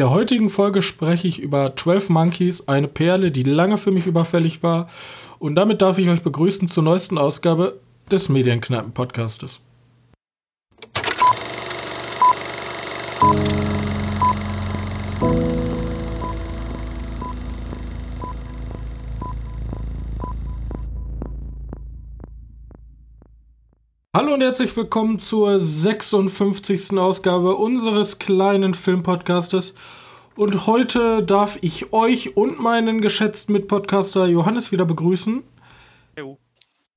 In 0.00 0.04
der 0.04 0.14
heutigen 0.14 0.48
Folge 0.48 0.80
spreche 0.80 1.26
ich 1.26 1.40
über 1.40 1.74
12 1.74 2.10
Monkeys, 2.10 2.68
eine 2.68 2.86
Perle, 2.86 3.32
die 3.32 3.42
lange 3.42 3.76
für 3.76 3.90
mich 3.90 4.06
überfällig 4.06 4.62
war. 4.62 4.88
Und 5.40 5.56
damit 5.56 5.82
darf 5.82 5.98
ich 5.98 6.08
euch 6.08 6.22
begrüßen 6.22 6.68
zur 6.68 6.84
neuesten 6.84 7.18
Ausgabe 7.18 7.80
des 8.08 8.28
Medienkneipen-Podcastes. 8.28 9.60
Hallo 24.18 24.34
und 24.34 24.40
herzlich 24.40 24.76
willkommen 24.76 25.20
zur 25.20 25.60
56. 25.60 26.98
Ausgabe 26.98 27.54
unseres 27.54 28.18
kleinen 28.18 28.74
Filmpodcastes. 28.74 29.74
Und 30.34 30.66
heute 30.66 31.22
darf 31.22 31.56
ich 31.60 31.92
euch 31.92 32.36
und 32.36 32.58
meinen 32.58 33.00
geschätzten 33.00 33.52
Mitpodcaster 33.52 34.26
Johannes 34.26 34.72
wieder 34.72 34.84
begrüßen. 34.84 35.44
Jo. 36.18 36.36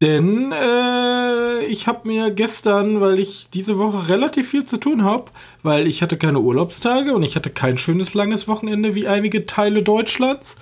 Denn 0.02 0.52
äh, 0.52 1.64
ich 1.66 1.86
habe 1.86 2.08
mir 2.08 2.32
gestern, 2.32 3.02
weil 3.02 3.20
ich 3.20 3.52
diese 3.52 3.78
Woche 3.78 4.10
relativ 4.10 4.50
viel 4.50 4.66
zu 4.66 4.78
tun 4.78 5.04
habe, 5.04 5.26
weil 5.62 5.86
ich 5.86 6.02
hatte 6.02 6.18
keine 6.18 6.40
Urlaubstage 6.40 7.14
und 7.14 7.22
ich 7.22 7.36
hatte 7.36 7.52
kein 7.52 7.78
schönes 7.78 8.16
langes 8.16 8.48
Wochenende 8.48 8.96
wie 8.96 9.08
einige 9.08 9.46
Teile 9.46 9.84
Deutschlands, 9.84 10.56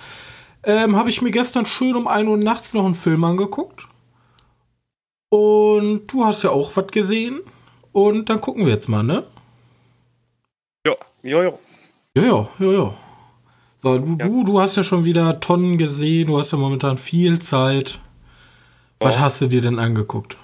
ähm, 0.64 0.94
habe 0.96 1.08
ich 1.08 1.22
mir 1.22 1.30
gestern 1.30 1.64
schön 1.64 1.96
um 1.96 2.06
1 2.06 2.28
Uhr 2.28 2.36
nachts 2.36 2.74
noch 2.74 2.84
einen 2.84 2.92
Film 2.92 3.24
angeguckt. 3.24 3.86
Und 5.30 6.06
du 6.08 6.24
hast 6.24 6.42
ja 6.42 6.50
auch 6.50 6.74
was 6.76 6.86
gesehen. 6.88 7.40
Und 7.92 8.28
dann 8.28 8.40
gucken 8.40 8.66
wir 8.66 8.72
jetzt 8.74 8.88
mal, 8.88 9.02
ne? 9.02 9.24
Ja, 10.86 10.94
ja, 11.22 11.42
ja. 11.44 11.52
Ja, 12.16 12.22
ja, 12.22 12.48
ja, 12.58 12.72
ja. 12.72 12.94
So, 13.82 13.98
du, 13.98 14.16
Ja. 14.18 14.26
du, 14.28 14.44
du 14.44 14.60
hast 14.60 14.76
ja 14.76 14.82
schon 14.82 15.04
wieder 15.04 15.40
Tonnen 15.40 15.78
gesehen. 15.78 16.26
Du 16.26 16.38
hast 16.38 16.50
ja 16.52 16.58
momentan 16.58 16.98
viel 16.98 17.40
Zeit. 17.40 17.98
Was 18.98 19.14
Ja. 19.14 19.20
hast 19.22 19.40
du 19.40 19.46
dir 19.46 19.62
denn 19.62 19.78
angeguckt? 19.78 20.36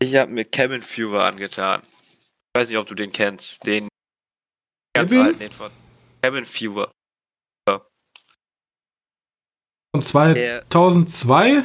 Ich 0.00 0.14
habe 0.16 0.30
mir 0.32 0.44
Cabin 0.44 0.82
Fever 0.82 1.24
angetan. 1.24 1.80
Ich 1.82 2.60
weiß 2.60 2.68
nicht, 2.70 2.78
ob 2.78 2.86
du 2.86 2.94
den 2.94 3.12
kennst. 3.12 3.66
Den 3.66 3.88
ganz 4.94 5.10
Cabin? 5.12 5.26
alten, 5.26 5.38
den 5.38 5.52
von 5.52 5.70
Cabin 6.22 6.44
Fever. 6.46 6.90
Von 9.94 10.02
2002? 10.02 11.62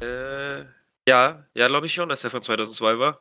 Äh, 0.00 0.64
ja, 1.08 1.44
ja, 1.54 1.66
glaube 1.68 1.86
ich 1.86 1.94
schon, 1.94 2.08
dass 2.08 2.22
der 2.22 2.30
von 2.30 2.42
2002 2.42 2.98
war. 2.98 3.20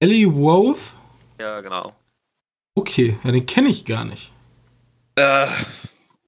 Ellie 0.00 0.26
Roth? 0.26 0.94
Ja, 1.40 1.60
genau. 1.60 1.92
Okay, 2.74 3.18
ja, 3.24 3.32
den 3.32 3.46
kenne 3.46 3.68
ich 3.68 3.84
gar 3.84 4.04
nicht. 4.04 4.32
Äh, 5.16 5.46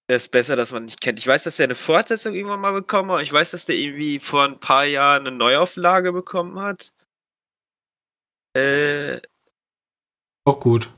der 0.08 0.16
ist 0.16 0.30
besser, 0.30 0.56
dass 0.56 0.72
man 0.72 0.86
nicht 0.86 1.00
kennt. 1.00 1.18
Ich 1.18 1.26
weiß, 1.26 1.44
dass 1.44 1.56
der 1.56 1.64
eine 1.64 1.74
Fortsetzung 1.74 2.34
irgendwann 2.34 2.60
mal 2.60 2.72
bekommen 2.72 3.10
hat. 3.12 3.22
Ich 3.22 3.32
weiß, 3.32 3.50
dass 3.50 3.66
der 3.66 3.76
irgendwie 3.76 4.18
vor 4.18 4.44
ein 4.44 4.58
paar 4.58 4.84
Jahren 4.84 5.26
eine 5.26 5.36
Neuauflage 5.36 6.12
bekommen 6.12 6.58
hat. 6.58 6.94
Äh, 8.56 9.20
Auch 10.44 10.58
gut. 10.60 10.88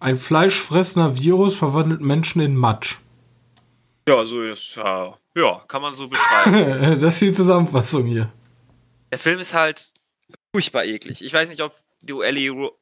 Ein 0.00 0.16
fleischfressender 0.16 1.16
Virus 1.16 1.56
verwandelt 1.56 2.00
Menschen 2.00 2.40
in 2.40 2.56
Matsch. 2.56 2.96
ja, 4.08 4.24
so 4.24 4.42
ist, 4.42 4.74
ja, 4.76 5.16
ja, 5.34 5.62
kann 5.68 5.82
man 5.82 5.92
so 5.92 6.08
beschreiben. 6.08 6.52
das 7.00 7.14
ist 7.14 7.22
die 7.22 7.32
Zusammenfassung 7.32 8.06
hier. 8.06 8.32
Der 9.10 9.18
Film 9.18 9.38
ist 9.40 9.54
halt 9.54 9.92
furchtbar 10.54 10.84
eklig. 10.84 11.22
Ich 11.22 11.32
weiß 11.32 11.48
nicht, 11.48 11.62
ob 11.62 11.74
du 12.02 12.22
Eli, 12.22 12.48
Ro 12.48 12.78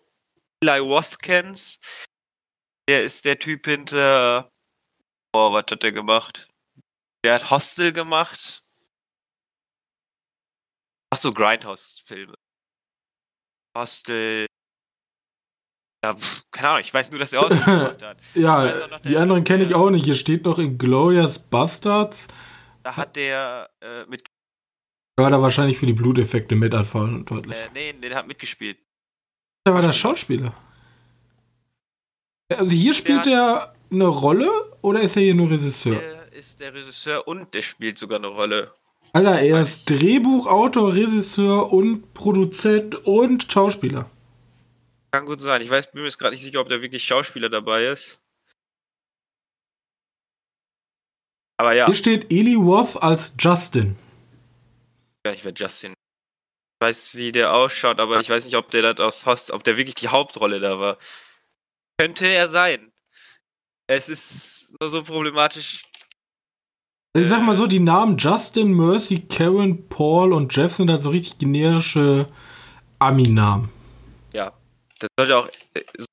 Eli 0.62 0.78
Roth 0.78 1.18
kennst. 1.20 2.06
Der 2.88 3.04
ist 3.04 3.24
der 3.24 3.38
Typ 3.38 3.66
hinter. 3.66 4.50
Oh, 5.32 5.52
was 5.52 5.64
hat 5.70 5.82
der 5.82 5.92
gemacht? 5.92 6.48
Der 7.24 7.34
hat 7.34 7.50
Hostel 7.50 7.92
gemacht. 7.92 8.62
Ach 11.12 11.18
so, 11.18 11.32
Grindhouse-Filme. 11.32 12.34
Hostel. 13.76 14.46
Ja, 16.04 16.14
pf, 16.14 16.44
keine 16.50 16.68
Ahnung, 16.68 16.80
ich 16.80 16.92
weiß 16.94 17.10
nur, 17.10 17.20
dass 17.20 17.32
er 17.32 17.42
Hostel 17.42 17.58
gemacht 17.64 18.02
hat. 18.02 18.18
Ja, 18.34 18.86
noch, 18.88 19.00
die 19.00 19.10
der- 19.10 19.20
anderen 19.22 19.44
kenne 19.44 19.64
ich 19.64 19.74
auch 19.74 19.90
nicht. 19.90 20.04
Hier 20.04 20.14
steht 20.14 20.44
noch 20.44 20.58
in 20.58 20.78
Glorious 20.78 21.38
Bastards. 21.38 22.28
Da 22.82 22.96
hat 22.96 23.16
der 23.16 23.70
äh, 23.80 24.04
mit. 24.06 24.24
Da 25.16 25.22
war 25.22 25.30
da 25.30 25.40
wahrscheinlich 25.40 25.78
für 25.78 25.86
die 25.86 25.94
Bluteffekte 25.94 26.54
mit 26.54 26.74
verantwortlich. 26.74 27.56
Äh, 27.56 27.68
nee, 27.74 27.92
der 27.94 28.16
hat 28.16 28.26
mitgespielt. 28.26 28.76
Da 29.64 29.72
war 29.72 29.80
der 29.80 29.92
Schauspieler. 29.92 30.54
Also 32.50 32.72
hier 32.72 32.92
spielt 32.92 33.26
er 33.26 33.74
eine 33.90 34.06
Rolle 34.06 34.48
oder 34.82 35.00
ist 35.00 35.16
er 35.16 35.22
hier 35.22 35.34
nur 35.34 35.50
Regisseur? 35.50 35.98
Der 35.98 36.32
ist 36.34 36.60
der 36.60 36.74
Regisseur 36.74 37.26
und 37.26 37.54
der 37.54 37.62
spielt 37.62 37.98
sogar 37.98 38.18
eine 38.18 38.28
Rolle. 38.28 38.70
Alter, 39.14 39.40
er 39.40 39.60
ist 39.60 39.88
Drehbuchautor, 39.88 40.94
Regisseur 40.94 41.72
und 41.72 42.12
Produzent 42.12 43.06
und 43.06 43.50
Schauspieler. 43.50 44.10
Kann 45.12 45.24
gut 45.24 45.40
sein. 45.40 45.62
Ich 45.62 45.70
weiß, 45.70 45.92
bin 45.92 46.02
mir 46.02 46.08
jetzt 46.08 46.18
gerade 46.18 46.34
nicht 46.34 46.42
sicher, 46.42 46.60
ob 46.60 46.68
da 46.68 46.82
wirklich 46.82 47.02
Schauspieler 47.02 47.48
dabei 47.48 47.86
ist. 47.86 48.20
Aber 51.56 51.72
ja, 51.72 51.86
Hier 51.86 51.94
steht 51.94 52.30
Eli 52.30 52.54
Roth 52.54 53.02
als 53.02 53.32
Justin. 53.38 53.96
Ja 55.26 55.32
ich 55.32 55.44
werde 55.44 55.62
Justin. 55.62 55.92
Ich 55.92 56.86
weiß, 56.86 57.14
wie 57.16 57.32
der 57.32 57.52
ausschaut, 57.52 58.00
aber 58.00 58.20
ich 58.20 58.30
weiß 58.30 58.44
nicht, 58.44 58.56
ob 58.56 58.70
der 58.70 58.94
das 58.94 59.00
aus 59.00 59.26
Host, 59.26 59.50
ob 59.50 59.64
der 59.64 59.76
wirklich 59.76 59.94
die 59.94 60.08
Hauptrolle 60.08 60.60
da 60.60 60.78
war. 60.78 60.98
Könnte 61.98 62.26
er 62.26 62.48
sein. 62.48 62.92
Es 63.88 64.08
ist 64.08 64.74
nur 64.80 64.90
so 64.90 65.02
problematisch. 65.02 65.84
Ich 67.16 67.28
sag 67.28 67.42
mal 67.42 67.56
so, 67.56 67.66
die 67.66 67.80
Namen 67.80 68.18
Justin, 68.18 68.74
Mercy, 68.74 69.20
Karen, 69.20 69.88
Paul 69.88 70.34
und 70.34 70.54
Jeff 70.54 70.72
sind 70.72 70.90
halt 70.90 71.02
so 71.02 71.10
richtig 71.10 71.38
generische 71.38 72.30
Ami-Namen. 72.98 73.70
Ja, 74.34 74.52
das 74.98 75.08
sollte 75.18 75.36
auch 75.38 75.48
äh, 75.74 75.84
so 75.96 76.06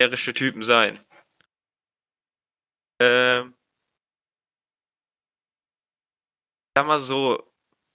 generische 0.00 0.32
Typen 0.32 0.62
sein. 0.62 0.98
Ähm. 3.00 3.54
Sag 6.76 6.86
mal 6.86 6.98
so. 6.98 7.47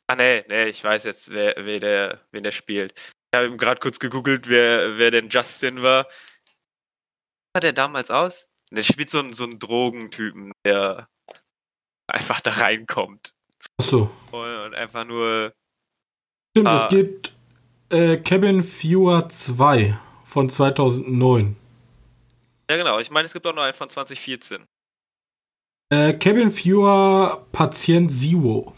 Ah, 0.07 0.15
nee, 0.15 0.43
nee, 0.49 0.65
ich 0.65 0.83
weiß 0.83 1.05
jetzt, 1.05 1.29
wer, 1.31 1.55
wer 1.57 1.79
der, 1.79 2.21
wen 2.31 2.43
der 2.43 2.51
spielt. 2.51 2.93
Ich 2.97 3.37
habe 3.37 3.45
eben 3.47 3.57
gerade 3.57 3.79
kurz 3.79 3.99
gegoogelt, 3.99 4.47
wer, 4.49 4.97
wer 4.97 5.11
denn 5.11 5.29
Justin 5.29 5.81
war. 5.81 6.05
Wie 6.05 7.55
sah 7.55 7.59
der 7.61 7.73
damals 7.73 8.11
aus? 8.11 8.47
Der 8.71 8.83
spielt 8.83 9.09
so 9.09 9.19
einen, 9.19 9.33
so 9.33 9.43
einen 9.45 9.59
Drogentypen, 9.59 10.51
der 10.65 11.07
einfach 12.11 12.41
da 12.41 12.51
reinkommt. 12.51 13.33
Achso. 13.79 14.11
Und, 14.31 14.55
und 14.65 14.75
einfach 14.75 15.05
nur. 15.05 15.53
Stimmt, 16.55 16.67
Ah. 16.67 16.83
es 16.83 16.89
gibt 16.89 17.33
äh, 17.89 18.17
Cabin 18.17 18.61
Fever 18.61 19.29
2 19.29 19.97
von 20.25 20.49
2009. 20.49 21.55
Ja, 22.69 22.77
genau. 22.77 22.99
Ich 22.99 23.09
meine, 23.09 23.25
es 23.25 23.33
gibt 23.33 23.45
auch 23.47 23.55
noch 23.55 23.63
einen 23.63 23.73
von 23.73 23.89
2014. 23.89 24.65
Äh, 25.91 26.13
Cabin 26.13 26.51
Fever 26.51 27.47
Patient 27.51 28.11
Zero. 28.11 28.73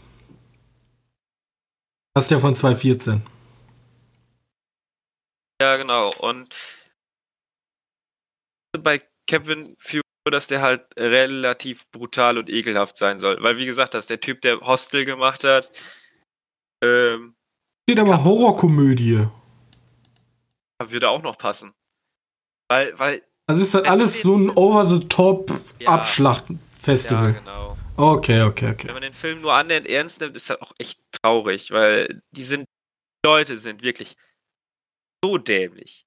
Das 2.16 2.24
ist 2.24 2.30
der 2.30 2.40
von 2.40 2.54
2014. 2.56 3.20
Ja, 5.60 5.76
genau. 5.76 6.14
Und 6.14 6.48
bei 8.82 9.02
Kevin 9.28 9.76
Few, 9.78 10.00
dass 10.24 10.46
der 10.46 10.62
halt 10.62 10.86
relativ 10.98 11.86
brutal 11.90 12.38
und 12.38 12.48
ekelhaft 12.48 12.96
sein 12.96 13.18
soll. 13.18 13.36
Weil, 13.42 13.58
wie 13.58 13.66
gesagt, 13.66 13.92
das 13.92 14.04
ist 14.04 14.10
der 14.10 14.20
Typ, 14.20 14.40
der 14.40 14.60
Hostel 14.62 15.04
gemacht 15.04 15.44
hat. 15.44 15.68
Ähm, 16.82 17.34
Steht 17.86 18.00
aber 18.00 18.24
Horrorkomödie. 18.24 19.28
würde 20.82 21.10
auch 21.10 21.20
noch 21.22 21.36
passen. 21.36 21.74
Weil, 22.70 22.98
weil, 22.98 23.22
Also 23.46 23.62
ist 23.62 23.74
das 23.74 23.84
Ja, 23.84 23.90
alles 23.90 24.22
so 24.22 24.36
ein 24.36 24.44
Film- 24.46 24.56
over-the-top 24.56 25.60
Ja. 25.80 25.90
Abschlachtfestival. 25.90 27.32
ja, 27.34 27.38
genau. 27.40 27.76
Okay, 27.98 28.40
okay, 28.42 28.70
okay. 28.70 28.86
Wenn 28.88 28.94
man 28.94 29.02
den 29.02 29.12
Film 29.14 29.40
nur 29.42 29.52
annähernd 29.54 29.86
ernst 29.88 30.20
nimmt, 30.20 30.34
ist 30.36 30.48
das 30.50 30.60
auch 30.62 30.72
echt 30.78 30.98
traurig, 31.26 31.70
weil 31.72 32.22
die 32.30 32.44
sind, 32.44 32.66
die 33.24 33.28
Leute 33.28 33.58
sind 33.58 33.82
wirklich 33.82 34.16
so 35.24 35.38
dämlich. 35.38 36.06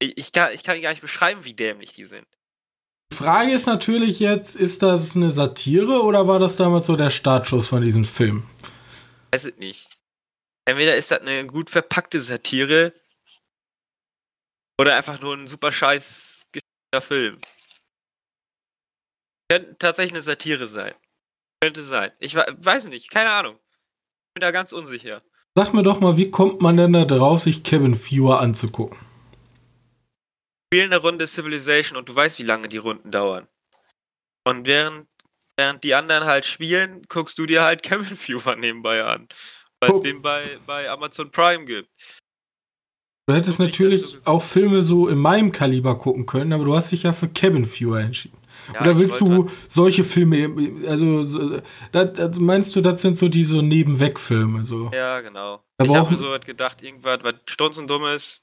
Ich, 0.00 0.18
ich, 0.18 0.32
kann, 0.32 0.52
ich 0.52 0.62
kann 0.62 0.80
gar 0.82 0.90
nicht 0.90 1.00
beschreiben, 1.00 1.44
wie 1.44 1.54
dämlich 1.54 1.94
die 1.94 2.04
sind. 2.04 2.26
Die 3.12 3.16
Frage 3.16 3.52
ist 3.52 3.66
natürlich 3.66 4.20
jetzt, 4.20 4.56
ist 4.56 4.82
das 4.82 5.16
eine 5.16 5.30
Satire 5.30 6.02
oder 6.02 6.26
war 6.28 6.38
das 6.38 6.56
damals 6.56 6.86
so 6.86 6.96
der 6.96 7.10
Startschuss 7.10 7.68
von 7.68 7.82
diesem 7.82 8.04
Film? 8.04 8.48
weiß 9.32 9.46
es 9.46 9.56
nicht. 9.56 9.88
Entweder 10.68 10.96
ist 10.96 11.10
das 11.10 11.20
eine 11.20 11.46
gut 11.46 11.70
verpackte 11.70 12.20
Satire 12.20 12.92
oder 14.78 14.96
einfach 14.96 15.20
nur 15.20 15.34
ein 15.34 15.46
super 15.46 15.72
scheiß 15.72 16.46
Film. 17.00 17.40
Könnte 19.50 19.76
tatsächlich 19.78 20.12
eine 20.12 20.22
Satire 20.22 20.68
sein. 20.68 20.94
Könnte 21.62 21.82
sein. 21.84 22.12
Ich 22.18 22.34
we- 22.34 22.56
weiß 22.58 22.86
nicht, 22.86 23.10
keine 23.10 23.30
Ahnung. 23.30 23.58
Bin 24.34 24.40
da 24.40 24.50
ganz 24.50 24.72
unsicher. 24.72 25.22
Sag 25.54 25.74
mir 25.74 25.82
doch 25.82 26.00
mal, 26.00 26.16
wie 26.16 26.30
kommt 26.30 26.62
man 26.62 26.76
denn 26.76 26.92
da 26.92 27.04
drauf, 27.04 27.42
sich 27.42 27.62
Cabin 27.62 27.94
Fever 27.94 28.40
anzugucken? 28.40 28.98
Spielen 30.72 30.92
eine 30.92 31.02
Runde 31.02 31.26
Civilization 31.26 31.98
und 31.98 32.08
du 32.08 32.14
weißt, 32.14 32.38
wie 32.38 32.44
lange 32.44 32.68
die 32.68 32.78
Runden 32.78 33.10
dauern. 33.10 33.46
Und 34.44 34.66
während, 34.66 35.06
während 35.58 35.84
die 35.84 35.94
anderen 35.94 36.24
halt 36.24 36.46
spielen, 36.46 37.02
guckst 37.08 37.38
du 37.38 37.44
dir 37.46 37.62
halt 37.62 37.82
Cabin 37.84 38.16
Fever 38.16 38.56
nebenbei 38.56 39.04
an. 39.04 39.28
Weil 39.80 39.90
es 39.90 39.96
Oh. 39.98 40.02
den 40.02 40.22
bei, 40.22 40.58
bei 40.66 40.88
Amazon 40.88 41.30
Prime 41.30 41.64
gibt. 41.66 41.90
Du 43.28 43.34
hättest 43.34 43.58
natürlich 43.58 44.18
auch 44.24 44.42
Filme 44.42 44.82
so 44.82 45.08
in 45.08 45.18
meinem 45.18 45.52
Kaliber 45.52 45.96
gucken 45.98 46.26
können, 46.26 46.52
aber 46.52 46.64
du 46.64 46.74
hast 46.74 46.90
dich 46.90 47.04
ja 47.04 47.12
für 47.12 47.28
Cabin 47.28 47.64
Fever 47.64 48.00
entschieden. 48.00 48.36
Ja, 48.72 48.80
Oder 48.80 48.98
willst 48.98 49.20
du 49.20 49.50
solche 49.68 50.04
Filme, 50.04 50.88
also 50.88 51.24
so, 51.24 51.60
das, 51.90 52.18
also 52.18 52.40
meinst 52.40 52.74
du, 52.76 52.80
das 52.80 53.02
sind 53.02 53.16
so 53.16 53.28
diese 53.28 53.62
Nebenweg-Filme? 53.62 54.64
So? 54.64 54.90
Ja, 54.92 55.20
genau. 55.20 55.62
Da 55.78 55.84
ich 55.84 55.94
habe 55.94 56.10
mir 56.10 56.16
so 56.16 56.30
was 56.30 56.40
gedacht, 56.40 56.82
irgendwas, 56.82 57.22
was 57.22 57.34
stunzendummes, 57.46 58.42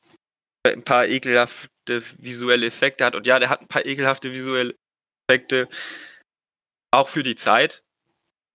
ein 0.67 0.83
paar 0.83 1.07
ekelhafte 1.07 1.69
visuelle 2.17 2.67
Effekte 2.67 3.05
hat. 3.05 3.15
Und 3.15 3.25
ja, 3.25 3.39
der 3.39 3.49
hat 3.49 3.61
ein 3.61 3.67
paar 3.67 3.85
ekelhafte 3.85 4.31
visuelle 4.31 4.75
Effekte. 5.27 5.67
Auch 6.91 7.07
für 7.07 7.23
die 7.23 7.35
Zeit. 7.35 7.83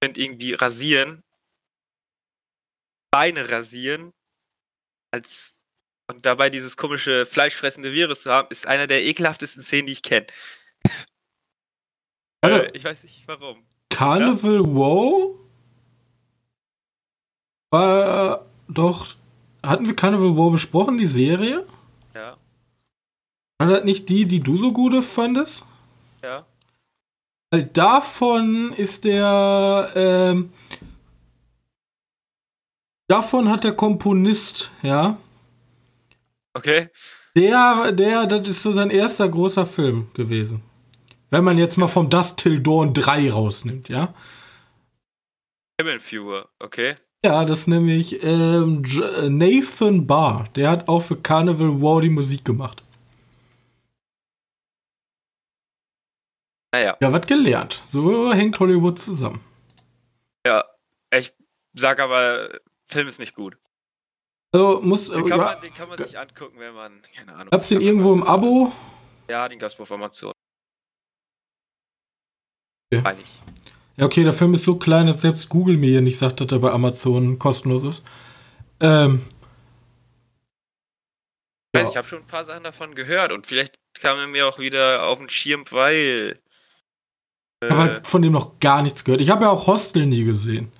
Finde 0.02 0.20
irgendwie 0.20 0.54
rasieren, 0.54 1.22
Beine 3.10 3.48
rasieren, 3.48 4.12
als 5.12 5.54
und 6.10 6.26
dabei 6.26 6.50
dieses 6.50 6.76
komische 6.76 7.24
fleischfressende 7.24 7.92
Virus 7.92 8.22
zu 8.22 8.30
haben, 8.30 8.48
ist 8.50 8.66
einer 8.66 8.86
der 8.86 9.02
ekelhaftesten 9.04 9.62
Szenen, 9.62 9.86
die 9.86 9.92
ich 9.92 10.02
kenne. 10.02 10.26
Warte, 12.44 12.66
Äh, 12.72 12.76
ich 12.76 12.84
weiß 12.84 13.02
nicht 13.02 13.26
warum. 13.26 13.58
Carnival 13.90 14.60
Wow 14.74 15.36
war 17.70 18.44
doch. 18.68 19.06
Hatten 19.62 19.86
wir 19.86 19.96
Carnival 19.96 20.36
Wow 20.36 20.52
besprochen, 20.52 20.98
die 20.98 21.06
Serie? 21.06 21.66
Ja, 22.14 22.36
War 23.58 23.68
das 23.68 23.84
nicht 23.84 24.08
die, 24.08 24.26
die 24.26 24.40
du 24.40 24.56
so 24.56 24.72
gut 24.72 24.94
fandest? 25.02 25.64
ja. 26.22 26.44
Weil 27.50 27.64
davon 27.66 28.72
ist 28.72 29.04
der. 29.04 29.92
Ähm, 29.94 30.50
davon 33.08 33.48
hat 33.48 33.62
der 33.64 33.72
Komponist, 33.74 34.72
ja. 34.82 35.16
Okay. 36.54 36.88
Der, 37.36 37.92
der, 37.92 38.26
das 38.26 38.48
ist 38.48 38.62
so 38.62 38.72
sein 38.72 38.90
erster 38.90 39.28
großer 39.28 39.66
Film 39.66 40.08
gewesen. 40.14 40.62
Wenn 41.34 41.44
man 41.44 41.58
jetzt 41.58 41.76
mal 41.76 41.88
vom 41.88 42.08
Dust 42.08 42.38
Till 42.38 42.60
Dawn 42.62 42.94
3 42.94 43.30
rausnimmt, 43.32 43.88
ja. 43.88 44.14
Cabin 45.78 45.98
Fever, 45.98 46.48
okay. 46.60 46.94
Ja, 47.24 47.44
das 47.44 47.60
ist 47.60 47.66
nämlich 47.66 48.22
ähm, 48.22 48.84
J- 48.84 49.28
Nathan 49.30 50.06
Barr. 50.06 50.44
Der 50.54 50.70
hat 50.70 50.88
auch 50.88 51.00
für 51.00 51.16
Carnival 51.16 51.80
Wow 51.80 52.00
die 52.00 52.10
Musik 52.10 52.44
gemacht. 52.44 52.82
Naja. 56.72 56.96
Ja, 57.00 57.12
was 57.12 57.26
gelernt. 57.26 57.82
So 57.88 58.32
hängt 58.32 58.58
Hollywood 58.60 58.98
zusammen. 58.98 59.40
Ja, 60.46 60.64
ich 61.12 61.32
sag 61.72 61.98
aber, 62.00 62.60
Film 62.84 63.08
ist 63.08 63.18
nicht 63.18 63.34
gut. 63.34 63.56
Also 64.52 64.80
muss. 64.82 65.08
Den 65.10 65.24
kann, 65.26 65.40
man, 65.40 65.60
den 65.60 65.74
kann 65.74 65.88
man 65.88 65.98
sich 65.98 66.18
angucken, 66.18 66.58
wenn 66.58 66.74
man, 66.74 67.02
keine 67.14 67.32
Ahnung. 67.34 67.50
gab's 67.50 67.68
den 67.68 67.80
irgendwo 67.80 68.12
im 68.12 68.22
Abo? 68.22 68.72
Ja, 69.28 69.48
den 69.48 69.58
gab's 69.58 69.78
auf 69.80 69.90
Amazon. 69.90 70.32
Okay. 72.98 73.02
Meine 73.04 73.18
ich. 73.20 73.26
Ja, 73.96 74.06
okay, 74.06 74.24
der 74.24 74.32
Film 74.32 74.54
ist 74.54 74.64
so 74.64 74.74
klein, 74.76 75.06
dass 75.06 75.20
selbst 75.20 75.48
Google 75.48 75.76
mir 75.76 75.90
hier 75.90 76.00
nicht 76.00 76.18
sagt, 76.18 76.40
dass 76.40 76.50
er 76.50 76.58
bei 76.58 76.70
Amazon 76.72 77.38
kostenlos 77.38 77.84
ist. 77.84 78.02
Ähm. 78.80 79.22
Ja. 81.76 81.88
Ich 81.88 81.96
habe 81.96 82.06
schon 82.06 82.20
ein 82.20 82.26
paar 82.26 82.44
Sachen 82.44 82.64
davon 82.64 82.94
gehört 82.94 83.32
und 83.32 83.46
vielleicht 83.46 83.74
kam 83.94 84.18
er 84.18 84.26
mir 84.28 84.46
auch 84.46 84.58
wieder 84.58 85.04
auf 85.06 85.18
den 85.18 85.28
Schirm, 85.28 85.64
weil. 85.70 86.38
Ich 87.62 87.70
habe 87.70 87.82
Äh, 87.82 87.84
halt 87.94 88.06
von 88.06 88.22
dem 88.22 88.32
noch 88.32 88.58
gar 88.60 88.82
nichts 88.82 89.04
gehört. 89.04 89.20
Ich 89.20 89.30
habe 89.30 89.44
ja 89.44 89.50
auch 89.50 89.66
Hostel 89.66 90.06
nie 90.06 90.24
gesehen. 90.24 90.70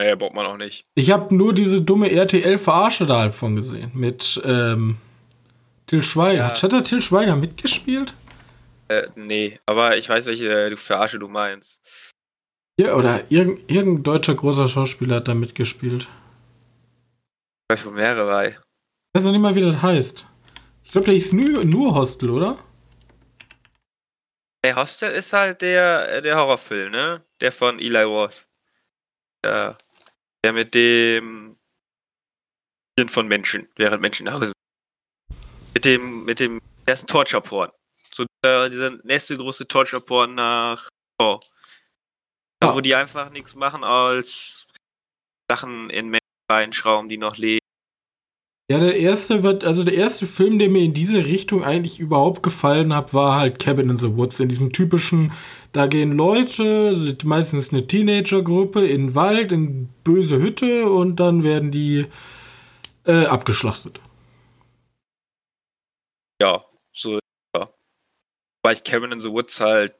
naja, 0.00 0.16
braucht 0.16 0.34
man 0.34 0.46
auch 0.46 0.56
nicht. 0.56 0.84
Ich 0.94 1.10
habe 1.10 1.34
nur 1.34 1.52
diese 1.54 1.80
dumme 1.80 2.10
RTL-Verarsche 2.10 3.06
da 3.06 3.18
halt 3.20 3.34
von 3.34 3.54
gesehen. 3.56 3.90
Mit 3.94 4.40
ähm, 4.44 4.96
Till 5.86 6.02
Schweiger. 6.02 6.48
Ja. 6.54 6.62
Hat 6.62 6.72
der 6.72 6.84
Till 6.84 7.00
Schweiger 7.00 7.36
mitgespielt? 7.36 8.14
Äh, 8.92 9.06
nee, 9.14 9.58
aber 9.66 9.96
ich 9.96 10.08
weiß, 10.08 10.26
welche 10.26 10.66
äh, 10.66 10.70
du 10.70 10.76
Verarsche 10.76 11.18
du 11.18 11.28
meinst. 11.28 12.12
Ja, 12.78 12.94
oder 12.94 13.30
irgend, 13.30 13.70
irgendein 13.70 14.02
deutscher 14.02 14.34
großer 14.34 14.68
Schauspieler 14.68 15.16
hat 15.16 15.28
da 15.28 15.34
mitgespielt. 15.34 16.02
Ich 16.02 17.74
weiß 17.74 17.82
von 17.82 17.94
mehrere. 17.94 18.48
Ich 18.48 18.56
weiß 19.14 19.24
noch 19.24 19.32
nicht 19.32 19.40
mal, 19.40 19.54
wie 19.54 19.62
das 19.62 19.80
heißt. 19.80 20.26
Ich 20.84 20.92
glaube, 20.92 21.06
der 21.06 21.14
hieß 21.14 21.32
nur, 21.32 21.64
nur 21.64 21.94
Hostel, 21.94 22.30
oder? 22.30 22.58
Der 24.64 24.76
Hostel 24.76 25.10
ist 25.12 25.32
halt 25.32 25.62
der, 25.62 26.12
äh, 26.12 26.22
der 26.22 26.36
Horrorfilm, 26.36 26.92
ne? 26.92 27.24
Der 27.40 27.52
von 27.52 27.78
Eli 27.78 28.02
Roth. 28.02 28.46
Ja. 29.44 29.76
Der 30.44 30.52
mit 30.52 30.74
dem 30.74 31.56
Hirn 32.98 33.08
von 33.08 33.26
Menschen, 33.26 33.68
während 33.76 34.02
Menschen 34.02 34.26
nach 34.26 34.34
Hause. 34.34 34.52
Mit 35.74 35.84
dem, 35.84 36.24
mit 36.24 36.40
dem, 36.40 36.60
der 36.86 36.94
ist 36.94 37.04
ein 37.04 37.06
Torture-Porn. 37.06 37.70
So 38.14 38.24
der, 38.44 38.68
dieser 38.68 38.90
nächste 39.04 39.36
große 39.36 39.66
Torture-Porn 39.66 40.34
nach 40.34 40.88
oh. 41.18 41.38
Ja. 42.62 42.74
wo 42.74 42.80
die 42.80 42.94
einfach 42.94 43.30
nichts 43.30 43.54
machen 43.54 43.82
als 43.84 44.66
Sachen 45.50 45.90
in 45.90 46.08
Menschen 46.08 46.22
reinschrauben, 46.50 47.08
die 47.08 47.18
noch 47.18 47.36
leben. 47.36 47.58
Ja, 48.70 48.78
der 48.78 48.96
erste 48.96 49.42
wird, 49.42 49.64
also 49.64 49.84
der 49.84 49.94
erste 49.94 50.26
Film, 50.26 50.58
der 50.58 50.70
mir 50.70 50.82
in 50.82 50.94
diese 50.94 51.26
Richtung 51.26 51.62
eigentlich 51.64 51.98
überhaupt 51.98 52.42
gefallen 52.42 52.94
hat, 52.94 53.12
war 53.12 53.38
halt 53.38 53.58
Cabin 53.58 53.90
in 53.90 53.98
the 53.98 54.16
Woods. 54.16 54.40
In 54.40 54.48
diesem 54.48 54.72
typischen, 54.72 55.32
da 55.72 55.86
gehen 55.86 56.16
Leute, 56.16 56.94
sind 56.94 57.24
meistens 57.24 57.72
eine 57.72 57.86
Teenagergruppe, 57.86 58.86
in 58.86 59.08
den 59.08 59.14
Wald, 59.14 59.52
in 59.52 59.90
böse 60.04 60.38
Hütte 60.38 60.90
und 60.90 61.16
dann 61.16 61.44
werden 61.44 61.70
die 61.70 62.06
äh, 63.04 63.26
abgeschlachtet. 63.26 64.00
Ja, 66.40 66.64
so. 66.92 67.18
Weil 68.64 68.74
ich 68.74 68.84
Cabin 68.84 69.12
in 69.12 69.20
the 69.20 69.30
Woods 69.30 69.60
halt 69.60 69.94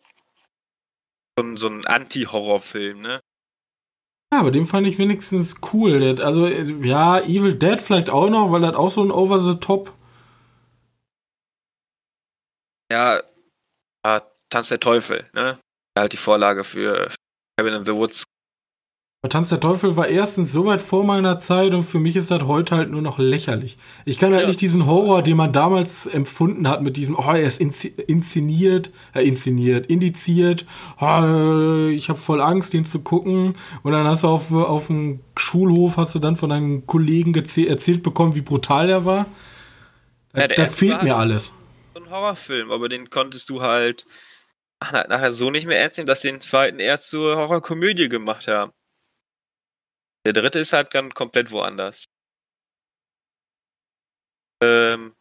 so, 1.38 1.44
ein- 1.44 1.56
so 1.56 1.68
ein 1.68 1.84
Anti-Horrorfilm, 1.86 3.00
ne? 3.00 3.20
Ja, 4.32 4.40
aber 4.40 4.50
den 4.50 4.66
fand 4.66 4.86
ich 4.86 4.98
wenigstens 4.98 5.56
cool. 5.72 6.20
Also, 6.20 6.46
ja, 6.46 7.20
Evil 7.20 7.54
Dead 7.58 7.80
vielleicht 7.80 8.08
auch 8.08 8.30
noch, 8.30 8.50
weil 8.52 8.62
das 8.62 8.74
auch 8.76 8.88
so 8.90 9.02
ein 9.02 9.10
Over-the-Top. 9.10 9.94
Ja, 12.90 13.22
ja, 14.04 14.22
Tanz 14.50 14.68
der 14.68 14.80
Teufel, 14.80 15.28
ne? 15.32 15.58
Halt 15.98 16.12
die 16.12 16.16
Vorlage 16.18 16.64
für 16.64 17.12
Cabin 17.58 17.74
in 17.74 17.84
the 17.84 17.94
Woods. 17.94 18.24
Aber 19.24 19.28
Tanz 19.30 19.50
der 19.50 19.60
Teufel 19.60 19.96
war 19.96 20.08
erstens 20.08 20.50
so 20.50 20.66
weit 20.66 20.80
vor 20.80 21.04
meiner 21.04 21.38
Zeit 21.40 21.74
und 21.74 21.84
für 21.84 22.00
mich 22.00 22.16
ist 22.16 22.32
das 22.32 22.42
heute 22.42 22.74
halt 22.74 22.90
nur 22.90 23.02
noch 23.02 23.20
lächerlich. 23.20 23.78
Ich 24.04 24.18
kann 24.18 24.32
halt 24.32 24.42
Ja. 24.42 24.48
nicht 24.48 24.60
diesen 24.60 24.84
Horror, 24.84 25.22
den 25.22 25.36
man 25.36 25.52
damals 25.52 26.06
empfunden 26.06 26.66
hat, 26.68 26.82
mit 26.82 26.96
diesem, 26.96 27.14
oh, 27.16 27.22
er 27.30 27.44
ist 27.44 27.60
inszeniert, 27.60 28.90
äh, 29.14 29.24
inszeniert, 29.24 29.86
indiziert, 29.86 30.66
oh, 31.00 31.86
ich 31.86 32.08
habe 32.08 32.18
voll 32.18 32.40
Angst, 32.40 32.72
den 32.72 32.84
zu 32.84 32.98
gucken. 32.98 33.52
Und 33.84 33.92
dann 33.92 34.08
hast 34.08 34.24
du 34.24 34.26
auf, 34.28 34.50
auf 34.50 34.88
dem 34.88 35.20
Schulhof, 35.38 35.98
hast 35.98 36.16
du 36.16 36.18
dann 36.18 36.34
von 36.34 36.50
deinen 36.50 36.88
Kollegen 36.88 37.32
erzählt 37.32 38.02
bekommen, 38.02 38.34
wie 38.34 38.42
brutal 38.42 38.88
der 38.88 39.04
war. 39.04 39.26
Das, 40.32 40.42
Ja, 40.50 40.64
das 40.64 40.74
fehlt 40.74 40.92
war 40.94 41.04
mir 41.04 41.16
halt 41.16 41.30
alles. 41.30 41.52
So 41.94 42.02
ein 42.02 42.10
Horrorfilm, 42.10 42.72
aber 42.72 42.88
den 42.88 43.08
konntest 43.08 43.48
du 43.50 43.62
halt 43.62 44.04
na- 44.90 45.06
nachher 45.06 45.30
so 45.30 45.52
nicht 45.52 45.68
mehr 45.68 45.78
ernst 45.78 45.96
nehmen, 45.98 46.08
dass 46.08 46.22
sie 46.22 46.30
den 46.32 46.40
zweiten 46.40 46.80
eher 46.80 46.98
zur 46.98 47.36
Horrorkomödie 47.36 48.08
gemacht 48.08 48.48
haben. 48.48 48.72
Der 50.24 50.32
dritte 50.32 50.60
ist 50.60 50.72
halt 50.72 50.94
dann 50.94 51.12
komplett 51.12 51.50
woanders. 51.50 52.04
Ähm, 54.62 55.14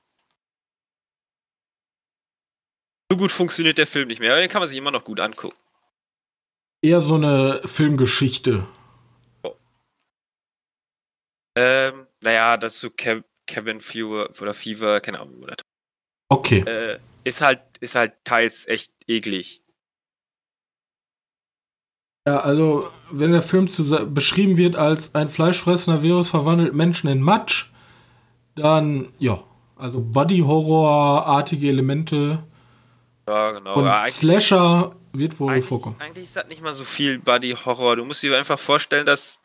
so 3.11 3.17
gut 3.17 3.31
funktioniert 3.31 3.77
der 3.77 3.87
Film 3.87 4.07
nicht 4.07 4.19
mehr, 4.19 4.31
aber 4.31 4.41
den 4.41 4.49
kann 4.49 4.61
man 4.61 4.69
sich 4.69 4.77
immer 4.77 4.91
noch 4.91 5.03
gut 5.03 5.19
angucken. 5.19 5.57
Eher 6.83 7.01
so 7.01 7.15
eine 7.15 7.61
Filmgeschichte. 7.65 8.67
Ähm, 11.57 12.07
naja, 12.21 12.57
das 12.57 12.79
so 12.79 12.89
Kev 12.89 13.23
Kevin 13.45 13.81
Fever 13.81 14.29
oder 14.41 14.53
Fever, 14.53 15.01
keine 15.01 15.19
Ahnung, 15.19 15.43
oder 15.43 15.55
Okay. 16.31 16.59
äh, 16.61 16.99
ist 17.25 17.41
halt, 17.41 17.61
ist 17.81 17.95
halt 17.95 18.13
teils 18.23 18.67
echt 18.67 18.93
eklig. 19.07 19.60
Ja, 22.27 22.41
also, 22.41 22.87
wenn 23.11 23.31
der 23.31 23.41
Film 23.41 23.67
beschrieben 24.13 24.57
wird 24.57 24.75
als 24.75 25.15
ein 25.15 25.27
fleischfressender 25.27 26.03
Virus 26.03 26.29
verwandelt 26.29 26.73
Menschen 26.75 27.09
in 27.09 27.21
Matsch, 27.21 27.65
dann, 28.55 29.11
ja, 29.17 29.43
also 29.75 30.01
Body-Horror-artige 30.01 31.69
Elemente 31.69 32.43
Ja, 33.27 33.51
genau. 33.51 33.75
und 33.75 33.85
Ja, 33.85 34.07
Slasher 34.09 34.95
wird 35.13 35.39
wohl 35.39 35.51
Eigentlich, 35.53 35.65
vorkommen. 35.65 35.95
eigentlich 35.99 36.25
ist 36.25 36.35
das 36.35 36.47
nicht 36.47 36.61
mal 36.61 36.73
so 36.73 36.85
viel 36.85 37.17
Buddy 37.17 37.55
Horror. 37.65 37.95
Du 37.95 38.05
musst 38.05 38.21
dir 38.21 38.37
einfach 38.37 38.59
vorstellen, 38.59 39.05
dass 39.05 39.41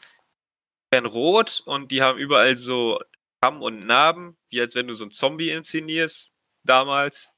werden 0.90 1.06
rot 1.06 1.62
und 1.66 1.90
die 1.90 2.02
haben 2.02 2.18
überall 2.18 2.56
so 2.56 3.00
Kamm 3.40 3.62
und 3.62 3.86
Narben, 3.86 4.36
wie 4.50 4.60
als 4.60 4.74
wenn 4.74 4.86
du 4.86 4.94
so 4.94 5.04
einen 5.04 5.10
Zombie 5.10 5.50
inszenierst 5.50 6.32
damals. 6.64 7.32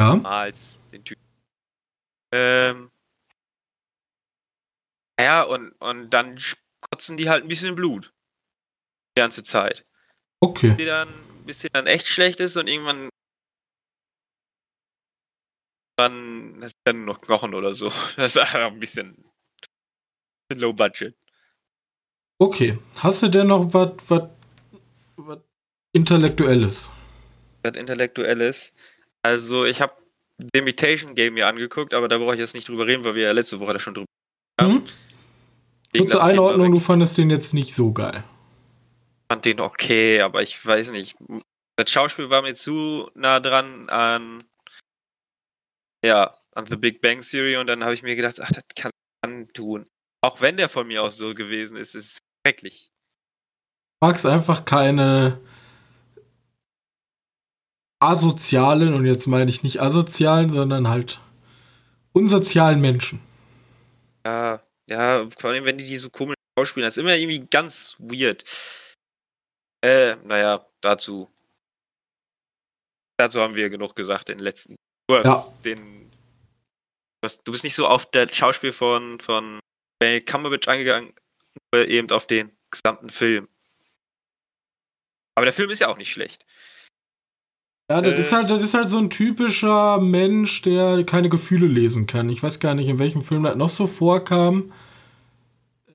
Ja. 0.00 0.20
Als 0.22 0.80
den 0.90 1.04
Typen. 1.04 1.22
Ähm, 2.32 2.90
ja, 5.20 5.42
und, 5.42 5.72
und 5.80 6.10
dann 6.10 6.38
kotzen 6.80 7.16
die 7.16 7.28
halt 7.28 7.44
ein 7.44 7.48
bisschen 7.48 7.74
Blut. 7.74 8.12
Die 9.16 9.20
ganze 9.20 9.42
Zeit. 9.42 9.86
Okay. 10.40 10.74
Die 10.76 10.84
dann, 10.84 11.08
bis 11.46 11.58
die 11.58 11.68
dann 11.68 11.86
echt 11.86 12.08
schlecht 12.08 12.40
ist 12.40 12.56
und 12.56 12.68
irgendwann 12.68 13.10
dann 15.96 16.58
das 16.60 16.72
ist 16.72 16.76
dann 16.84 17.04
nur 17.04 17.14
noch 17.14 17.20
Knochen 17.20 17.54
oder 17.54 17.74
so. 17.74 17.90
Das 18.16 18.36
ist 18.36 18.54
ein 18.54 18.80
bisschen, 18.80 19.24
bisschen 20.48 20.62
low 20.62 20.72
budget. 20.72 21.14
Okay. 22.40 22.78
Hast 22.98 23.22
du 23.22 23.28
denn 23.28 23.46
noch 23.48 23.72
was 23.72 23.92
was 25.16 25.40
Intellektuelles? 25.92 26.90
Was 27.62 27.76
Intellektuelles. 27.76 28.74
Also 29.22 29.64
ich 29.64 29.80
habe 29.80 29.94
The 30.38 30.58
Imitation 30.58 31.14
Game 31.14 31.34
mir 31.34 31.46
angeguckt, 31.46 31.94
aber 31.94 32.08
da 32.08 32.18
brauche 32.18 32.34
ich 32.34 32.40
jetzt 32.40 32.54
nicht 32.54 32.68
drüber 32.68 32.86
reden, 32.86 33.04
weil 33.04 33.14
wir 33.14 33.24
ja 33.24 33.32
letzte 33.32 33.60
Woche 33.60 33.74
da 33.74 33.78
schon 33.78 33.94
drüber 33.94 34.06
haben. 34.60 34.74
Hm? 34.74 34.84
Kurze 35.96 36.22
Einordnung, 36.22 36.72
du 36.72 36.78
fandest 36.78 37.18
den 37.18 37.30
jetzt 37.30 37.52
nicht 37.52 37.74
so 37.74 37.92
geil. 37.92 38.24
Ich 38.24 39.34
fand 39.34 39.44
den 39.44 39.60
okay, 39.60 40.20
aber 40.20 40.42
ich 40.42 40.64
weiß 40.64 40.90
nicht. 40.92 41.16
Das 41.76 41.90
Schauspiel 41.90 42.30
war 42.30 42.42
mir 42.42 42.54
zu 42.54 43.10
nah 43.14 43.40
dran 43.40 43.88
an 43.88 44.44
ja, 46.04 46.34
an 46.54 46.66
The 46.66 46.76
Big 46.76 47.00
Bang 47.00 47.20
Theory 47.20 47.56
und 47.56 47.66
dann 47.66 47.84
habe 47.84 47.94
ich 47.94 48.02
mir 48.02 48.16
gedacht, 48.16 48.40
ach, 48.40 48.50
das 48.50 48.64
kann 48.74 48.90
man 49.24 49.48
tun. 49.48 49.86
Auch 50.20 50.40
wenn 50.40 50.56
der 50.56 50.68
von 50.68 50.86
mir 50.86 51.02
aus 51.02 51.16
so 51.16 51.34
gewesen 51.34 51.76
ist, 51.76 51.94
ist 51.94 52.12
es 52.14 52.18
schrecklich. 52.46 52.90
Du 54.00 54.08
magst 54.08 54.26
einfach 54.26 54.64
keine 54.64 55.40
asozialen, 58.02 58.94
und 58.94 59.06
jetzt 59.06 59.26
meine 59.26 59.50
ich 59.50 59.62
nicht 59.62 59.80
asozialen, 59.80 60.50
sondern 60.50 60.88
halt 60.88 61.20
unsozialen 62.12 62.80
Menschen. 62.80 63.20
Ja, 64.26 64.60
ja, 64.90 65.26
vor 65.38 65.50
allem, 65.50 65.64
wenn 65.64 65.78
die 65.78 65.86
die 65.86 65.96
so 65.96 66.10
komisch 66.10 66.36
ausspielen, 66.58 66.86
das 66.86 66.96
ist 66.96 67.00
immer 67.00 67.14
irgendwie 67.14 67.46
ganz 67.48 67.96
weird. 67.98 68.44
Äh, 69.84 70.16
naja, 70.24 70.66
dazu. 70.80 71.30
Dazu 73.18 73.40
haben 73.40 73.54
wir 73.54 73.70
genug 73.70 73.94
gesagt 73.94 74.28
in 74.28 74.38
den 74.38 74.44
letzten. 74.44 74.74
Du 75.08 75.16
hast 75.16 75.50
ja. 75.50 75.56
den. 75.64 76.10
Du, 76.10 77.26
hast, 77.26 77.42
du 77.44 77.52
bist 77.52 77.64
nicht 77.64 77.74
so 77.74 77.86
auf 77.86 78.10
das 78.10 78.34
Schauspiel 78.34 78.72
von, 78.72 79.20
von 79.20 79.60
Benedict 80.00 80.28
Cumberbatch 80.28 80.66
eingegangen, 80.66 81.12
nur 81.72 81.86
eben 81.86 82.10
auf 82.10 82.26
den 82.26 82.50
gesamten 82.70 83.10
Film. 83.10 83.48
Aber 85.36 85.46
der 85.46 85.52
Film 85.52 85.70
ist 85.70 85.78
ja 85.78 85.88
auch 85.88 85.96
nicht 85.96 86.10
schlecht. 86.10 86.44
Ja, 87.92 88.00
das, 88.00 88.14
äh, 88.14 88.20
ist 88.20 88.32
halt, 88.32 88.48
das 88.48 88.62
ist 88.62 88.72
halt 88.72 88.88
so 88.88 88.96
ein 88.96 89.10
typischer 89.10 90.00
Mensch, 90.00 90.62
der 90.62 91.04
keine 91.04 91.28
Gefühle 91.28 91.66
lesen 91.66 92.06
kann. 92.06 92.30
Ich 92.30 92.42
weiß 92.42 92.58
gar 92.58 92.74
nicht, 92.74 92.88
in 92.88 92.98
welchem 92.98 93.20
Film 93.20 93.42
das 93.42 93.54
noch 93.54 93.68
so 93.68 93.86
vorkam. 93.86 94.72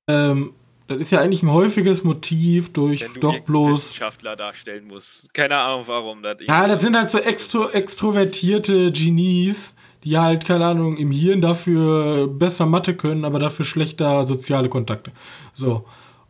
Ähm, 0.06 0.52
das 0.86 1.00
ist 1.00 1.10
ja 1.10 1.20
eigentlich 1.20 1.42
ein 1.42 1.52
häufiges 1.52 2.04
Motiv 2.04 2.72
durch 2.72 3.00
Wenn 3.00 3.14
du 3.14 3.20
doch 3.20 3.40
bloß. 3.40 3.86
Wissenschaftler 3.86 4.36
darstellen 4.36 4.86
muss. 4.86 5.26
Keine 5.32 5.58
Ahnung 5.58 5.82
warum. 5.86 6.22
Das 6.22 6.36
ja, 6.46 6.68
das 6.68 6.82
sind 6.82 6.96
halt 6.96 7.10
so 7.10 7.18
extro 7.18 7.68
extrovertierte 7.68 8.92
Genies, 8.92 9.74
die 10.04 10.16
halt, 10.16 10.44
keine 10.44 10.66
Ahnung, 10.66 10.98
im 10.98 11.10
Hirn 11.10 11.40
dafür 11.40 12.28
besser 12.28 12.66
Mathe 12.66 12.94
können, 12.94 13.24
aber 13.24 13.40
dafür 13.40 13.64
schlechter 13.64 14.24
soziale 14.24 14.68
Kontakte. 14.68 15.10
So. 15.52 15.84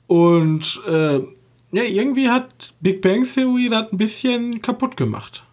Und 0.06 0.80
äh, 0.88 1.18
ja, 1.72 1.82
irgendwie 1.82 2.30
hat 2.30 2.72
Big 2.80 3.02
Bang 3.02 3.24
Theory 3.24 3.68
das 3.68 3.92
ein 3.92 3.98
bisschen 3.98 4.62
kaputt 4.62 4.96
gemacht. 4.96 5.44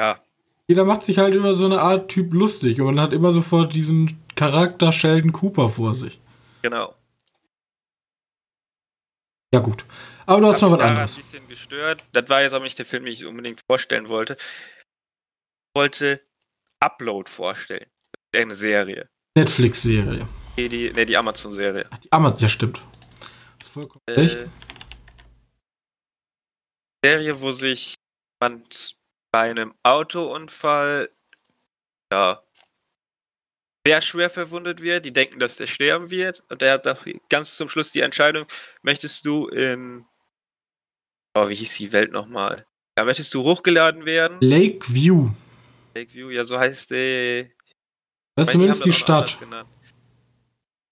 Ja. 0.00 0.20
Jeder 0.66 0.84
macht 0.84 1.04
sich 1.04 1.18
halt 1.18 1.34
über 1.34 1.54
so 1.54 1.66
eine 1.66 1.80
Art 1.80 2.08
Typ 2.10 2.32
lustig 2.32 2.80
und 2.80 2.86
man 2.86 3.00
hat 3.00 3.12
immer 3.12 3.32
sofort 3.32 3.74
diesen 3.74 4.22
Charakter 4.36 4.92
Sheldon 4.92 5.32
Cooper 5.32 5.68
vor 5.68 5.94
sich. 5.94 6.20
Genau. 6.62 6.94
Ja, 9.52 9.60
gut. 9.60 9.84
Aber 10.26 10.40
du 10.40 10.46
hast 10.46 10.62
noch 10.62 10.70
was 10.70 10.80
anderes. 10.80 11.16
ein 11.16 11.22
bisschen 11.22 11.48
gestört. 11.48 12.04
Das 12.12 12.28
war 12.28 12.42
jetzt 12.42 12.52
aber 12.52 12.64
nicht 12.64 12.78
der 12.78 12.86
Film, 12.86 13.04
den 13.04 13.12
ich 13.12 13.26
unbedingt 13.26 13.60
vorstellen 13.66 14.08
wollte. 14.08 14.36
Ich 14.38 15.80
wollte 15.80 16.20
Upload 16.78 17.28
vorstellen. 17.28 17.86
Eine 18.34 18.54
Serie. 18.54 19.08
Netflix-Serie. 19.36 20.28
Die, 20.56 20.68
die, 20.68 20.92
ne, 20.92 21.04
die 21.04 21.16
Amazon-Serie. 21.16 21.84
Die 22.04 22.12
Amazon, 22.12 22.42
ja, 22.42 22.48
stimmt 22.48 22.80
vollkommen 23.70 24.02
äh, 24.06 24.12
recht. 24.12 24.38
Serie, 27.04 27.40
wo 27.40 27.52
sich 27.52 27.94
jemand 28.42 28.96
bei 29.32 29.50
einem 29.50 29.74
Autounfall 29.82 31.10
ja, 32.12 32.42
sehr 33.86 34.00
schwer 34.02 34.30
verwundet 34.30 34.82
wird. 34.82 35.04
Die 35.04 35.12
denken, 35.12 35.38
dass 35.38 35.56
der 35.56 35.66
sterben 35.66 36.10
wird. 36.10 36.42
Und 36.48 36.62
der 36.62 36.74
hat 36.74 36.86
auch 36.86 37.04
ganz 37.28 37.56
zum 37.56 37.68
Schluss 37.68 37.92
die 37.92 38.00
Entscheidung, 38.00 38.46
möchtest 38.82 39.24
du 39.26 39.48
in. 39.48 40.06
Oh, 41.36 41.48
wie 41.48 41.54
hieß 41.54 41.76
die 41.76 41.92
Welt 41.92 42.10
nochmal? 42.12 42.66
Ja, 42.98 43.04
möchtest 43.04 43.32
du 43.34 43.44
hochgeladen 43.44 44.04
werden? 44.04 44.38
Lakeview. 44.40 45.30
Lakeview, 45.94 46.30
ja, 46.30 46.44
so 46.44 46.58
heißt 46.58 46.90
die. 46.90 47.50
Das 48.36 48.48
ist 48.48 48.52
zumindest 48.52 48.84
die 48.84 48.92
Stadt. 48.92 49.38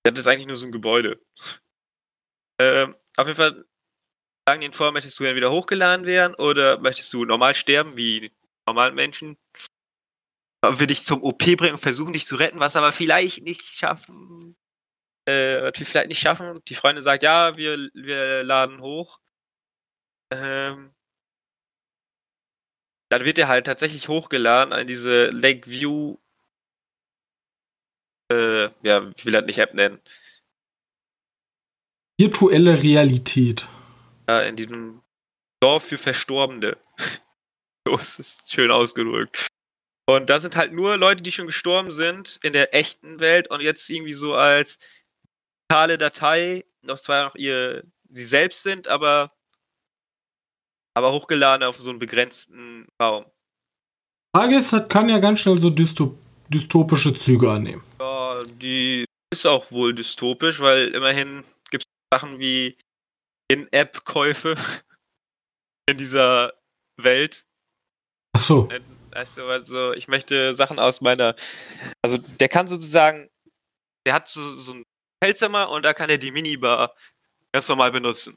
Das 0.05 0.19
ist 0.19 0.27
eigentlich 0.27 0.47
nur 0.47 0.57
so 0.57 0.67
ein 0.67 0.73
Gebäude. 0.73 1.19
Ähm, 2.61 2.97
auf 3.17 3.29
jeden 3.29 3.37
Fall 3.37 3.65
sagen 4.49 4.63
den 4.63 4.73
vor, 4.73 4.93
möchtest 4.93 5.21
du 5.21 5.25
dann 5.25 5.37
wieder 5.37 5.51
hochgeladen 5.51 6.07
werden 6.07 6.35
oder 6.37 6.79
möchtest 6.79 7.13
du 7.13 7.27
normal 7.27 7.55
sterben 7.55 7.99
wie 7.99 8.33
normalen 8.67 8.95
Menschen? 8.95 9.37
Wir 10.65 10.87
dich 10.87 11.05
zum 11.05 11.23
OP 11.23 11.39
bringen 11.39 11.75
und 11.75 11.81
versuchen 11.81 12.15
dich 12.15 12.25
zu 12.25 12.37
retten, 12.37 12.59
was 12.59 12.75
aber 12.75 12.93
vielleicht 12.93 13.45
nicht 13.45 13.63
schaffen. 13.63 14.57
Äh, 15.29 15.61
was 15.63 15.79
wir 15.79 15.85
vielleicht 15.85 16.09
nicht 16.09 16.21
schaffen. 16.21 16.63
Die 16.67 16.75
Freundin 16.75 17.05
sagt, 17.05 17.23
ja, 17.23 17.59
wir, 17.59 17.91
wir 17.93 18.43
laden 18.43 18.81
hoch. 18.81 19.21
Ähm, 20.33 20.95
dann 23.11 23.25
wird 23.27 23.37
er 23.37 23.49
halt 23.49 23.67
tatsächlich 23.67 24.09
hochgeladen 24.09 24.73
an 24.73 24.87
diese 24.87 25.29
Lakeview. 25.29 26.17
Äh, 28.33 28.71
ja, 28.83 29.11
ich 29.15 29.27
will 29.27 29.33
das 29.35 29.45
nicht 29.45 29.59
App 29.59 29.75
nennen 29.75 30.01
virtuelle 32.19 32.83
Realität. 32.83 33.69
Ja, 34.29 34.43
in 34.43 34.57
diesem 34.57 35.01
Dorf 35.61 35.85
für 35.85 35.99
Verstorbene. 35.99 36.77
das 37.85 38.19
ist 38.19 38.53
schön 38.53 38.71
ausgedrückt. 38.71 39.49
Und 40.09 40.31
da 40.31 40.41
sind 40.41 40.57
halt 40.57 40.73
nur 40.73 40.97
Leute, 40.97 41.23
die 41.23 41.33
schon 41.33 41.47
gestorben 41.47 41.91
sind 41.91 42.39
in 42.43 42.53
der 42.53 42.75
echten 42.75 43.21
Welt 43.21 43.51
und 43.51 43.61
jetzt 43.61 43.89
irgendwie 43.91 44.13
so 44.13 44.35
als 44.35 44.79
digitale 45.71 45.99
Datei 45.99 46.65
noch 46.83 46.99
zwar 46.99 47.27
noch 47.27 47.35
ihr 47.35 47.85
sie 48.09 48.25
selbst 48.25 48.63
sind, 48.63 48.89
aber 48.89 49.31
aber 50.95 51.13
hochgeladen 51.13 51.67
auf 51.67 51.77
so 51.77 51.91
einen 51.91 51.99
begrenzten 51.99 52.87
Raum. 53.01 53.27
Frage 54.35 54.57
ist, 54.57 54.73
das 54.73 54.89
kann 54.89 55.09
ja 55.09 55.19
ganz 55.19 55.41
schnell 55.41 55.59
so 55.59 55.71
dystop 55.71 56.19
dystopische 56.49 57.13
Züge 57.13 57.51
annehmen. 57.51 57.83
Ja, 58.01 58.43
die 58.45 59.05
ist 59.31 59.47
auch 59.47 59.71
wohl 59.71 59.95
dystopisch, 59.95 60.61
weil 60.61 60.89
immerhin 60.89 61.45
Sachen 62.11 62.39
wie 62.39 62.79
In-App-Käufe 63.49 64.55
in 65.87 65.97
dieser 65.97 66.53
Welt. 66.97 67.45
Ach 68.37 68.41
so. 68.41 68.69
Also, 69.11 69.47
also, 69.47 69.93
ich 69.93 70.07
möchte 70.09 70.55
Sachen 70.55 70.79
aus 70.79 71.01
meiner. 71.01 71.35
Also, 72.03 72.19
der 72.19 72.49
kann 72.49 72.69
sozusagen. 72.69 73.29
Der 74.07 74.15
hat 74.15 74.29
so, 74.29 74.59
so 74.59 74.75
ein 74.75 74.85
Hotelzimmer 75.23 75.71
und 75.71 75.85
da 75.85 75.93
kann 75.93 76.09
er 76.09 76.19
die 76.19 76.31
Minibar 76.31 76.95
ganz 77.53 77.69
normal 77.69 77.91
benutzen. 77.91 78.37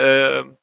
Ähm, 0.00 0.56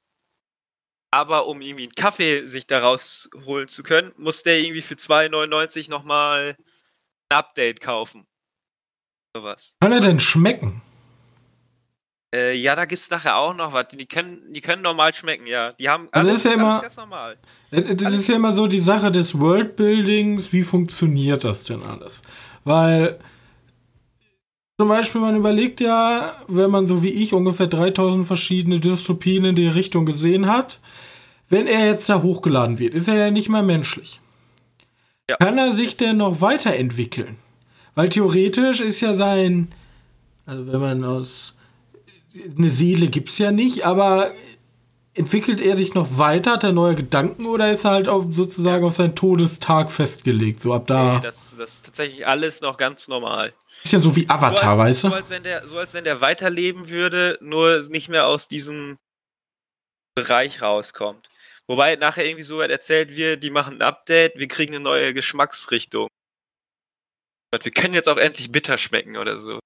aber 1.12 1.48
um 1.48 1.62
irgendwie 1.62 1.84
einen 1.84 1.96
Kaffee 1.96 2.46
sich 2.48 2.68
daraus 2.68 3.30
holen 3.46 3.68
zu 3.68 3.84
können, 3.84 4.14
muss 4.18 4.44
der 4.44 4.60
irgendwie 4.60 4.82
für 4.82 4.94
2,99 4.94 5.90
nochmal 5.90 6.56
ein 7.30 7.38
Update 7.38 7.82
kaufen. 7.82 8.28
Sowas. 9.36 9.76
Kann 9.82 9.92
er 9.92 10.02
denn 10.02 10.20
schmecken? 10.20 10.82
Äh, 12.34 12.56
ja, 12.56 12.76
da 12.76 12.86
gibt 12.86 13.02
es 13.02 13.10
nachher 13.10 13.38
auch 13.38 13.56
noch 13.56 13.74
was. 13.74 13.88
Die 13.88 14.06
können, 14.06 14.40
die 14.52 14.62
können 14.62 14.84
normal 14.84 15.14
schmecken, 15.14 15.48
ja. 15.48 15.72
Die 15.74 15.90
haben 15.90 16.08
also 16.12 16.30
alles, 16.30 16.44
das 16.44 16.52
ist 16.52 16.58
ja 16.58 16.62
immer, 16.62 16.82
ganz 16.82 16.98
normal. 16.98 17.38
Das 17.72 17.86
alles 17.86 18.20
ist 18.20 18.28
ja 18.28 18.36
immer 18.36 18.54
so 18.54 18.68
die 18.68 18.80
Sache 18.80 19.12
des 19.12 19.40
Worldbuildings. 19.40 20.54
Wie 20.54 20.64
funktioniert 20.64 21.44
das 21.44 21.64
denn 21.64 21.82
alles? 21.82 22.22
Weil 22.64 23.20
zum 24.80 24.88
Beispiel, 24.88 25.22
man 25.22 25.36
überlegt 25.36 25.82
ja, 25.82 26.36
wenn 26.48 26.72
man 26.72 26.86
so 26.86 27.04
wie 27.04 27.10
ich 27.10 27.34
ungefähr 27.34 27.68
3000 27.68 28.26
verschiedene 28.26 28.80
Dystopien 28.80 29.44
in 29.46 29.56
die 29.56 29.68
Richtung 29.68 30.06
gesehen 30.06 30.48
hat, 30.48 30.80
wenn 31.50 31.68
er 31.68 31.88
jetzt 31.88 32.08
da 32.10 32.22
hochgeladen 32.22 32.80
wird, 32.80 32.94
ist 32.94 33.08
er 33.08 33.16
ja 33.16 33.32
nicht 33.32 33.50
mehr 33.50 33.64
menschlich. 33.64 34.22
Ja. 35.30 35.36
Kann 35.38 35.58
er 35.58 35.74
sich 35.74 35.98
denn 35.98 36.18
noch 36.18 36.42
weiterentwickeln? 36.42 37.38
Weil 37.96 38.10
theoretisch 38.10 38.80
ist 38.80 39.02
ja 39.02 39.14
sein, 39.14 39.72
also 40.46 40.72
wenn 40.72 40.80
man 40.80 41.04
aus 41.04 41.56
eine 42.34 42.70
Seele 42.70 43.08
gibt 43.08 43.30
es 43.30 43.38
ja 43.38 43.52
nicht, 43.52 43.86
aber 43.86 44.34
entwickelt 45.14 45.60
er 45.60 45.76
sich 45.76 45.94
noch 45.94 46.18
weiter? 46.18 46.54
Hat 46.54 46.64
er 46.64 46.72
neue 46.72 46.96
Gedanken 46.96 47.46
oder 47.46 47.72
ist 47.72 47.84
er 47.86 47.92
halt 47.92 48.08
auf, 48.08 48.26
sozusagen 48.30 48.86
auf 48.86 48.94
seinen 48.94 49.16
Todestag 49.16 49.92
festgelegt? 49.92 50.60
So 50.62 50.74
ab 50.74 50.88
da. 50.88 51.16
Nee, 51.16 51.20
das, 51.22 51.56
das 51.58 51.76
ist 51.76 51.86
tatsächlich 51.88 52.28
alles 52.28 52.62
noch 52.62 52.78
ganz 52.78 53.08
normal. 53.08 53.54
Bisschen 53.82 54.02
so 54.02 54.16
wie 54.16 54.30
Avatar, 54.30 54.76
so 54.76 54.82
als, 54.82 54.90
weißt 54.90 55.04
du? 55.04 55.08
So 55.10 55.16
als, 55.16 55.30
wenn 55.30 55.44
der, 55.44 55.68
so 55.68 55.78
als 55.78 55.94
wenn 55.94 56.04
der 56.04 56.22
weiterleben 56.22 56.90
würde, 56.90 57.38
nur 57.42 57.82
nicht 57.90 58.10
mehr 58.10 58.28
aus 58.28 58.48
diesem 58.48 58.98
Bereich 60.16 60.62
rauskommt. 60.62 61.30
Wobei 61.68 61.96
nachher 61.96 62.26
irgendwie 62.26 62.44
so 62.44 62.62
erzählt 62.62 63.16
wird, 63.16 63.44
die 63.44 63.52
machen 63.52 63.76
ein 63.76 63.82
Update, 63.82 64.38
wir 64.38 64.48
kriegen 64.48 64.74
eine 64.74 64.84
neue 64.84 65.14
Geschmacksrichtung. 65.14 66.08
Wir 67.52 67.72
können 67.72 67.94
jetzt 67.94 68.10
auch 68.10 68.18
endlich 68.18 68.52
bitter 68.52 68.78
schmecken 68.78 69.18
oder 69.18 69.38
so. 69.38 69.60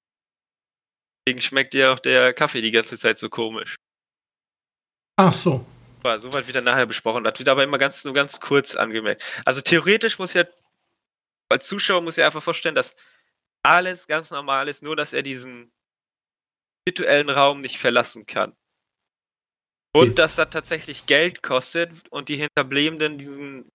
Deswegen 1.25 1.42
schmeckt 1.42 1.74
ja 1.74 1.94
auch 1.94 2.00
der 2.00 2.34
Kaffee 2.34 2.62
die 2.62 2.72
ganze 2.72 2.98
Zeit 2.98 3.18
so 3.18 3.30
komisch. 3.30 3.75
Ach 5.15 5.32
so. 5.32 5.65
Ja, 6.03 6.20
soweit 6.20 6.48
wieder 6.48 6.62
nachher 6.62 6.86
besprochen. 6.86 7.24
Das 7.24 7.39
wird 7.39 7.48
aber 7.48 7.63
immer 7.63 7.77
ganz, 7.77 8.03
nur 8.03 8.13
ganz 8.13 8.39
kurz 8.39 8.75
angemerkt. 8.75 9.24
Also 9.46 9.62
theoretisch 9.62 10.20
muss 10.20 10.34
ja, 10.34 10.44
als 11.50 11.68
Zuschauer 11.68 12.01
muss 12.01 12.18
ja 12.18 12.25
einfach 12.25 12.44
vorstellen, 12.44 12.75
dass 12.75 12.98
alles 13.63 14.08
ganz 14.08 14.32
normal 14.32 14.68
ist, 14.68 14.84
nur 14.84 14.96
dass 14.96 15.13
er 15.13 15.24
diesen 15.24 15.72
virtuellen 16.86 17.30
Raum 17.30 17.62
nicht 17.62 17.77
verlassen 17.77 18.25
kann. 18.25 18.53
Und 19.96 20.08
okay. 20.08 20.15
dass 20.15 20.36
das 20.36 20.50
tatsächlich 20.50 21.06
Geld 21.06 21.44
kostet 21.44 21.92
und 22.10 22.27
die 22.27 22.38
Hinterbliebenen 22.38 23.18
diesen 23.18 23.72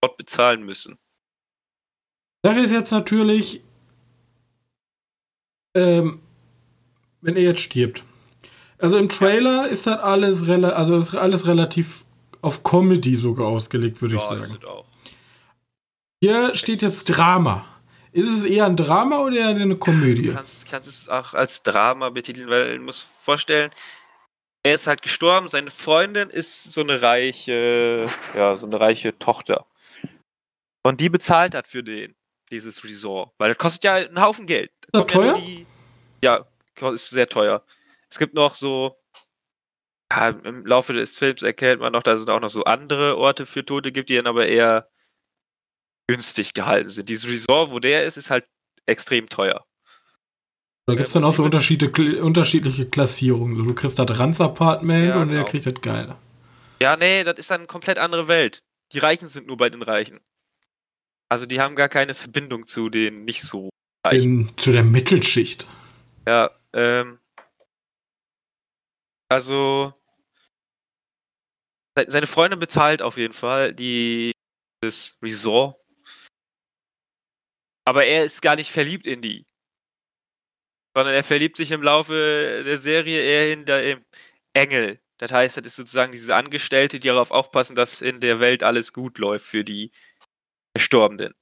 Ort 0.00 0.16
bezahlen 0.16 0.62
müssen. 0.62 0.96
Sache 2.44 2.60
ist 2.60 2.70
jetzt 2.70 2.92
natürlich, 2.92 3.62
ähm, 5.74 6.23
wenn 7.24 7.36
er 7.36 7.42
jetzt 7.42 7.60
stirbt. 7.60 8.04
Also 8.78 8.98
im 8.98 9.08
Trailer 9.08 9.68
ist 9.68 9.86
das 9.86 9.98
alles, 9.98 10.46
rela 10.46 10.70
also 10.70 10.98
ist 10.98 11.14
alles 11.14 11.46
relativ 11.46 12.04
auf 12.42 12.62
Comedy 12.62 13.16
sogar 13.16 13.46
ausgelegt, 13.46 14.00
würde 14.02 14.16
ja, 14.16 14.22
ich 14.22 14.28
sagen. 14.28 14.58
Hier 16.20 16.54
steht 16.54 16.82
jetzt 16.82 17.04
Drama. 17.06 17.64
Ist 18.12 18.28
es 18.28 18.44
eher 18.44 18.66
ein 18.66 18.76
Drama 18.76 19.20
oder 19.20 19.36
eher 19.36 19.48
eine 19.48 19.76
Komödie? 19.76 20.28
Du 20.28 20.34
kannst, 20.34 20.70
kannst 20.70 20.88
es 20.88 21.08
auch 21.08 21.34
als 21.34 21.62
Drama 21.62 22.10
betiteln, 22.10 22.48
weil 22.50 22.76
du 22.76 22.82
musst 22.82 23.06
vorstellen, 23.18 23.70
er 24.62 24.74
ist 24.74 24.86
halt 24.86 25.02
gestorben, 25.02 25.48
seine 25.48 25.70
Freundin 25.70 26.28
ist 26.30 26.72
so 26.72 26.82
eine 26.82 27.00
reiche, 27.02 28.06
ja, 28.34 28.56
so 28.56 28.66
eine 28.66 28.78
reiche 28.78 29.18
Tochter. 29.18 29.66
Und 30.82 31.00
die 31.00 31.08
bezahlt 31.08 31.54
hat 31.54 31.66
für 31.66 31.82
den, 31.82 32.14
dieses 32.50 32.84
Resort. 32.84 33.32
Weil 33.38 33.48
das 33.48 33.58
kostet 33.58 33.84
ja 33.84 33.94
einen 33.94 34.20
Haufen 34.20 34.46
Geld. 34.46 34.70
Ist 34.86 34.94
das 34.94 35.06
teuer? 35.06 35.38
Ja, 35.38 35.64
ja, 36.22 36.46
ist 36.80 37.10
sehr 37.10 37.28
teuer. 37.28 37.64
Es 38.10 38.18
gibt 38.18 38.34
noch 38.34 38.54
so, 38.54 38.96
ja, 40.12 40.28
im 40.28 40.64
Laufe 40.66 40.92
des 40.92 41.18
Films 41.18 41.42
erkennt 41.42 41.80
man 41.80 41.92
noch, 41.92 42.02
dass 42.02 42.20
es 42.20 42.28
auch 42.28 42.40
noch 42.40 42.50
so 42.50 42.64
andere 42.64 43.16
Orte 43.16 43.46
für 43.46 43.64
Tote 43.64 43.92
gibt, 43.92 44.10
die 44.10 44.16
dann 44.16 44.26
aber 44.26 44.46
eher 44.46 44.88
günstig 46.06 46.54
gehalten 46.54 46.90
sind. 46.90 47.08
Dieses 47.08 47.28
Resort, 47.28 47.70
wo 47.70 47.78
der 47.78 48.04
ist, 48.04 48.16
ist 48.16 48.30
halt 48.30 48.46
extrem 48.86 49.28
teuer. 49.28 49.64
Da 50.86 50.94
gibt 50.94 51.06
es 51.06 51.14
dann 51.14 51.24
auch 51.24 51.34
so 51.34 51.42
unterschiedliche 51.42 52.86
Klassierungen. 52.86 53.64
Du 53.64 53.74
kriegst 53.74 53.98
das 53.98 54.18
Ranz-Apartment 54.18 55.08
ja, 55.08 55.14
und 55.14 55.28
genau. 55.28 55.42
der 55.42 55.50
kriegt 55.50 55.64
das 55.64 55.80
geile. 55.80 56.16
Ja, 56.80 56.96
nee, 56.96 57.24
das 57.24 57.38
ist 57.38 57.50
dann 57.50 57.62
eine 57.62 57.66
komplett 57.66 57.98
andere 57.98 58.28
Welt. 58.28 58.62
Die 58.92 58.98
Reichen 58.98 59.28
sind 59.28 59.46
nur 59.46 59.56
bei 59.56 59.70
den 59.70 59.82
Reichen. 59.82 60.20
Also 61.30 61.46
die 61.46 61.60
haben 61.60 61.74
gar 61.74 61.88
keine 61.88 62.14
Verbindung 62.14 62.66
zu 62.66 62.90
den 62.90 63.24
nicht 63.24 63.42
so 63.42 63.70
Reichen. 64.06 64.40
In, 64.40 64.58
zu 64.58 64.72
der 64.72 64.84
Mittelschicht. 64.84 65.66
Ja, 66.28 66.50
ähm, 66.74 67.20
also, 69.30 69.94
seine 72.06 72.26
Freundin 72.26 72.58
bezahlt 72.58 73.00
auf 73.00 73.16
jeden 73.16 73.32
Fall 73.32 73.72
die, 73.72 74.32
das 74.82 75.16
Resort. 75.22 75.76
Aber 77.86 78.06
er 78.06 78.24
ist 78.24 78.42
gar 78.42 78.56
nicht 78.56 78.70
verliebt 78.70 79.06
in 79.06 79.20
die. 79.20 79.46
Sondern 80.96 81.14
er 81.14 81.24
verliebt 81.24 81.56
sich 81.56 81.70
im 81.70 81.82
Laufe 81.82 82.62
der 82.64 82.78
Serie 82.78 83.20
eher 83.20 83.52
in 83.52 83.64
der 83.64 84.00
Engel. 84.52 85.00
Das 85.18 85.30
heißt, 85.30 85.56
das 85.56 85.66
ist 85.66 85.76
sozusagen 85.76 86.12
diese 86.12 86.34
Angestellte, 86.34 86.98
die 86.98 87.08
darauf 87.08 87.30
aufpassen, 87.30 87.76
dass 87.76 88.00
in 88.00 88.20
der 88.20 88.40
Welt 88.40 88.62
alles 88.62 88.92
gut 88.92 89.18
läuft 89.18 89.46
für 89.46 89.64
die 89.64 89.92
Verstorbenen. 90.76 91.34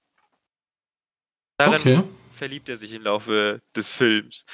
Darin 1.59 1.81
okay. 1.81 2.03
verliebt 2.33 2.69
er 2.69 2.77
sich 2.77 2.93
im 2.93 3.03
Laufe 3.03 3.63
des 3.75 3.91
Films. 3.91 4.45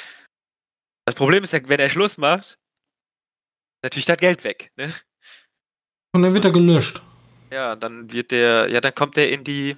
Das 1.09 1.15
Problem 1.15 1.43
ist, 1.43 1.55
wenn 1.55 1.81
er 1.81 1.89
Schluss 1.89 2.19
macht, 2.19 2.59
natürlich 3.83 4.05
das 4.05 4.19
Geld 4.19 4.45
weg, 4.45 4.73
ne? 4.77 4.93
Und 6.13 6.21
dann 6.21 6.35
wird 6.35 6.45
er 6.45 6.53
gelöscht. 6.53 7.01
Ja, 7.51 7.77
dann 7.77 8.13
wird 8.13 8.31
der, 8.31 8.69
ja, 8.69 8.83
dann 8.83 8.95
kommt 8.95 9.17
der 9.17 9.33
in 9.33 9.43
die 9.43 9.75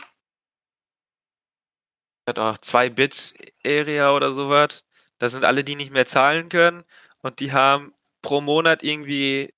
2-Bit-Area 2.29 4.11
oder 4.13 4.33
sowas. 4.33 4.85
Da 5.19 5.29
sind 5.29 5.45
alle, 5.45 5.63
die 5.63 5.77
nicht 5.77 5.93
mehr 5.93 6.05
zahlen 6.05 6.49
können 6.49 6.83
und 7.23 7.39
die 7.39 7.53
haben 7.53 7.95
pro 8.23 8.41
Monat 8.41 8.83
irgendwie 8.83 9.55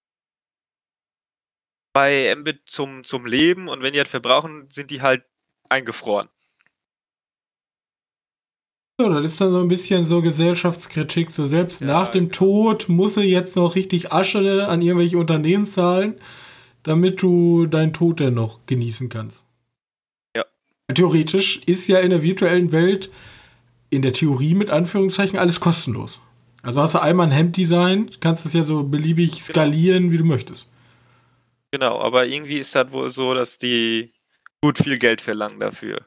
2 1.97 2.35
Mbit 2.37 2.69
zum, 2.69 3.03
zum 3.03 3.25
Leben 3.25 3.69
und 3.69 3.81
wenn 3.81 3.95
die 3.95 3.99
halt 3.99 4.09
verbrauchen, 4.09 4.71
sind 4.71 4.91
die 4.91 5.01
halt 5.01 5.25
eingefroren. 5.71 6.29
So, 9.03 9.09
das 9.09 9.25
ist 9.25 9.41
dann 9.41 9.51
so 9.51 9.61
ein 9.61 9.67
bisschen 9.67 10.05
so 10.05 10.23
Gesellschaftskritik. 10.23 11.33
So 11.33 11.45
selbst 11.45 11.81
ja, 11.81 11.89
nach 11.89 12.09
dem 12.11 12.29
genau. 12.29 12.37
Tod 12.37 12.89
muss 12.89 13.17
er 13.17 13.25
jetzt 13.25 13.57
noch 13.57 13.75
richtig 13.75 14.13
Asche 14.13 14.69
an 14.69 14.81
irgendwelche 14.81 15.19
Unternehmen 15.19 15.67
zahlen, 15.67 16.21
damit 16.85 17.21
du 17.21 17.67
deinen 17.67 17.93
Tod 17.93 18.21
dann 18.21 18.35
noch 18.35 18.61
genießen 18.67 19.09
kannst. 19.09 19.43
Ja. 20.37 20.45
Theoretisch 20.95 21.63
ist 21.67 21.89
ja 21.89 21.99
in 21.99 22.11
der 22.11 22.23
virtuellen 22.23 22.71
Welt 22.71 23.11
in 23.91 24.03
der 24.03 24.13
Theorie 24.13 24.55
mit 24.55 24.71
Anführungszeichen 24.71 25.37
alles 25.37 25.59
kostenlos. 25.59 26.21
Also 26.63 26.81
hast 26.81 26.95
du 26.95 27.03
einmal 27.03 27.27
ein 27.27 27.33
Hemddesign, 27.33 28.09
kannst 28.21 28.47
es 28.47 28.53
ja 28.53 28.63
so 28.63 28.85
beliebig 28.85 29.33
genau. 29.33 29.43
skalieren, 29.43 30.13
wie 30.13 30.19
du 30.19 30.25
möchtest. 30.25 30.69
Genau, 31.73 32.01
aber 32.01 32.29
irgendwie 32.29 32.59
ist 32.59 32.73
das 32.77 32.93
wohl 32.93 33.11
so, 33.11 33.35
dass 33.35 33.59
die 33.59 34.13
gut 34.61 34.79
viel 34.79 34.97
Geld 34.97 35.21
verlangen 35.21 35.59
dafür. 35.59 36.07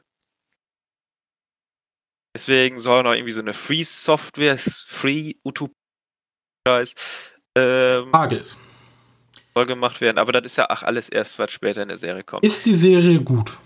Deswegen 2.36 2.78
soll 2.78 3.02
noch 3.02 3.14
irgendwie 3.14 3.32
so 3.32 3.40
eine 3.40 3.54
Free-Software, 3.54 4.58
Free 4.58 5.36
Utopia 5.42 5.72
ähm, 7.56 8.10
Frage 8.10 8.36
ist. 8.36 8.58
soll 9.54 9.64
gemacht 9.64 10.02
werden, 10.02 10.18
aber 10.18 10.32
das 10.32 10.44
ist 10.44 10.58
ja 10.58 10.68
auch 10.68 10.82
alles 10.82 11.08
erst, 11.08 11.38
was 11.38 11.50
später 11.50 11.80
in 11.80 11.88
der 11.88 11.96
Serie 11.96 12.24
kommt. 12.24 12.44
Ist 12.44 12.66
die 12.66 12.74
Serie 12.74 13.22
gut? 13.22 13.58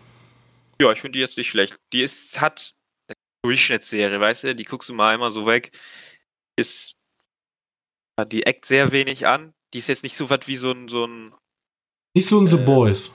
Ja, 0.80 0.92
ich 0.92 1.00
finde 1.00 1.16
die 1.16 1.18
jetzt 1.18 1.37
nicht 1.37 1.50
schlecht. 1.50 1.80
Die 1.92 2.00
ist, 2.00 2.40
hat 2.40 2.76
eine 3.09 3.16
Durchschnittsserie, 3.42 4.20
weißt 4.20 4.44
du, 4.44 4.54
die 4.54 4.62
guckst 4.62 4.88
du 4.88 4.94
mal 4.94 5.14
einmal 5.14 5.33
so 5.33 5.46
weg. 5.46 5.76
Ist, 6.56 6.94
die 8.30 8.44
eckt 8.44 8.66
sehr 8.66 8.92
wenig 8.92 9.26
an. 9.26 9.52
Die 9.74 9.78
ist 9.78 9.88
jetzt 9.88 10.04
nicht 10.04 10.16
so 10.16 10.30
was 10.30 10.46
wie 10.46 10.56
so 10.56 10.70
ein, 10.70 10.87
so 10.87 11.09
ein 11.09 11.35
Nicht 12.14 12.28
so 12.28 12.38
ein 12.38 12.46
äh, 12.46 12.50
The 12.50 12.56
Boys. 12.56 13.11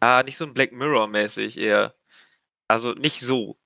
Ah, 0.00 0.22
nicht 0.22 0.38
so 0.38 0.46
ein 0.46 0.54
Black 0.54 0.72
Mirror 0.72 1.08
mäßig 1.08 1.58
eher. 1.58 1.94
Also 2.68 2.94
nicht 2.94 3.20
so. 3.20 3.58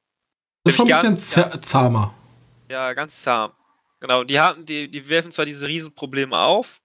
Das 0.66 0.72
ist 0.72 0.78
schon 0.78 0.92
ein 0.92 1.14
bisschen 1.14 1.50
ganz, 1.50 1.68
zahmer. 1.68 2.12
Ja, 2.68 2.92
ganz 2.92 3.22
zahm. 3.22 3.52
Genau, 4.00 4.24
die 4.24 4.40
haben, 4.40 4.66
die, 4.66 4.90
die 4.90 5.08
werfen 5.08 5.30
zwar 5.30 5.44
diese 5.44 5.68
Riesenprobleme 5.68 6.36
auf, 6.36 6.82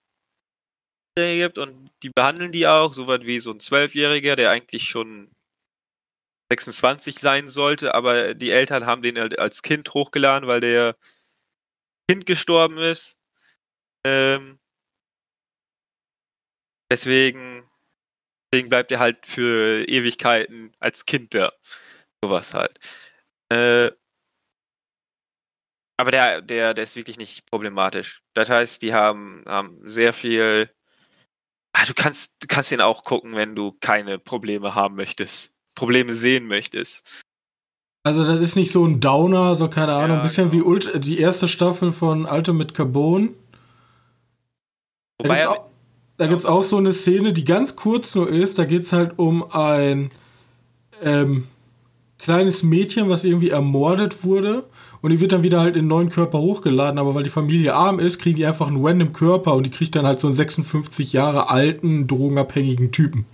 die 1.18 1.38
gibt, 1.38 1.58
und 1.58 1.90
die 2.04 2.12
behandeln 2.12 2.52
die 2.52 2.68
auch, 2.68 2.94
so 2.94 3.08
weit 3.08 3.26
wie 3.26 3.40
so 3.40 3.50
ein 3.50 3.60
Zwölfjähriger, 3.60 4.36
der 4.36 4.52
eigentlich 4.52 4.84
schon 4.84 5.32
26 6.52 7.18
sein 7.18 7.48
sollte, 7.48 7.96
aber 7.96 8.36
die 8.36 8.52
Eltern 8.52 8.86
haben 8.86 9.02
den 9.02 9.18
halt 9.18 9.40
als 9.40 9.64
Kind 9.64 9.96
hochgeladen, 9.96 10.48
weil 10.48 10.60
der 10.60 10.96
Kind 12.08 12.28
gestorben 12.28 12.78
ist. 12.78 13.18
Ähm, 14.06 14.60
deswegen, 16.92 17.68
deswegen 18.54 18.70
bleibt 18.70 18.92
er 18.92 19.00
halt 19.00 19.26
für 19.26 19.84
Ewigkeiten 19.88 20.72
als 20.80 21.08
Kind 21.08 21.34
da. 21.34 21.52
Sowas 22.24 22.54
halt. 22.54 22.80
Äh, 23.52 23.92
aber 25.98 26.12
der, 26.12 26.42
der, 26.42 26.74
der 26.74 26.84
ist 26.84 26.96
wirklich 26.96 27.18
nicht 27.18 27.46
problematisch. 27.46 28.24
Das 28.34 28.50
heißt, 28.50 28.82
die 28.82 28.94
haben, 28.94 29.44
haben 29.46 29.78
sehr 29.84 30.14
viel. 30.14 30.70
Ah, 31.74 31.86
du 31.86 31.94
kannst, 31.94 32.34
du 32.40 32.48
kannst 32.48 32.72
ihn 32.72 32.82
auch 32.82 33.04
gucken, 33.04 33.36
wenn 33.36 33.56
du 33.56 33.74
keine 33.82 34.20
Probleme 34.20 34.74
haben 34.74 34.96
möchtest. 34.96 35.54
Probleme 35.76 36.14
sehen 36.14 36.48
möchtest. 36.48 37.24
Also 38.04 38.24
das 38.24 38.42
ist 38.42 38.56
nicht 38.56 38.72
so 38.72 38.86
ein 38.86 39.00
Downer, 39.00 39.56
so 39.56 39.70
keine 39.70 39.94
Ahnung, 39.94 40.18
ein 40.18 40.24
bisschen 40.24 40.50
genau. 40.50 40.64
wie 40.64 40.68
Ult 40.68 41.06
die 41.06 41.20
erste 41.20 41.48
Staffel 41.48 41.92
von 41.92 42.26
Ultimate 42.26 42.74
Carbon. 42.74 43.36
Wobei 45.20 45.46
da 46.18 46.28
gibt 46.28 46.40
es 46.40 46.46
auch, 46.46 46.60
auch, 46.60 46.64
so 46.64 46.78
eine 46.78 46.94
Szene, 46.94 47.34
die 47.34 47.46
ganz 47.46 47.76
kurz 47.76 48.16
nur 48.16 48.30
ist. 48.30 48.58
Da 48.58 48.66
geht 48.66 48.84
es 48.84 48.94
halt 48.94 49.20
um 49.20 49.52
ein 49.52 50.12
ähm, 51.02 51.48
kleines 52.22 52.64
Mädchen, 52.64 53.10
was 53.10 53.24
irgendwie 53.24 53.50
ermordet 53.50 54.24
wurde. 54.24 54.64
Und 55.02 55.10
die 55.10 55.20
wird 55.20 55.32
dann 55.32 55.44
wieder 55.44 55.60
halt 55.60 55.76
in 55.76 55.88
neuen 55.88 56.10
Körper 56.10 56.40
hochgeladen, 56.40 57.00
aber 57.00 57.16
weil 57.16 57.24
die 57.24 57.30
Familie 57.30 57.74
arm 57.74 58.00
ist, 58.00 58.20
kriegen 58.20 58.38
die 58.38 58.46
einfach 58.46 58.68
einen 58.68 58.86
random 58.86 59.14
Körper 59.14 59.56
und 59.56 59.66
die 59.66 59.72
kriegt 59.72 59.96
dann 59.96 60.06
halt 60.06 60.20
so 60.20 60.28
einen 60.28 60.36
56 60.36 61.12
Jahre 61.12 61.50
alten, 61.50 62.06
drogenabhängigen 62.06 62.92
Typen. 62.92 63.26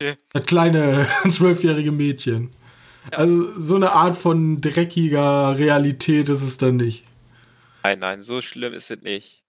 Okay. 0.00 0.16
Das 0.32 0.46
kleine, 0.46 1.08
zwölfjährige 1.30 1.90
Mädchen. 1.90 2.50
Ja. 3.10 3.18
Also 3.18 3.60
so 3.60 3.74
eine 3.74 3.92
Art 3.92 4.16
von 4.16 4.60
dreckiger 4.60 5.58
Realität 5.58 6.28
ist 6.28 6.42
es 6.42 6.58
dann 6.58 6.76
nicht. 6.76 7.04
Nein, 7.82 7.98
nein, 7.98 8.22
so 8.22 8.40
schlimm 8.40 8.72
ist 8.72 8.90
es 8.90 9.02
nicht. 9.02 9.42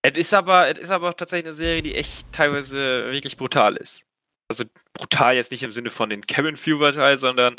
Es 0.00 0.16
ist 0.16 0.32
aber, 0.32 0.70
es 0.70 0.78
ist 0.78 0.90
aber 0.90 1.10
auch 1.10 1.14
tatsächlich 1.14 1.46
eine 1.46 1.54
Serie, 1.54 1.82
die 1.82 1.96
echt 1.96 2.32
teilweise 2.32 3.10
wirklich 3.10 3.36
brutal 3.36 3.76
ist. 3.76 4.05
Also 4.48 4.64
brutal 4.92 5.34
jetzt 5.34 5.50
nicht 5.50 5.62
im 5.62 5.72
Sinne 5.72 5.90
von 5.90 6.10
den 6.10 6.26
Cabin 6.26 6.56
Fever 6.56 6.92
Teil, 6.92 7.18
sondern 7.18 7.56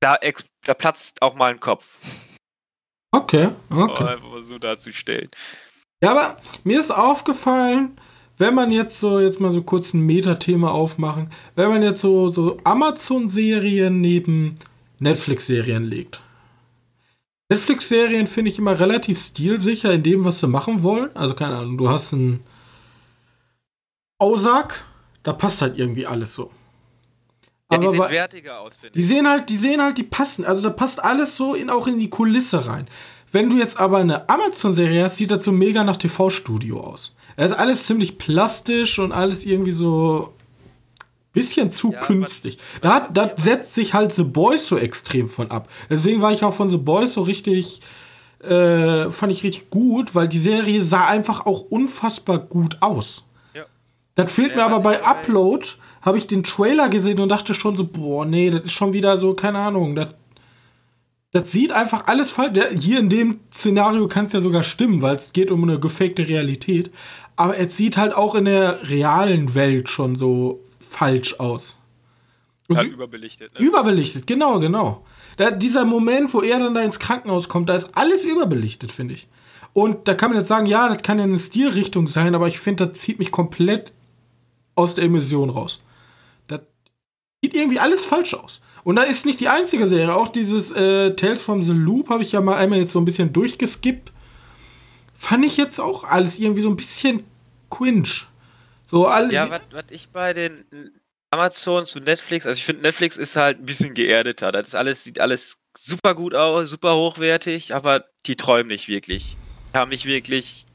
da, 0.00 0.18
da 0.64 0.74
platzt 0.74 1.20
auch 1.22 1.34
mal 1.34 1.50
ein 1.50 1.60
Kopf. 1.60 1.98
Okay, 3.10 3.50
okay. 3.70 4.02
Um 4.02 4.08
einfach 4.08 4.28
mal 4.28 4.42
so 4.42 4.58
darzustellen. 4.58 5.30
Ja, 6.02 6.10
aber 6.10 6.36
mir 6.64 6.78
ist 6.78 6.90
aufgefallen, 6.90 7.98
wenn 8.38 8.54
man 8.54 8.70
jetzt 8.70 9.00
so, 9.00 9.18
jetzt 9.18 9.40
mal 9.40 9.52
so 9.52 9.62
kurz 9.62 9.94
ein 9.94 10.00
Metathema 10.00 10.70
aufmachen, 10.70 11.30
wenn 11.54 11.70
man 11.70 11.82
jetzt 11.82 12.02
so, 12.02 12.28
so 12.28 12.58
Amazon-Serien 12.64 14.00
neben 14.00 14.54
Netflix-Serien 14.98 15.84
legt. 15.84 16.20
Netflix-Serien 17.48 18.26
finde 18.26 18.50
ich 18.50 18.58
immer 18.58 18.78
relativ 18.78 19.18
stilsicher 19.18 19.92
in 19.92 20.02
dem, 20.02 20.24
was 20.24 20.40
sie 20.40 20.48
machen 20.48 20.82
wollen. 20.82 21.14
Also 21.16 21.34
keine 21.34 21.56
Ahnung, 21.56 21.78
du 21.78 21.88
hast 21.88 22.12
einen 22.12 22.44
Aussag, 24.18 24.84
da 25.22 25.32
passt 25.32 25.62
halt 25.62 25.78
irgendwie 25.78 26.06
alles 26.06 26.34
so. 26.34 26.50
Ja, 27.70 27.78
die 27.78 27.88
sehen 27.88 28.10
wertiger 28.10 28.60
aus, 28.60 28.76
finde 28.76 28.98
ich. 28.98 29.02
Die 29.02 29.08
sehen 29.08 29.28
halt, 29.28 29.48
die 29.50 29.56
sehen 29.56 29.82
halt, 29.82 29.98
die 29.98 30.04
passen. 30.04 30.44
Also 30.44 30.62
da 30.62 30.70
passt 30.70 31.02
alles 31.04 31.36
so 31.36 31.54
in, 31.54 31.68
auch 31.68 31.86
in 31.86 31.98
die 31.98 32.10
Kulisse 32.10 32.66
rein. 32.66 32.86
Wenn 33.32 33.50
du 33.50 33.56
jetzt 33.56 33.78
aber 33.78 33.98
eine 33.98 34.28
Amazon-Serie 34.28 35.04
hast, 35.04 35.16
sieht 35.16 35.30
das 35.30 35.44
so 35.44 35.52
mega 35.52 35.82
nach 35.82 35.96
TV-Studio 35.96 36.80
aus. 36.80 37.14
Es 37.36 37.50
ist 37.50 37.58
alles 37.58 37.86
ziemlich 37.86 38.18
plastisch 38.18 38.98
und 38.98 39.12
alles 39.12 39.44
irgendwie 39.44 39.72
so 39.72 40.32
bisschen 41.32 41.70
zu 41.70 41.92
ja, 41.92 42.00
künstlich. 42.00 42.56
Da, 42.80 43.08
da 43.12 43.30
setzt 43.36 43.74
sich 43.74 43.92
halt 43.92 44.14
The 44.14 44.24
Boys 44.24 44.68
so 44.68 44.78
extrem 44.78 45.28
von 45.28 45.50
ab. 45.50 45.68
Deswegen 45.90 46.22
war 46.22 46.32
ich 46.32 46.44
auch 46.44 46.54
von 46.54 46.70
The 46.70 46.78
Boys 46.78 47.12
so 47.12 47.22
richtig, 47.22 47.82
äh, 48.42 49.10
fand 49.10 49.32
ich 49.32 49.44
richtig 49.44 49.68
gut, 49.68 50.14
weil 50.14 50.28
die 50.28 50.38
Serie 50.38 50.82
sah 50.82 51.06
einfach 51.06 51.44
auch 51.44 51.60
unfassbar 51.60 52.38
gut 52.38 52.78
aus. 52.80 53.25
Das 54.16 54.32
fehlt 54.32 54.56
mir 54.56 54.64
aber 54.64 54.80
bei 54.80 55.04
Upload, 55.04 55.66
habe 56.00 56.18
ich 56.18 56.26
den 56.26 56.42
Trailer 56.42 56.88
gesehen 56.88 57.20
und 57.20 57.28
dachte 57.28 57.52
schon 57.52 57.76
so, 57.76 57.86
boah, 57.86 58.24
nee, 58.24 58.50
das 58.50 58.64
ist 58.64 58.72
schon 58.72 58.94
wieder 58.94 59.18
so, 59.18 59.34
keine 59.34 59.58
Ahnung, 59.58 59.94
das, 59.94 60.14
das 61.32 61.52
sieht 61.52 61.70
einfach 61.70 62.06
alles 62.06 62.30
falsch. 62.30 62.58
Hier 62.78 62.98
in 62.98 63.10
dem 63.10 63.40
Szenario 63.52 64.08
kann 64.08 64.24
es 64.24 64.32
ja 64.32 64.40
sogar 64.40 64.62
stimmen, 64.62 65.02
weil 65.02 65.16
es 65.16 65.34
geht 65.34 65.50
um 65.50 65.62
eine 65.62 65.78
gefakte 65.78 66.26
Realität. 66.26 66.90
Aber 67.36 67.58
es 67.58 67.76
sieht 67.76 67.98
halt 67.98 68.14
auch 68.14 68.34
in 68.34 68.46
der 68.46 68.88
realen 68.88 69.54
Welt 69.54 69.90
schon 69.90 70.16
so 70.16 70.64
falsch 70.80 71.38
aus. 71.38 71.76
Und 72.68 72.76
ja, 72.76 72.84
überbelichtet. 72.84 73.52
Ne? 73.52 73.66
Überbelichtet, 73.66 74.26
genau, 74.26 74.58
genau. 74.58 75.04
Da, 75.36 75.50
dieser 75.50 75.84
Moment, 75.84 76.32
wo 76.32 76.40
er 76.40 76.58
dann 76.58 76.74
da 76.74 76.80
ins 76.80 76.98
Krankenhaus 76.98 77.50
kommt, 77.50 77.68
da 77.68 77.74
ist 77.74 77.94
alles 77.94 78.24
überbelichtet, 78.24 78.90
finde 78.90 79.12
ich. 79.12 79.28
Und 79.74 80.08
da 80.08 80.14
kann 80.14 80.30
man 80.30 80.38
jetzt 80.38 80.48
sagen, 80.48 80.64
ja, 80.64 80.88
das 80.88 81.02
kann 81.02 81.18
ja 81.18 81.24
eine 81.24 81.38
Stilrichtung 81.38 82.06
sein, 82.06 82.34
aber 82.34 82.48
ich 82.48 82.58
finde, 82.58 82.86
das 82.86 82.98
zieht 82.98 83.18
mich 83.18 83.30
komplett 83.30 83.92
aus 84.76 84.94
der 84.94 85.04
Emission 85.04 85.50
raus. 85.50 85.80
Das 86.46 86.60
sieht 87.42 87.54
irgendwie 87.54 87.80
alles 87.80 88.04
falsch 88.04 88.34
aus. 88.34 88.60
Und 88.84 88.96
da 88.96 89.02
ist 89.02 89.26
nicht 89.26 89.40
die 89.40 89.48
einzige 89.48 89.88
Serie. 89.88 90.14
Auch 90.14 90.28
dieses 90.28 90.70
äh, 90.70 91.16
Tales 91.16 91.42
from 91.42 91.62
the 91.64 91.72
Loop 91.72 92.08
habe 92.08 92.22
ich 92.22 92.30
ja 92.30 92.40
mal 92.40 92.56
einmal 92.56 92.78
jetzt 92.78 92.92
so 92.92 93.00
ein 93.00 93.04
bisschen 93.04 93.32
durchgeskippt. 93.32 94.12
Fand 95.16 95.44
ich 95.44 95.56
jetzt 95.56 95.80
auch 95.80 96.04
alles 96.04 96.38
irgendwie 96.38 96.60
so 96.60 96.68
ein 96.68 96.76
bisschen 96.76 97.24
cringe. 97.68 98.08
So 98.88 99.08
alles. 99.08 99.32
Ja, 99.32 99.50
was 99.50 99.84
ich 99.90 100.10
bei 100.10 100.32
den 100.32 100.64
Amazon 101.32 101.84
zu 101.86 101.98
Netflix, 101.98 102.46
also 102.46 102.56
ich 102.56 102.64
finde 102.64 102.82
Netflix 102.82 103.16
ist 103.16 103.34
halt 103.34 103.58
ein 103.58 103.66
bisschen 103.66 103.94
geerdeter. 103.94 104.52
Das 104.52 104.68
ist 104.68 104.74
alles, 104.76 105.02
sieht 105.02 105.18
alles 105.18 105.58
super 105.76 106.14
gut 106.14 106.34
aus, 106.34 106.70
super 106.70 106.94
hochwertig, 106.94 107.74
aber 107.74 108.04
die 108.26 108.36
träumen 108.36 108.68
nicht 108.68 108.86
wirklich. 108.88 109.36
Die 109.74 109.78
haben 109.78 109.88
nicht 109.88 110.06
wirklich 110.06 110.66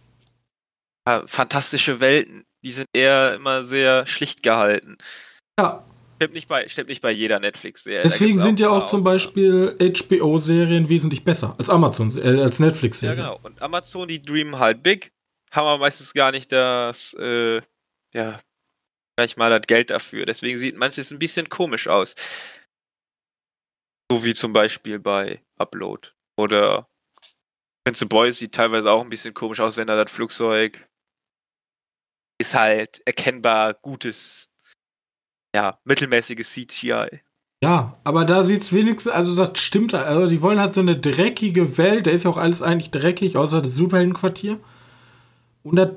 ja, 1.07 1.23
fantastische 1.25 1.99
Welten. 1.99 2.45
Die 2.63 2.71
sind 2.71 2.87
eher 2.93 3.35
immer 3.35 3.63
sehr 3.63 4.05
schlicht 4.05 4.43
gehalten. 4.43 4.97
Ja. 5.59 5.85
Stimmt 6.17 6.35
nicht 6.35 6.47
bei, 6.47 6.67
stimmt 6.67 6.89
nicht 6.89 7.01
bei 7.01 7.09
jeder 7.09 7.39
Netflix-Serie. 7.39 8.03
Deswegen 8.03 8.37
sind 8.37 8.59
ja 8.59 8.69
auch 8.69 8.85
zum 8.85 9.03
Beispiel 9.03 9.75
HBO-Serien 9.79 10.87
wesentlich 10.87 11.23
besser 11.23 11.55
als 11.57 11.67
Amazon, 11.67 12.15
äh, 12.15 12.43
als 12.43 12.59
Netflix-Serien. 12.59 13.17
Ja, 13.17 13.29
genau. 13.29 13.39
Und 13.41 13.59
Amazon, 13.59 14.07
die 14.07 14.21
dreamen 14.21 14.59
halt 14.59 14.83
big, 14.83 15.11
haben 15.49 15.65
aber 15.65 15.79
meistens 15.79 16.13
gar 16.13 16.31
nicht 16.31 16.51
das, 16.51 17.15
äh, 17.15 17.61
ja, 18.13 18.39
gleich 19.15 19.35
mal 19.35 19.49
das 19.49 19.65
Geld 19.65 19.89
dafür. 19.89 20.27
Deswegen 20.27 20.59
sieht 20.59 20.77
manches 20.77 21.09
ein 21.09 21.17
bisschen 21.17 21.49
komisch 21.49 21.87
aus. 21.87 22.13
So 24.11 24.23
wie 24.23 24.35
zum 24.35 24.53
Beispiel 24.53 24.99
bei 24.99 25.41
Upload. 25.57 26.09
Oder 26.37 26.87
Prince 27.83 28.05
Boys 28.05 28.37
sieht 28.37 28.53
teilweise 28.53 28.91
auch 28.91 29.01
ein 29.01 29.09
bisschen 29.09 29.33
komisch 29.33 29.59
aus, 29.59 29.77
wenn 29.77 29.87
da 29.87 30.01
das 30.01 30.11
Flugzeug 30.11 30.87
ist 32.41 32.55
halt 32.55 33.01
erkennbar 33.05 33.73
gutes 33.73 34.49
ja, 35.55 35.77
mittelmäßiges 35.83 36.51
CGI. 36.51 37.21
Ja, 37.63 37.93
aber 38.03 38.25
da 38.25 38.43
sieht 38.43 38.63
es 38.63 38.73
wenigstens, 38.73 39.11
also 39.11 39.35
das 39.35 39.59
stimmt, 39.59 39.93
also 39.93 40.27
die 40.27 40.41
wollen 40.41 40.59
halt 40.59 40.73
so 40.73 40.81
eine 40.81 40.97
dreckige 40.97 41.77
Welt, 41.77 42.07
da 42.07 42.11
ist 42.11 42.23
ja 42.23 42.31
auch 42.31 42.37
alles 42.37 42.61
eigentlich 42.61 42.89
dreckig, 42.89 43.37
außer 43.37 43.61
das 43.61 43.75
Superheldenquartier. 43.75 44.59
Und 45.63 45.75
das 45.75 45.89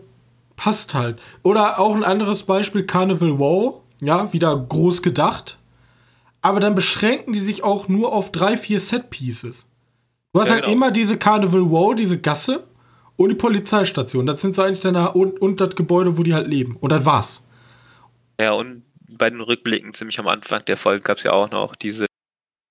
passt 0.56 0.92
halt. 0.92 1.22
Oder 1.42 1.78
auch 1.78 1.94
ein 1.94 2.04
anderes 2.04 2.42
Beispiel, 2.42 2.84
Carnival 2.84 3.38
Wow, 3.38 3.80
ja, 4.02 4.32
wieder 4.32 4.54
groß 4.56 5.00
gedacht. 5.00 5.58
Aber 6.42 6.60
dann 6.60 6.74
beschränken 6.74 7.32
die 7.32 7.38
sich 7.38 7.64
auch 7.64 7.88
nur 7.88 8.12
auf 8.12 8.30
drei, 8.30 8.58
vier 8.58 8.78
Set-Pieces. 8.78 9.66
Du 10.34 10.40
hast 10.40 10.48
ja, 10.48 10.54
halt 10.54 10.64
genau. 10.64 10.76
immer 10.76 10.90
diese 10.90 11.16
Carnival 11.16 11.70
Wow, 11.70 11.94
diese 11.94 12.20
Gasse 12.20 12.64
und 13.16 13.28
die 13.28 13.34
Polizeistation. 13.34 14.26
Das 14.26 14.40
sind 14.40 14.54
so 14.54 14.62
eigentlich 14.62 14.80
deine, 14.80 15.12
und, 15.12 15.40
und 15.40 15.60
das 15.60 15.76
Gebäude, 15.76 16.18
wo 16.18 16.22
die 16.22 16.34
halt 16.34 16.48
leben. 16.48 16.76
Und 16.80 16.90
das 16.90 17.04
war's. 17.04 17.42
Ja, 18.40 18.52
und 18.52 18.82
bei 19.10 19.30
den 19.30 19.40
Rückblicken 19.40 19.94
ziemlich 19.94 20.18
am 20.18 20.28
Anfang 20.28 20.64
der 20.64 20.76
Folge 20.76 21.02
gab 21.02 21.18
es 21.18 21.24
ja 21.24 21.32
auch 21.32 21.50
noch 21.50 21.76
diese. 21.76 22.06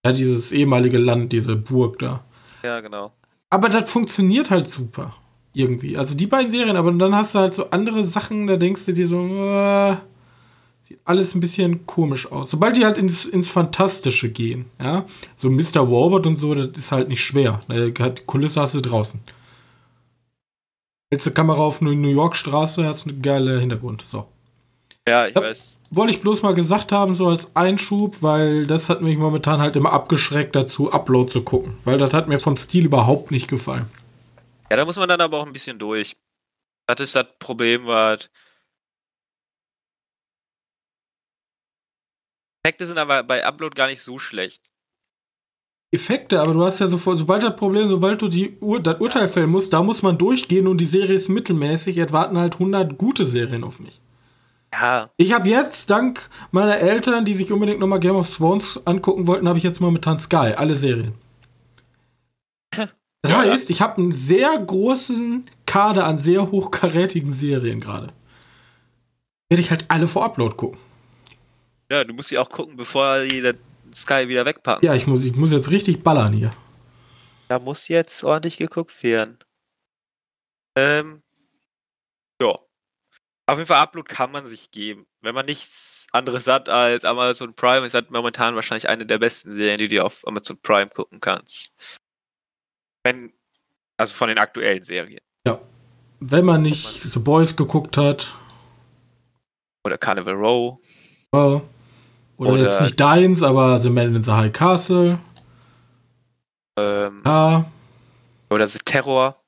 Ja, 0.05 0.11
dieses 0.11 0.51
ehemalige 0.51 0.97
Land, 0.97 1.31
diese 1.31 1.55
Burg 1.55 1.99
da. 1.99 2.25
Ja, 2.63 2.81
genau. 2.81 3.13
Aber 3.49 3.69
das 3.69 3.89
funktioniert 3.89 4.49
halt 4.49 4.67
super. 4.67 5.15
Irgendwie. 5.53 5.97
Also 5.97 6.15
die 6.15 6.27
beiden 6.27 6.51
Serien, 6.51 6.75
aber 6.75 6.91
dann 6.91 7.15
hast 7.15 7.35
du 7.35 7.39
halt 7.39 7.53
so 7.53 7.69
andere 7.69 8.03
Sachen, 8.03 8.47
da 8.47 8.57
denkst 8.57 8.85
du 8.85 8.91
dir 8.91 9.07
so, 9.07 9.23
äh, 9.23 9.95
sieht 10.83 10.99
alles 11.05 11.35
ein 11.35 11.39
bisschen 11.39 11.85
komisch 11.85 12.29
aus. 12.31 12.49
Sobald 12.49 12.75
die 12.75 12.85
halt 12.85 12.97
ins, 12.97 13.25
ins 13.25 13.51
Fantastische 13.51 14.29
gehen, 14.29 14.65
ja, 14.81 15.05
so 15.37 15.51
Mr. 15.51 15.81
Robot 15.81 16.25
und 16.25 16.37
so, 16.37 16.55
das 16.55 16.75
ist 16.75 16.91
halt 16.91 17.07
nicht 17.07 17.23
schwer. 17.23 17.59
Die 17.69 17.93
Kulisse 18.25 18.61
hast 18.61 18.73
du 18.73 18.81
draußen. 18.81 19.19
Hältst 21.13 21.27
du 21.27 21.31
Kamera 21.31 21.61
auf 21.61 21.79
New 21.79 21.91
York 21.91 22.35
Straße, 22.35 22.83
hast 22.85 23.05
einen 23.05 23.21
geilen 23.21 23.59
Hintergrund. 23.59 24.03
So. 24.07 24.27
Ja, 25.07 25.27
ich 25.27 25.35
ja, 25.35 25.41
weiß 25.41 25.77
wollte 25.95 26.11
ich 26.11 26.21
bloß 26.21 26.41
mal 26.41 26.55
gesagt 26.55 26.91
haben, 26.91 27.13
so 27.13 27.27
als 27.27 27.55
Einschub, 27.55 28.23
weil 28.23 28.65
das 28.65 28.89
hat 28.89 29.01
mich 29.01 29.15
momentan 29.15 29.59
halt 29.59 29.75
immer 29.75 29.93
abgeschreckt 29.93 30.55
dazu, 30.55 30.91
Upload 30.91 31.31
zu 31.31 31.43
gucken. 31.43 31.77
Weil 31.83 31.99
das 31.99 32.15
hat 32.15 32.27
mir 32.27 32.39
vom 32.39 32.57
Stil 32.57 32.85
überhaupt 32.85 33.29
nicht 33.29 33.47
gefallen. 33.47 33.87
Ja, 34.71 34.77
da 34.77 34.85
muss 34.85 34.97
man 34.97 35.07
dann 35.07 35.21
aber 35.21 35.37
auch 35.37 35.45
ein 35.45 35.53
bisschen 35.53 35.77
durch. 35.77 36.13
Das 36.87 36.99
ist 36.99 37.15
das 37.15 37.27
Problem, 37.37 37.85
was. 37.85 38.27
Effekte 42.65 42.87
sind 42.87 42.97
aber 42.97 43.21
bei 43.21 43.45
Upload 43.45 43.75
gar 43.75 43.85
nicht 43.87 44.01
so 44.01 44.17
schlecht. 44.17 44.72
Effekte, 45.93 46.41
aber 46.41 46.53
du 46.53 46.63
hast 46.65 46.79
ja 46.79 46.87
sofort, 46.87 47.19
sobald 47.19 47.43
das 47.43 47.55
Problem, 47.55 47.87
sobald 47.87 48.21
du 48.21 48.27
die 48.27 48.57
Ur 48.59 48.81
das 48.81 48.99
Urteil 48.99 49.27
fällen 49.27 49.51
musst, 49.51 49.73
da 49.73 49.83
muss 49.83 50.01
man 50.01 50.17
durchgehen 50.17 50.67
und 50.67 50.79
die 50.79 50.85
Serie 50.85 51.15
ist 51.15 51.29
mittelmäßig, 51.29 51.95
jetzt 51.95 52.11
warten 52.11 52.37
halt 52.37 52.53
100 52.53 52.97
gute 52.97 53.25
Serien 53.25 53.63
auf 53.63 53.79
mich. 53.79 54.01
Ja. 54.73 55.09
Ich 55.17 55.33
habe 55.33 55.47
jetzt, 55.47 55.91
dank 55.91 56.29
meiner 56.51 56.77
Eltern, 56.77 57.25
die 57.25 57.35
sich 57.35 57.51
unbedingt 57.51 57.79
nochmal 57.79 57.99
Game 57.99 58.15
of 58.15 58.35
Thrones 58.35 58.81
angucken 58.85 59.27
wollten, 59.27 59.47
habe 59.47 59.59
ich 59.59 59.63
jetzt 59.63 59.81
momentan 59.81 60.17
Sky, 60.17 60.53
alle 60.55 60.75
Serien. 60.75 61.13
Das 63.21 63.31
heißt, 63.31 63.69
ich 63.69 63.81
habe 63.81 63.97
einen 63.97 64.11
sehr 64.11 64.57
großen 64.57 65.45
Kader 65.65 66.05
an 66.05 66.17
sehr 66.17 66.51
hochkarätigen 66.51 67.31
Serien 67.31 67.79
gerade. 67.79 68.11
Werde 69.49 69.61
ich 69.61 69.69
halt 69.69 69.85
alle 69.87 70.07
vor 70.07 70.25
Upload 70.25 70.55
gucken. 70.55 70.79
Ja, 71.89 72.03
du 72.03 72.13
musst 72.13 72.29
sie 72.29 72.37
auch 72.37 72.49
gucken, 72.49 72.75
bevor 72.75 73.21
die 73.21 73.53
Sky 73.95 74.27
wieder 74.27 74.45
wegpacken. 74.45 74.85
Ja, 74.85 74.93
ich 74.95 75.07
muss, 75.07 75.23
ich 75.25 75.35
muss 75.35 75.51
jetzt 75.51 75.69
richtig 75.69 76.03
ballern 76.03 76.33
hier. 76.33 76.51
Da 77.47 77.59
muss 77.59 77.87
jetzt 77.87 78.23
ordentlich 78.23 78.57
geguckt 78.57 79.03
werden. 79.03 79.37
Ähm, 80.75 81.21
ja. 82.41 82.57
Auf 83.45 83.57
jeden 83.57 83.67
Fall 83.67 83.81
Upload 83.81 84.07
kann 84.07 84.31
man 84.31 84.47
sich 84.47 84.71
geben. 84.71 85.05
Wenn 85.21 85.35
man 85.35 85.45
nichts 85.45 86.07
anderes 86.11 86.47
hat 86.47 86.69
als 86.69 87.05
Amazon 87.05 87.53
Prime, 87.53 87.85
ist 87.85 87.93
halt 87.93 88.09
momentan 88.09 88.55
wahrscheinlich 88.55 88.87
eine 88.87 89.05
der 89.05 89.17
besten 89.17 89.53
Serien, 89.53 89.77
die 89.77 89.89
du 89.89 90.03
auf 90.03 90.25
Amazon 90.25 90.59
Prime 90.61 90.89
gucken 90.89 91.19
kannst. 91.19 91.73
Wenn, 93.03 93.33
also 93.97 94.13
von 94.15 94.29
den 94.29 94.37
aktuellen 94.37 94.83
Serien. 94.83 95.21
Ja. 95.45 95.61
Wenn 96.19 96.45
man 96.45 96.61
nicht 96.61 97.01
The 97.01 97.19
Boys 97.19 97.55
geguckt 97.55 97.97
hat. 97.97 98.33
Oder 99.85 99.97
Carnival 99.97 100.35
Row. 100.35 100.79
Ja. 101.33 101.61
Oder, 102.43 102.53
oder, 102.53 102.63
jetzt 102.63 102.81
nicht 102.81 102.99
deins, 102.99 103.41
aber 103.43 103.79
The 103.79 103.89
Man 103.89 104.15
in 104.15 104.23
the 104.23 104.31
High 104.31 104.51
Castle. 104.51 105.19
Ähm, 106.77 107.21
ja. 107.25 107.65
Oder 108.49 108.67
The 108.67 108.79
Terror. 108.79 109.39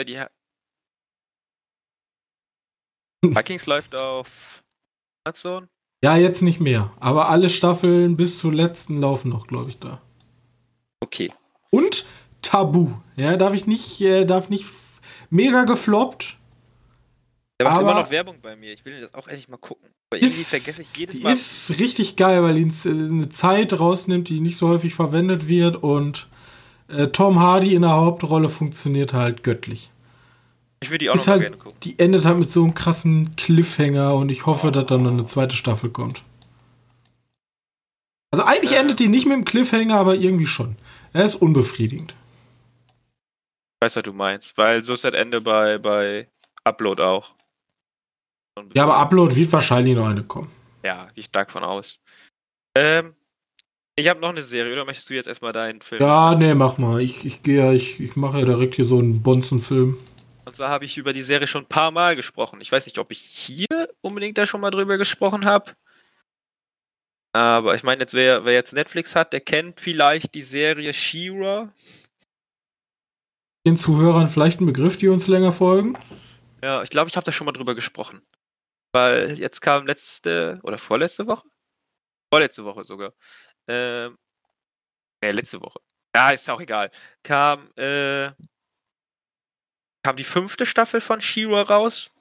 Die 0.00 0.16
Vikings 3.22 3.66
läuft 3.66 3.96
auf 3.96 4.62
Amazon. 5.24 5.68
Ja, 6.04 6.16
jetzt 6.16 6.42
nicht 6.42 6.60
mehr. 6.60 6.92
Aber 7.00 7.28
alle 7.28 7.50
Staffeln 7.50 8.16
bis 8.16 8.38
zur 8.38 8.52
letzten 8.52 9.00
laufen 9.00 9.30
noch, 9.30 9.48
glaube 9.48 9.68
ich, 9.68 9.78
da. 9.80 10.00
Okay. 11.00 11.32
Und 11.70 12.06
Tabu. 12.42 12.92
Ja, 13.16 13.36
darf 13.36 13.54
ich 13.54 13.66
nicht, 13.66 14.00
äh, 14.00 14.24
darf 14.24 14.48
nicht 14.48 14.66
mega 15.30 15.64
gefloppt. 15.64 16.37
Der 17.60 17.66
macht 17.66 17.78
aber 17.78 17.90
immer 17.90 18.00
noch 18.02 18.10
Werbung 18.10 18.40
bei 18.40 18.54
mir. 18.54 18.72
Ich 18.72 18.84
will 18.84 19.00
das 19.00 19.14
auch 19.14 19.26
endlich 19.26 19.48
mal 19.48 19.56
gucken. 19.56 19.88
Aber 20.10 20.20
irgendwie 20.22 20.44
vergesse 20.44 20.82
ich 20.82 20.88
jedes 20.96 21.20
Mal. 21.20 21.32
Ist 21.32 21.78
richtig 21.80 22.16
geil, 22.16 22.42
weil 22.42 22.56
ihn 22.56 22.72
äh, 22.84 22.88
eine 22.88 23.28
Zeit 23.28 23.78
rausnimmt, 23.78 24.28
die 24.28 24.40
nicht 24.40 24.56
so 24.56 24.68
häufig 24.68 24.94
verwendet 24.94 25.48
wird 25.48 25.76
und 25.76 26.28
äh, 26.88 27.08
Tom 27.08 27.40
Hardy 27.40 27.74
in 27.74 27.82
der 27.82 27.92
Hauptrolle 27.92 28.48
funktioniert 28.48 29.12
halt 29.12 29.42
göttlich. 29.42 29.90
Ich 30.80 30.90
würde 30.90 30.98
die 30.98 31.10
auch 31.10 31.14
ist 31.14 31.26
noch 31.26 31.32
halt, 31.32 31.42
gerne 31.42 31.56
gucken. 31.56 31.78
Die 31.82 31.98
endet 31.98 32.24
halt 32.24 32.38
mit 32.38 32.50
so 32.50 32.62
einem 32.62 32.74
krassen 32.74 33.34
Cliffhanger 33.36 34.14
und 34.14 34.30
ich 34.30 34.46
hoffe, 34.46 34.68
oh. 34.68 34.70
dass 34.70 34.86
dann 34.86 35.02
noch 35.02 35.10
eine 35.10 35.26
zweite 35.26 35.56
Staffel 35.56 35.90
kommt. 35.90 36.22
Also 38.30 38.44
eigentlich 38.44 38.72
äh. 38.72 38.76
endet 38.76 39.00
die 39.00 39.08
nicht 39.08 39.26
mit 39.26 39.36
dem 39.36 39.44
Cliffhanger, 39.44 39.96
aber 39.96 40.14
irgendwie 40.14 40.46
schon. 40.46 40.76
Er 41.12 41.24
ist 41.24 41.36
unbefriedigend. 41.36 42.14
Ich 43.80 43.86
weiß, 43.86 43.96
was 43.96 44.02
du 44.02 44.12
meinst, 44.12 44.56
weil 44.56 44.84
so 44.84 44.94
ist 44.94 45.04
das 45.04 45.14
Ende 45.14 45.40
bei, 45.40 45.78
bei 45.78 46.28
Upload 46.64 47.02
auch. 47.02 47.34
Ja, 48.74 48.84
aber 48.84 48.98
Upload 48.98 49.34
wird 49.34 49.52
wahrscheinlich 49.52 49.94
noch 49.94 50.08
eine 50.08 50.24
kommen. 50.24 50.50
Ja, 50.82 51.04
gehe 51.06 51.20
ich 51.20 51.26
stark 51.26 51.50
von 51.50 51.64
aus. 51.64 52.00
Ähm, 52.74 53.14
ich 53.96 54.08
habe 54.08 54.20
noch 54.20 54.28
eine 54.28 54.42
Serie, 54.42 54.72
oder 54.72 54.84
möchtest 54.84 55.10
du 55.10 55.14
jetzt 55.14 55.26
erstmal 55.26 55.52
deinen 55.52 55.80
Film? 55.80 56.00
Ja, 56.00 56.34
nee, 56.34 56.54
mach 56.54 56.78
mal. 56.78 57.00
Ich, 57.00 57.26
ich 57.26 57.42
gehe 57.42 57.58
ja, 57.58 57.72
ich, 57.72 57.98
ich 58.00 58.14
mache 58.14 58.38
ja 58.38 58.44
direkt 58.44 58.76
hier 58.76 58.86
so 58.86 58.98
einen 58.98 59.22
Bonzen-Film. 59.22 59.98
Und 60.44 60.56
zwar 60.56 60.70
habe 60.70 60.84
ich 60.84 60.96
über 60.96 61.12
die 61.12 61.22
Serie 61.22 61.46
schon 61.46 61.64
ein 61.64 61.68
paar 61.68 61.90
Mal 61.90 62.16
gesprochen. 62.16 62.60
Ich 62.60 62.70
weiß 62.70 62.86
nicht, 62.86 62.98
ob 62.98 63.10
ich 63.10 63.18
hier 63.18 63.66
unbedingt 64.00 64.38
da 64.38 64.46
schon 64.46 64.60
mal 64.60 64.70
drüber 64.70 64.98
gesprochen 64.98 65.44
habe. 65.44 65.72
Aber 67.32 67.74
ich 67.74 67.82
meine, 67.82 68.00
jetzt 68.00 68.14
wer, 68.14 68.44
wer 68.44 68.54
jetzt 68.54 68.72
Netflix 68.72 69.14
hat, 69.14 69.32
der 69.32 69.40
kennt 69.40 69.80
vielleicht 69.80 70.34
die 70.34 70.42
Serie 70.42 70.94
She-Ra. 70.94 71.72
Den 73.66 73.76
Zuhörern 73.76 74.28
vielleicht 74.28 74.60
ein 74.60 74.66
Begriff, 74.66 74.96
die 74.96 75.08
uns 75.08 75.26
länger 75.26 75.52
folgen? 75.52 75.98
Ja, 76.62 76.82
ich 76.82 76.90
glaube, 76.90 77.10
ich 77.10 77.16
habe 77.16 77.24
da 77.24 77.32
schon 77.32 77.44
mal 77.44 77.52
drüber 77.52 77.74
gesprochen. 77.74 78.22
Weil 78.98 79.38
jetzt 79.38 79.60
kam 79.60 79.86
letzte 79.86 80.58
oder 80.64 80.76
vorletzte 80.76 81.24
Woche? 81.28 81.48
Vorletzte 82.32 82.64
Woche 82.64 82.82
sogar. 82.82 83.12
Ähm, 83.68 84.18
ne, 85.22 85.30
letzte 85.30 85.60
Woche. 85.60 85.78
Ja, 86.16 86.30
ist 86.30 86.50
auch 86.50 86.60
egal. 86.60 86.90
Kam, 87.22 87.70
äh, 87.76 88.32
kam 90.04 90.16
die 90.16 90.24
fünfte 90.24 90.66
Staffel 90.66 91.00
von 91.00 91.20
Shira 91.20 91.62
raus. 91.62 92.12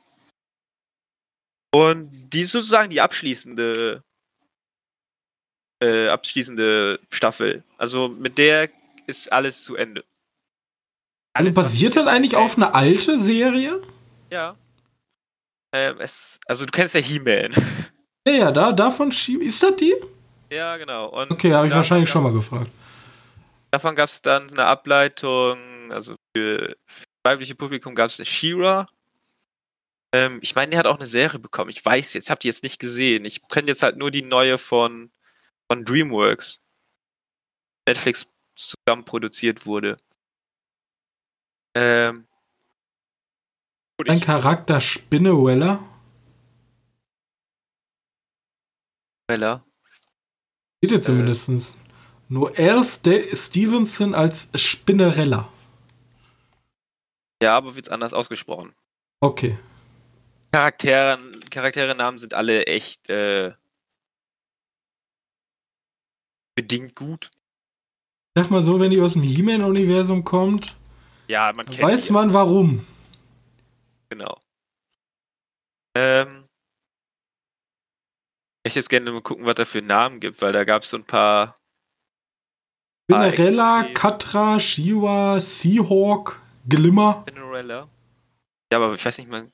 Und 1.73 2.11
die 2.31 2.41
ist 2.41 2.51
sozusagen 2.51 2.91
die 2.91 3.01
abschließende, 3.01 4.03
äh, 5.81 6.09
abschließende 6.09 6.99
Staffel. 7.11 7.63
Also 7.79 8.07
mit 8.07 8.37
der 8.37 8.69
ist 9.07 9.31
alles 9.31 9.63
zu 9.63 9.75
Ende. 9.75 10.05
Alles, 11.33 11.57
also 11.57 11.61
basiert 11.61 11.95
das 11.95 12.07
eigentlich 12.07 12.35
auf 12.35 12.55
einer 12.55 12.75
alte 12.75 13.17
Serie? 13.17 13.81
Ja. 14.29 14.55
Ähm, 15.77 15.97
es, 15.99 16.39
also 16.47 16.65
du 16.65 16.71
kennst 16.71 16.95
ja 16.95 17.01
He-Man. 17.01 17.51
Ja, 18.27 18.33
ja, 18.33 18.51
da, 18.51 18.73
davon 18.73 19.09
ist 19.09 19.63
das 19.63 19.75
die? 19.75 19.93
Ja, 20.51 20.75
genau. 20.77 21.09
Und 21.09 21.31
okay, 21.31 21.53
habe 21.53 21.67
ich 21.67 21.73
wahrscheinlich 21.73 22.09
schon 22.09 22.23
mal 22.23 22.33
gefragt. 22.33 22.71
Davon 23.71 23.95
gab 23.95 24.09
es 24.09 24.21
dann 24.21 24.49
eine 24.51 24.65
Ableitung, 24.65 25.59
also 25.91 26.15
für, 26.35 26.75
für 26.87 27.05
weibliche 27.23 27.55
Publikum 27.55 27.93
gab 27.95 28.09
es 28.09 28.19
eine 28.19 28.25
She-Ra. 28.25 28.87
Ähm, 30.13 30.39
ich 30.41 30.55
meine, 30.55 30.71
die 30.71 30.77
hat 30.77 30.87
auch 30.87 30.97
eine 30.97 31.05
Serie 31.05 31.39
bekommen. 31.39 31.69
Ich 31.69 31.83
weiß 31.85 32.13
jetzt, 32.13 32.29
habt 32.29 32.43
ihr 32.43 32.49
jetzt 32.49 32.63
nicht 32.63 32.79
gesehen. 32.79 33.23
Ich 33.25 33.47
kenne 33.47 33.67
jetzt 33.67 33.83
halt 33.83 33.97
nur 33.97 34.09
die 34.09 34.23
neue 34.23 34.57
von, 34.57 35.11
von 35.71 35.85
DreamWorks. 35.85 36.61
Netflix 37.87 38.27
zusammen 38.55 39.05
produziert 39.05 39.65
wurde. 39.65 39.95
Ähm, 41.75 42.26
ein 44.05 44.19
Charakter 44.21 44.79
Spinneweller? 44.79 45.83
Weller? 49.27 49.65
Bitte 50.79 51.01
zumindest. 51.01 51.49
Äh. 51.49 51.59
Noel 52.29 52.83
St 52.83 53.09
Stevenson 53.33 54.13
als 54.13 54.49
Spinnerella. 54.55 55.51
Ja, 57.41 57.57
aber 57.57 57.75
wird's 57.75 57.89
anders 57.89 58.13
ausgesprochen. 58.13 58.73
Okay. 59.19 59.57
Charakteren, 60.51 61.39
Charaktere-Namen 61.49 62.19
sind 62.19 62.33
alle 62.33 62.65
echt 62.65 63.09
äh, 63.09 63.53
bedingt 66.55 66.95
gut. 66.95 67.31
Sag 68.35 68.49
mal 68.49 68.63
so, 68.63 68.79
wenn 68.79 68.91
die 68.91 69.01
aus 69.01 69.13
dem 69.13 69.23
He-Man-Universum 69.23 70.23
kommt, 70.23 70.75
ja, 71.27 71.51
man 71.55 71.65
kennt 71.65 71.81
weiß 71.81 72.09
man 72.11 72.33
warum. 72.33 72.85
Genau. 74.09 74.39
Ähm, 75.95 76.47
ich 78.63 78.75
jetzt 78.75 78.89
gerne 78.89 79.11
mal 79.11 79.21
gucken, 79.21 79.45
was 79.45 79.55
da 79.55 79.65
für 79.65 79.81
Namen 79.81 80.19
gibt, 80.19 80.41
weil 80.41 80.53
da 80.53 80.63
gab 80.63 80.83
es 80.83 80.89
so 80.89 80.97
ein 80.97 81.05
paar. 81.05 81.55
Spinnerella, 83.09 83.87
Katra, 83.93 84.59
Shiwa, 84.59 85.39
Seahawk, 85.39 86.41
Glimmer. 86.67 87.23
Spinnerella. 87.27 87.87
Ja, 88.71 88.79
aber 88.79 88.93
ich 88.93 89.05
weiß 89.05 89.17
nicht 89.17 89.29
mal. 89.29 89.49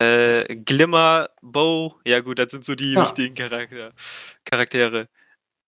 Äh, 0.00 0.56
Glimmer, 0.56 1.28
Bow, 1.42 2.00
ja 2.06 2.20
gut, 2.20 2.38
das 2.38 2.52
sind 2.52 2.64
so 2.64 2.74
die 2.74 2.92
ja. 2.92 3.02
wichtigen 3.02 3.34
Charakter 3.34 3.92
Charaktere. 4.44 5.08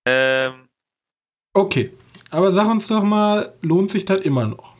Ähm, 0.07 0.69
okay, 1.53 1.93
aber 2.31 2.53
sag 2.53 2.67
uns 2.69 2.87
doch 2.87 3.03
mal, 3.03 3.55
lohnt 3.61 3.91
sich 3.91 4.07
das 4.07 4.23
immer 4.23 4.47
noch? 4.47 4.72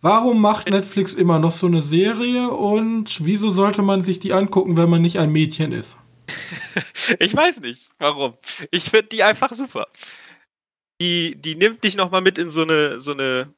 Warum 0.00 0.40
macht 0.40 0.70
Netflix 0.70 1.12
immer 1.12 1.38
noch 1.38 1.52
so 1.52 1.66
eine 1.66 1.80
Serie 1.80 2.50
und 2.50 3.24
wieso 3.24 3.50
sollte 3.50 3.82
man 3.82 4.04
sich 4.04 4.20
die 4.20 4.32
angucken, 4.32 4.76
wenn 4.76 4.88
man 4.88 5.02
nicht 5.02 5.18
ein 5.18 5.32
Mädchen 5.32 5.72
ist? 5.72 5.98
ich 7.18 7.34
weiß 7.34 7.60
nicht, 7.60 7.90
warum. 7.98 8.34
Ich 8.70 8.84
finde 8.84 9.08
die 9.08 9.22
einfach 9.24 9.52
super. 9.52 9.88
Die, 11.00 11.40
die 11.40 11.56
nimmt 11.56 11.82
dich 11.82 11.96
nochmal 11.96 12.20
mit 12.20 12.38
in 12.38 12.50
so 12.50 12.62
eine, 12.62 13.00
so 13.00 13.12
eine, 13.12 13.52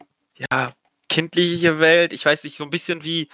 ja, 0.51 0.73
kindliche 1.09 1.79
Welt. 1.79 2.13
Ich 2.13 2.25
weiß 2.25 2.45
nicht, 2.45 2.57
so 2.57 2.65
ein 2.65 2.71
bisschen 2.71 3.05
wie, 3.05 3.29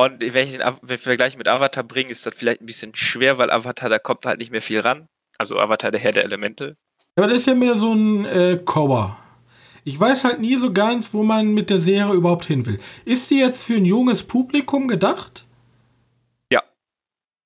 und 0.00 0.20
wenn 0.20 0.48
ich 0.48 0.58
den 0.58 0.98
Vergleich 0.98 1.36
mit 1.36 1.46
Avatar 1.46 1.84
bringe, 1.84 2.10
ist 2.10 2.24
das 2.24 2.34
vielleicht 2.34 2.62
ein 2.62 2.66
bisschen 2.66 2.94
schwer, 2.94 3.38
weil 3.38 3.50
Avatar, 3.50 3.90
da 3.90 3.98
kommt 3.98 4.24
halt 4.24 4.38
nicht 4.38 4.50
mehr 4.50 4.62
viel 4.62 4.80
ran. 4.80 5.08
Also 5.36 5.58
Avatar, 5.58 5.90
der 5.90 6.00
Herr 6.00 6.12
der 6.12 6.24
Elemente. 6.24 6.76
Aber 7.16 7.26
das 7.26 7.38
ist 7.38 7.46
ja 7.46 7.54
mehr 7.54 7.74
so 7.74 7.92
ein 7.92 8.24
äh, 8.24 8.58
Cover. 8.64 9.18
Ich 9.84 9.98
weiß 9.98 10.24
halt 10.24 10.40
nie 10.40 10.56
so 10.56 10.72
ganz, 10.72 11.14
wo 11.14 11.22
man 11.22 11.54
mit 11.54 11.70
der 11.70 11.78
Serie 11.78 12.14
überhaupt 12.14 12.44
hin 12.44 12.66
will. 12.66 12.78
Ist 13.04 13.30
die 13.30 13.38
jetzt 13.38 13.64
für 13.64 13.74
ein 13.74 13.84
junges 13.84 14.22
Publikum 14.22 14.88
gedacht? 14.88 15.46
Ja. 16.52 16.62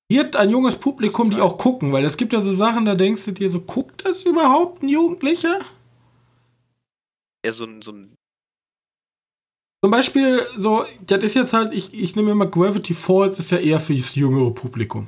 Wird 0.09 0.35
ein 0.35 0.49
junges 0.49 0.75
Publikum 0.75 1.29
die 1.29 1.41
auch 1.41 1.57
gucken? 1.57 1.91
Weil 1.93 2.05
es 2.05 2.17
gibt 2.17 2.33
ja 2.33 2.41
so 2.41 2.53
Sachen, 2.53 2.85
da 2.85 2.95
denkst 2.95 3.25
du 3.25 3.31
dir 3.31 3.49
so, 3.49 3.61
guckt 3.61 4.05
das 4.05 4.23
überhaupt 4.23 4.83
ein 4.83 4.89
Jugendlicher? 4.89 5.59
Ja, 7.45 7.51
so 7.51 7.65
ein, 7.65 7.81
so 7.81 7.91
ein 7.91 8.15
zum 9.85 9.91
Beispiel, 9.91 10.43
so, 10.57 10.83
das 11.05 11.23
ist 11.23 11.35
jetzt 11.35 11.53
halt, 11.53 11.71
ich, 11.71 11.93
ich 11.93 12.15
nehme 12.15 12.31
immer 12.31 12.47
Gravity 12.47 12.95
Falls, 12.95 13.37
ist 13.37 13.51
ja 13.51 13.59
eher 13.59 13.79
für 13.79 13.95
das 13.95 14.15
jüngere 14.15 14.49
Publikum. 14.49 15.07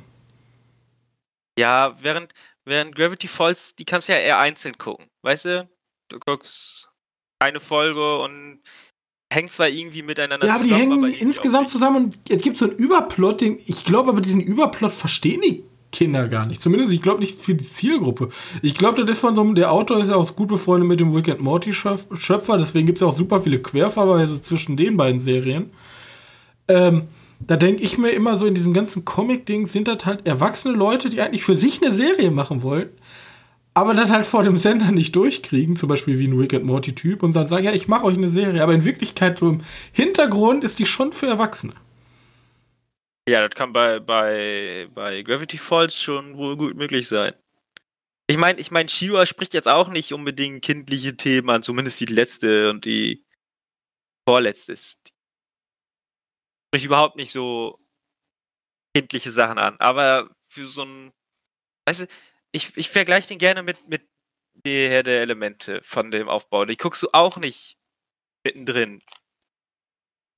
Ja, 1.58 1.96
während, 2.00 2.32
während 2.64 2.94
Gravity 2.94 3.26
Falls, 3.26 3.74
die 3.74 3.84
kannst 3.84 4.08
du 4.08 4.12
ja 4.12 4.20
eher 4.20 4.38
einzeln 4.38 4.78
gucken. 4.78 5.06
Weißt 5.22 5.46
du? 5.46 5.68
Du 6.08 6.20
guckst 6.20 6.87
eine 7.38 7.60
Folge 7.60 8.18
und 8.18 8.60
hängt 9.32 9.50
zwar 9.50 9.68
irgendwie 9.68 10.02
miteinander 10.02 10.46
ja, 10.46 10.54
zusammen. 10.54 10.70
Ja, 10.70 10.76
aber 10.76 10.94
die 11.08 11.14
hängen 11.14 11.28
insgesamt 11.28 11.68
zusammen 11.68 12.04
und 12.04 12.20
es 12.28 12.42
gibt 12.42 12.56
so 12.56 12.66
einen 12.66 12.74
Überplot, 12.74 13.40
den 13.40 13.58
ich 13.66 13.84
glaube, 13.84 14.10
aber 14.10 14.20
diesen 14.20 14.40
Überplot 14.40 14.92
verstehen 14.92 15.42
die 15.42 15.64
Kinder 15.90 16.28
gar 16.28 16.46
nicht. 16.46 16.60
Zumindest, 16.60 16.92
ich 16.92 17.02
glaube 17.02 17.20
nicht 17.20 17.40
für 17.40 17.54
die 17.54 17.68
Zielgruppe. 17.68 18.28
Ich 18.62 18.74
glaube, 18.74 19.00
das 19.00 19.16
ist 19.16 19.20
von 19.20 19.34
so 19.34 19.40
einem, 19.40 19.54
der 19.54 19.72
Autor 19.72 20.00
ist 20.00 20.08
ja 20.08 20.16
auch 20.16 20.36
gut 20.36 20.48
befreundet 20.48 20.88
mit 20.88 21.00
dem 21.00 21.14
Wicked 21.14 21.40
Morty 21.40 21.72
Schöpfer, 21.72 22.58
deswegen 22.58 22.86
gibt 22.86 22.98
es 22.98 23.02
ja 23.02 23.08
auch 23.08 23.16
super 23.16 23.40
viele 23.40 23.60
Querverweise 23.60 24.42
zwischen 24.42 24.76
den 24.76 24.96
beiden 24.96 25.20
Serien. 25.20 25.70
Ähm, 26.68 27.08
da 27.40 27.56
denke 27.56 27.82
ich 27.82 27.98
mir 27.98 28.10
immer 28.10 28.36
so 28.36 28.46
in 28.46 28.54
diesem 28.54 28.74
ganzen 28.74 29.04
Comic-Ding 29.04 29.66
sind 29.66 29.88
das 29.88 30.04
halt 30.04 30.26
erwachsene 30.26 30.74
Leute, 30.74 31.08
die 31.08 31.20
eigentlich 31.20 31.44
für 31.44 31.54
sich 31.54 31.80
eine 31.82 31.92
Serie 31.92 32.30
machen 32.30 32.62
wollen, 32.62 32.90
aber 33.78 33.94
das 33.94 34.10
halt 34.10 34.26
vor 34.26 34.42
dem 34.42 34.56
Sender 34.56 34.90
nicht 34.90 35.14
durchkriegen, 35.14 35.76
zum 35.76 35.88
Beispiel 35.88 36.18
wie 36.18 36.26
ein 36.26 36.38
Wicked 36.38 36.64
Morty-Typ 36.64 37.22
und 37.22 37.34
dann 37.36 37.48
sagen, 37.48 37.64
ja, 37.64 37.72
ich 37.72 37.86
mache 37.86 38.04
euch 38.04 38.16
eine 38.16 38.28
Serie, 38.28 38.62
aber 38.62 38.74
in 38.74 38.84
Wirklichkeit 38.84 39.38
so 39.38 39.48
im 39.48 39.62
Hintergrund 39.92 40.64
ist 40.64 40.80
die 40.80 40.86
schon 40.86 41.12
für 41.12 41.26
Erwachsene. 41.26 41.74
Ja, 43.28 43.46
das 43.46 43.54
kann 43.54 43.72
bei, 43.72 44.00
bei, 44.00 44.88
bei 44.94 45.22
Gravity 45.22 45.58
Falls 45.58 45.94
schon 45.94 46.36
wohl 46.36 46.56
gut 46.56 46.76
möglich 46.76 47.06
sein. 47.06 47.32
Ich 48.26 48.36
meine, 48.36 48.58
ich 48.58 48.70
meine, 48.70 48.88
Shiva 48.88 49.24
spricht 49.26 49.54
jetzt 49.54 49.68
auch 49.68 49.88
nicht 49.88 50.12
unbedingt 50.12 50.64
kindliche 50.64 51.16
Themen 51.16 51.48
an, 51.48 51.62
zumindest 51.62 52.00
die 52.00 52.06
letzte 52.06 52.70
und 52.70 52.84
die 52.84 53.24
vorletzte 54.28 54.76
spricht 54.76 56.84
überhaupt 56.84 57.16
nicht 57.16 57.30
so 57.30 57.78
kindliche 58.94 59.30
Sachen 59.30 59.58
an. 59.58 59.76
Aber 59.78 60.30
für 60.44 60.66
so 60.66 60.82
ein, 60.82 61.12
weißt 61.86 62.02
du, 62.02 62.06
ich, 62.52 62.76
ich 62.76 62.88
vergleiche 62.88 63.28
den 63.28 63.38
gerne 63.38 63.62
mit, 63.62 63.88
mit 63.88 64.02
der 64.64 65.02
der 65.02 65.20
Elemente 65.20 65.80
von 65.82 66.10
dem 66.10 66.28
Aufbau. 66.28 66.64
Die 66.64 66.76
guckst 66.76 67.02
du 67.02 67.08
auch 67.12 67.36
nicht 67.36 67.78
mittendrin. 68.44 69.02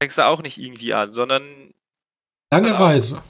Fängst 0.03 0.18
du 0.18 0.27
auch 0.27 0.42
nicht 0.42 0.59
irgendwie 0.59 0.94
an, 0.94 1.12
sondern. 1.12 1.75
Lange 2.53 2.79
Reise. 2.79 3.23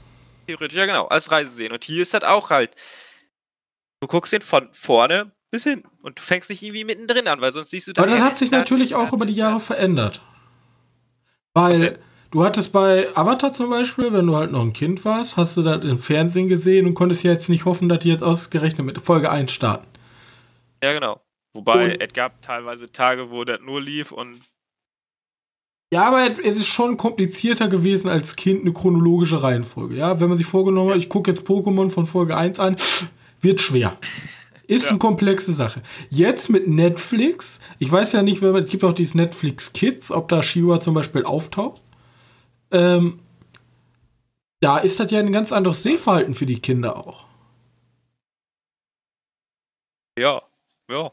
Theoretisch, 0.47 0.77
ja 0.77 0.85
genau, 0.85 1.07
als 1.07 1.31
Reise 1.31 1.53
sehen. 1.53 1.71
Und 1.71 1.83
hier 1.83 2.01
ist 2.01 2.13
das 2.13 2.23
auch 2.23 2.49
halt. 2.49 2.75
Du 4.01 4.07
guckst 4.07 4.33
den 4.33 4.41
von 4.41 4.73
vorne 4.73 5.31
bis 5.51 5.63
hin. 5.63 5.83
Und 6.01 6.17
du 6.17 6.23
fängst 6.23 6.49
nicht 6.49 6.63
irgendwie 6.63 6.85
mittendrin 6.85 7.27
an, 7.27 7.41
weil 7.41 7.53
sonst 7.53 7.69
siehst 7.69 7.87
du 7.87 7.93
dann. 7.93 8.05
Aber 8.05 8.15
das 8.15 8.23
hat 8.23 8.37
sich 8.37 8.51
natürlich 8.51 8.95
auch 8.95 9.13
über 9.13 9.25
die 9.25 9.35
Jahre 9.35 9.59
verändert. 9.59 10.23
Weil 11.53 11.99
Du 12.31 12.45
hattest 12.45 12.71
bei 12.71 13.09
Avatar 13.13 13.51
zum 13.51 13.69
Beispiel, 13.69 14.13
wenn 14.13 14.25
du 14.25 14.37
halt 14.37 14.53
noch 14.53 14.61
ein 14.61 14.71
Kind 14.71 15.03
warst, 15.03 15.35
hast 15.35 15.57
du 15.57 15.63
das 15.63 15.83
im 15.83 15.99
Fernsehen 15.99 16.47
gesehen 16.47 16.87
und 16.87 16.93
konntest 16.93 17.23
jetzt 17.23 17.49
nicht 17.49 17.65
hoffen, 17.65 17.89
dass 17.89 17.99
die 17.99 18.09
jetzt 18.09 18.23
ausgerechnet 18.23 18.85
mit 18.85 19.01
Folge 19.01 19.29
1 19.29 19.51
starten. 19.51 19.85
Ja, 20.81 20.93
genau. 20.93 21.19
Wobei 21.51 21.95
und, 21.95 22.01
es 22.01 22.13
gab 22.13 22.41
teilweise 22.41 22.89
Tage, 22.89 23.31
wo 23.31 23.43
das 23.43 23.59
nur 23.59 23.81
lief 23.81 24.13
und. 24.13 24.39
Ja, 25.93 26.05
aber 26.05 26.31
es 26.41 26.57
ist 26.57 26.67
schon 26.67 26.95
komplizierter 26.95 27.67
gewesen 27.67 28.07
als 28.07 28.37
Kind 28.37 28.61
eine 28.61 28.71
chronologische 28.71 29.43
Reihenfolge. 29.43 29.97
Ja, 29.97 30.21
wenn 30.21 30.29
man 30.29 30.37
sich 30.37 30.47
vorgenommen 30.47 30.91
hat, 30.91 30.97
ich 30.97 31.09
gucke 31.09 31.29
jetzt 31.29 31.45
Pokémon 31.45 31.89
von 31.89 32.05
Folge 32.05 32.37
1 32.37 32.61
an, 32.61 32.77
wird 33.41 33.59
schwer. 33.59 33.97
Ist 34.67 34.85
ja. 34.85 34.91
eine 34.91 34.99
komplexe 34.99 35.51
Sache. 35.51 35.81
Jetzt 36.09 36.49
mit 36.49 36.65
Netflix, 36.65 37.59
ich 37.77 37.91
weiß 37.91 38.13
ja 38.13 38.23
nicht, 38.23 38.41
es 38.41 38.69
gibt 38.69 38.85
auch 38.85 38.93
dieses 38.93 39.15
Netflix 39.15 39.73
Kids, 39.73 40.11
ob 40.11 40.29
da 40.29 40.41
Shiva 40.41 40.79
zum 40.79 40.93
Beispiel 40.93 41.25
auftaucht 41.25 41.81
ähm, 42.71 43.19
da 44.61 44.77
ist 44.77 44.99
das 44.99 45.11
ja 45.11 45.19
ein 45.19 45.31
ganz 45.31 45.51
anderes 45.51 45.83
Sehverhalten 45.83 46.33
für 46.33 46.45
die 46.45 46.61
Kinder 46.61 46.95
auch. 46.95 47.27
Ja, 50.17 50.41
ja. 50.89 51.11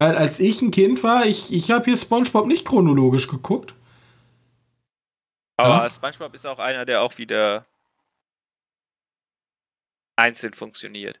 Weil 0.00 0.16
als 0.16 0.40
ich 0.40 0.62
ein 0.62 0.70
Kind 0.70 1.02
war, 1.02 1.26
ich, 1.26 1.52
ich 1.52 1.70
habe 1.70 1.84
hier 1.84 1.96
SpongeBob 1.96 2.46
nicht 2.46 2.64
chronologisch 2.64 3.28
geguckt. 3.28 3.74
Aber 5.56 5.84
ja? 5.84 5.90
SpongeBob 5.90 6.34
ist 6.34 6.46
auch 6.46 6.58
einer, 6.58 6.84
der 6.84 7.02
auch 7.02 7.18
wieder 7.18 7.66
einzeln 10.16 10.54
funktioniert. 10.54 11.20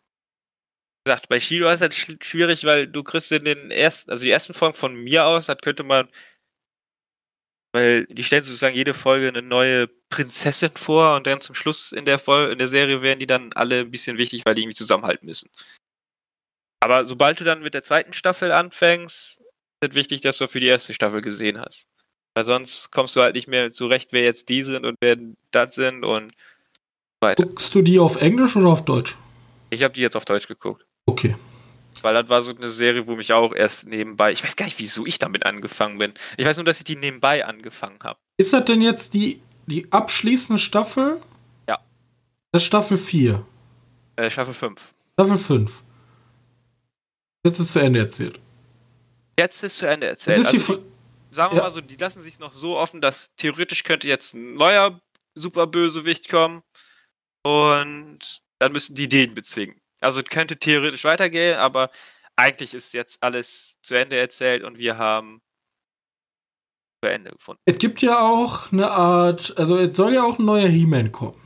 Wie 1.04 1.10
gesagt, 1.10 1.28
bei 1.28 1.40
Shido 1.40 1.70
ist 1.70 1.80
das 1.80 1.94
schwierig, 1.94 2.64
weil 2.64 2.86
du 2.86 3.02
kriegst 3.02 3.32
in 3.32 3.44
den 3.44 3.70
ersten, 3.70 4.10
also 4.10 4.24
die 4.24 4.30
ersten 4.30 4.54
Folgen 4.54 4.74
von 4.74 4.94
mir 4.94 5.26
aus, 5.26 5.46
das 5.46 5.58
könnte 5.58 5.84
man 5.84 6.08
weil 7.72 8.06
die 8.06 8.24
stellen 8.24 8.44
sozusagen 8.44 8.74
jede 8.74 8.94
Folge 8.94 9.28
eine 9.28 9.42
neue 9.42 9.88
Prinzessin 10.10 10.70
vor 10.74 11.16
und 11.16 11.26
dann 11.26 11.40
zum 11.40 11.54
Schluss 11.54 11.92
in 11.92 12.04
der 12.04 12.18
Folge, 12.18 12.52
in 12.52 12.58
der 12.58 12.68
Serie 12.68 13.02
werden 13.02 13.20
die 13.20 13.26
dann 13.26 13.52
alle 13.52 13.80
ein 13.80 13.90
bisschen 13.90 14.18
wichtig, 14.18 14.42
weil 14.44 14.54
die 14.54 14.62
irgendwie 14.62 14.76
zusammenhalten 14.76 15.26
müssen. 15.26 15.50
Aber 16.80 17.04
sobald 17.04 17.40
du 17.40 17.44
dann 17.44 17.62
mit 17.62 17.74
der 17.74 17.82
zweiten 17.82 18.12
Staffel 18.12 18.52
anfängst, 18.52 19.40
ist 19.80 19.90
es 19.90 19.94
wichtig, 19.94 20.22
dass 20.22 20.38
du 20.38 20.48
für 20.48 20.60
die 20.60 20.68
erste 20.68 20.94
Staffel 20.94 21.20
gesehen 21.20 21.60
hast. 21.60 21.88
Weil 22.34 22.44
sonst 22.44 22.90
kommst 22.90 23.16
du 23.16 23.20
halt 23.20 23.34
nicht 23.34 23.48
mehr 23.48 23.70
zurecht, 23.70 24.12
wer 24.12 24.22
jetzt 24.22 24.48
die 24.48 24.62
sind 24.62 24.84
und 24.86 24.96
wer 25.00 25.16
das 25.50 25.74
sind 25.74 26.04
und 26.04 26.32
weiter. 27.20 27.44
Guckst 27.44 27.74
du 27.74 27.82
die 27.82 27.98
auf 27.98 28.20
Englisch 28.20 28.56
oder 28.56 28.68
auf 28.68 28.84
Deutsch? 28.84 29.16
Ich 29.70 29.82
habe 29.82 29.92
die 29.92 30.00
jetzt 30.00 30.16
auf 30.16 30.24
Deutsch 30.24 30.46
geguckt. 30.46 30.86
Okay. 31.06 31.34
Weil 32.02 32.14
das 32.14 32.28
war 32.28 32.42
so 32.42 32.54
eine 32.54 32.68
Serie, 32.68 33.06
wo 33.06 33.16
mich 33.16 33.32
auch 33.32 33.54
erst 33.54 33.86
nebenbei. 33.86 34.32
Ich 34.32 34.42
weiß 34.42 34.56
gar 34.56 34.66
nicht, 34.66 34.78
wieso 34.78 35.06
ich 35.06 35.18
damit 35.18 35.46
angefangen 35.46 35.98
bin. 35.98 36.14
Ich 36.36 36.46
weiß 36.46 36.56
nur, 36.56 36.64
dass 36.64 36.78
ich 36.78 36.84
die 36.84 36.96
nebenbei 36.96 37.44
angefangen 37.44 37.98
habe. 38.02 38.18
Ist 38.36 38.52
das 38.52 38.64
denn 38.64 38.82
jetzt 38.82 39.14
die, 39.14 39.40
die 39.66 39.90
abschließende 39.90 40.60
Staffel? 40.60 41.20
Ja. 41.68 41.78
Das 42.52 42.62
ist 42.62 42.66
Staffel 42.66 42.96
4. 42.96 43.44
Äh, 44.16 44.30
Staffel 44.30 44.54
5. 44.54 44.94
Staffel 45.14 45.36
5. 45.36 45.82
Jetzt 47.44 47.60
ist 47.60 47.72
zu 47.72 47.80
Ende 47.80 48.00
erzählt. 48.00 48.38
Jetzt 49.38 49.62
ist 49.62 49.78
zu 49.78 49.86
Ende 49.86 50.08
erzählt. 50.08 50.38
Also 50.38 50.50
die, 50.50 51.34
sagen 51.34 51.52
wir 51.52 51.58
ja. 51.58 51.62
mal 51.62 51.70
so, 51.70 51.80
die 51.80 51.96
lassen 51.96 52.22
sich 52.22 52.38
noch 52.38 52.52
so 52.52 52.76
offen, 52.76 53.00
dass 53.00 53.34
theoretisch 53.36 53.84
könnte 53.84 54.08
jetzt 54.08 54.34
ein 54.34 54.54
neuer 54.54 55.00
Superbösewicht 55.34 56.28
kommen. 56.28 56.62
Und 57.42 58.42
dann 58.58 58.72
müssen 58.72 58.94
die 58.94 59.08
den 59.08 59.34
bezwingen. 59.34 59.80
Also 60.00 60.20
es 60.20 60.26
könnte 60.26 60.58
theoretisch 60.58 61.04
weitergehen, 61.04 61.58
aber 61.58 61.90
eigentlich 62.36 62.74
ist 62.74 62.94
jetzt 62.94 63.22
alles 63.22 63.78
zu 63.82 63.94
Ende 63.94 64.16
erzählt 64.16 64.62
und 64.62 64.78
wir 64.78 64.96
haben 64.96 65.40
zu 67.02 67.10
Ende 67.10 67.30
gefunden. 67.30 67.60
Es 67.64 67.78
gibt 67.78 68.00
ja 68.02 68.20
auch 68.20 68.72
eine 68.72 68.90
Art, 68.90 69.54
also 69.56 69.76
es 69.76 69.96
soll 69.96 70.14
ja 70.14 70.22
auch 70.22 70.38
ein 70.38 70.44
neuer 70.44 70.68
He-Man 70.68 71.12
kommen. 71.12 71.40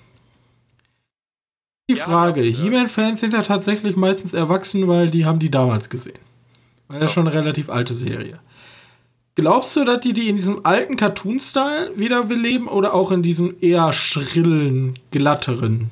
Die 1.91 1.97
ja, 1.97 2.05
Frage, 2.05 2.43
ja. 2.43 2.63
He-Man-Fans 2.63 3.21
sind 3.21 3.35
ja 3.35 3.43
tatsächlich 3.43 3.97
meistens 3.97 4.35
erwachsen, 4.35 4.89
weil 4.89 5.11
die 5.11 5.25
haben 5.25 5.39
die 5.39 5.51
damals 5.51 5.91
gesehen. 5.91 6.19
War 6.89 6.97
ja, 6.97 7.03
ja 7.03 7.09
schon 7.09 7.27
eine 7.27 7.37
relativ 7.37 7.69
alte 7.71 7.95
Serie. 7.95 8.41
Glaubst 9.35 9.77
du, 9.77 9.85
dass 9.85 10.01
die 10.01 10.13
die 10.13 10.29
in 10.29 10.37
diesem 10.37 10.65
alten 10.65 10.97
Cartoon-Style 10.97 11.93
wieder 11.97 12.25
beleben 12.25 12.69
oder 12.69 12.93
auch 12.93 13.11
in 13.13 13.23
diesem 13.23 13.57
eher 13.61 13.93
schrillen, 13.95 14.99
glatteren? 15.11 15.91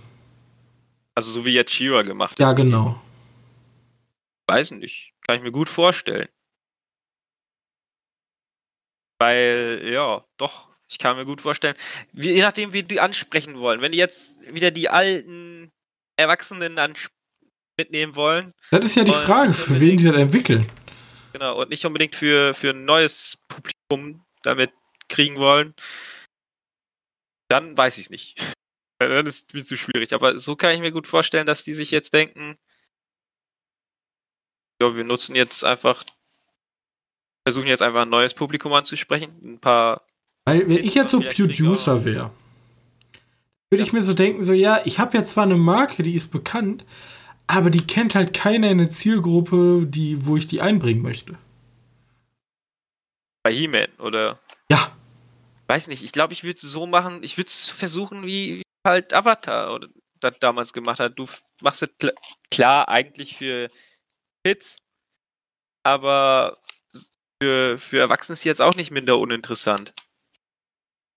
Also 1.21 1.33
so 1.33 1.45
wie 1.45 1.53
jetzt 1.53 1.75
Shira 1.75 2.01
gemacht 2.01 2.39
Ja, 2.39 2.55
genau. 2.55 2.99
Weiß 4.47 4.71
nicht. 4.71 5.13
Kann 5.27 5.37
ich 5.37 5.43
mir 5.43 5.53
gut 5.53 5.69
vorstellen. 5.69 6.31
Weil, 9.19 9.83
ja, 9.93 10.25
doch, 10.39 10.71
ich 10.89 10.97
kann 10.97 11.19
mir 11.19 11.27
gut 11.27 11.43
vorstellen. 11.43 11.77
Wie, 12.15 12.31
je 12.31 12.41
nachdem, 12.41 12.73
wie 12.73 12.83
die 12.83 13.01
ansprechen 13.01 13.59
wollen. 13.59 13.83
Wenn 13.83 13.93
die 13.93 13.99
jetzt 13.99 14.39
wieder 14.51 14.71
die 14.71 14.89
alten 14.89 15.71
Erwachsenen 16.17 16.75
mitnehmen 17.77 18.17
wollen. 18.17 18.55
Das 18.71 18.87
ist 18.87 18.97
ja 18.97 19.05
die 19.05 19.13
Frage, 19.13 19.53
für 19.53 19.79
wen 19.79 19.99
die 19.99 20.05
das 20.05 20.17
entwickeln. 20.17 20.67
Genau, 21.35 21.61
und 21.61 21.69
nicht 21.69 21.85
unbedingt 21.85 22.17
für, 22.17 22.55
für 22.55 22.71
ein 22.71 22.87
neues 22.87 23.37
Publikum 23.47 24.25
damit 24.43 24.73
kriegen 25.11 25.37
wollen. 25.37 25.75
Dann 27.51 27.77
weiß 27.77 27.99
ich 27.99 28.05
es 28.05 28.11
nicht. 28.11 28.50
Dann 29.09 29.27
ist 29.27 29.49
es 29.49 29.55
mir 29.55 29.65
zu 29.65 29.77
schwierig. 29.77 30.13
Aber 30.13 30.39
so 30.39 30.57
kann 30.57 30.75
ich 30.75 30.81
mir 30.81 30.93
gut 30.93 31.07
vorstellen, 31.07 31.47
dass 31.47 31.65
die 31.65 31.73
sich 31.73 31.91
jetzt 31.91 32.13
denken, 32.13 32.59
ja, 34.81 34.95
wir 34.95 35.05
nutzen 35.05 35.35
jetzt 35.35 35.65
einfach, 35.65 36.05
versuchen 37.47 37.67
jetzt 37.67 37.83
einfach 37.83 38.03
ein 38.03 38.11
neues 38.11 38.35
Publikum 38.35 38.73
anzusprechen. 38.73 39.33
Ein 39.43 39.59
paar. 39.59 40.03
Weil, 40.45 40.69
wenn 40.69 40.85
ich 40.85 40.95
jetzt 40.95 41.13
so 41.13 41.21
Producer 41.21 42.05
wäre, 42.05 42.31
würde 43.71 43.83
ja. 43.83 43.87
ich 43.87 43.93
mir 43.93 44.03
so 44.03 44.13
denken, 44.13 44.45
so, 44.45 44.53
ja, 44.53 44.83
ich 44.85 44.99
habe 44.99 45.17
jetzt 45.17 45.31
zwar 45.31 45.45
eine 45.45 45.57
Marke, 45.57 46.03
die 46.03 46.15
ist 46.15 46.31
bekannt, 46.31 46.85
aber 47.47 47.71
die 47.71 47.87
kennt 47.87 48.15
halt 48.15 48.35
keiner 48.35 48.71
in 48.71 48.79
der 48.79 48.91
Zielgruppe, 48.91 49.87
die, 49.87 50.27
wo 50.27 50.37
ich 50.37 50.47
die 50.47 50.61
einbringen 50.61 51.03
möchte. 51.03 51.39
Bei 53.43 53.53
He-Man, 53.53 53.89
oder? 53.99 54.39
Ja. 54.71 54.93
Weiß 55.69 55.89
nicht, 55.89 56.03
ich 56.03 56.13
glaube, 56.13 56.33
ich 56.33 56.43
würde 56.43 56.57
es 56.57 56.63
so 56.63 56.87
machen, 56.87 57.23
ich 57.23 57.39
würde 57.39 57.47
es 57.49 57.71
versuchen, 57.71 58.27
wie, 58.27 58.63
halt 58.87 59.13
Avatar 59.13 59.75
oder 59.75 59.89
das 60.21 60.35
damals 60.41 60.73
gemacht 60.73 61.01
hat. 61.01 61.19
Du 61.19 61.27
machst 61.63 61.83
es 61.83 61.91
kl 61.99 62.13
klar 62.51 62.89
eigentlich 62.89 63.37
für 63.37 63.71
Kids, 64.45 64.79
aber 65.85 66.59
für, 67.43 67.79
für 67.79 67.99
Erwachsene 67.99 68.35
ist 68.35 68.45
jetzt 68.45 68.63
auch 68.63 68.77
nicht 68.77 68.91
minder 68.91 69.19
uninteressant. 69.19 69.93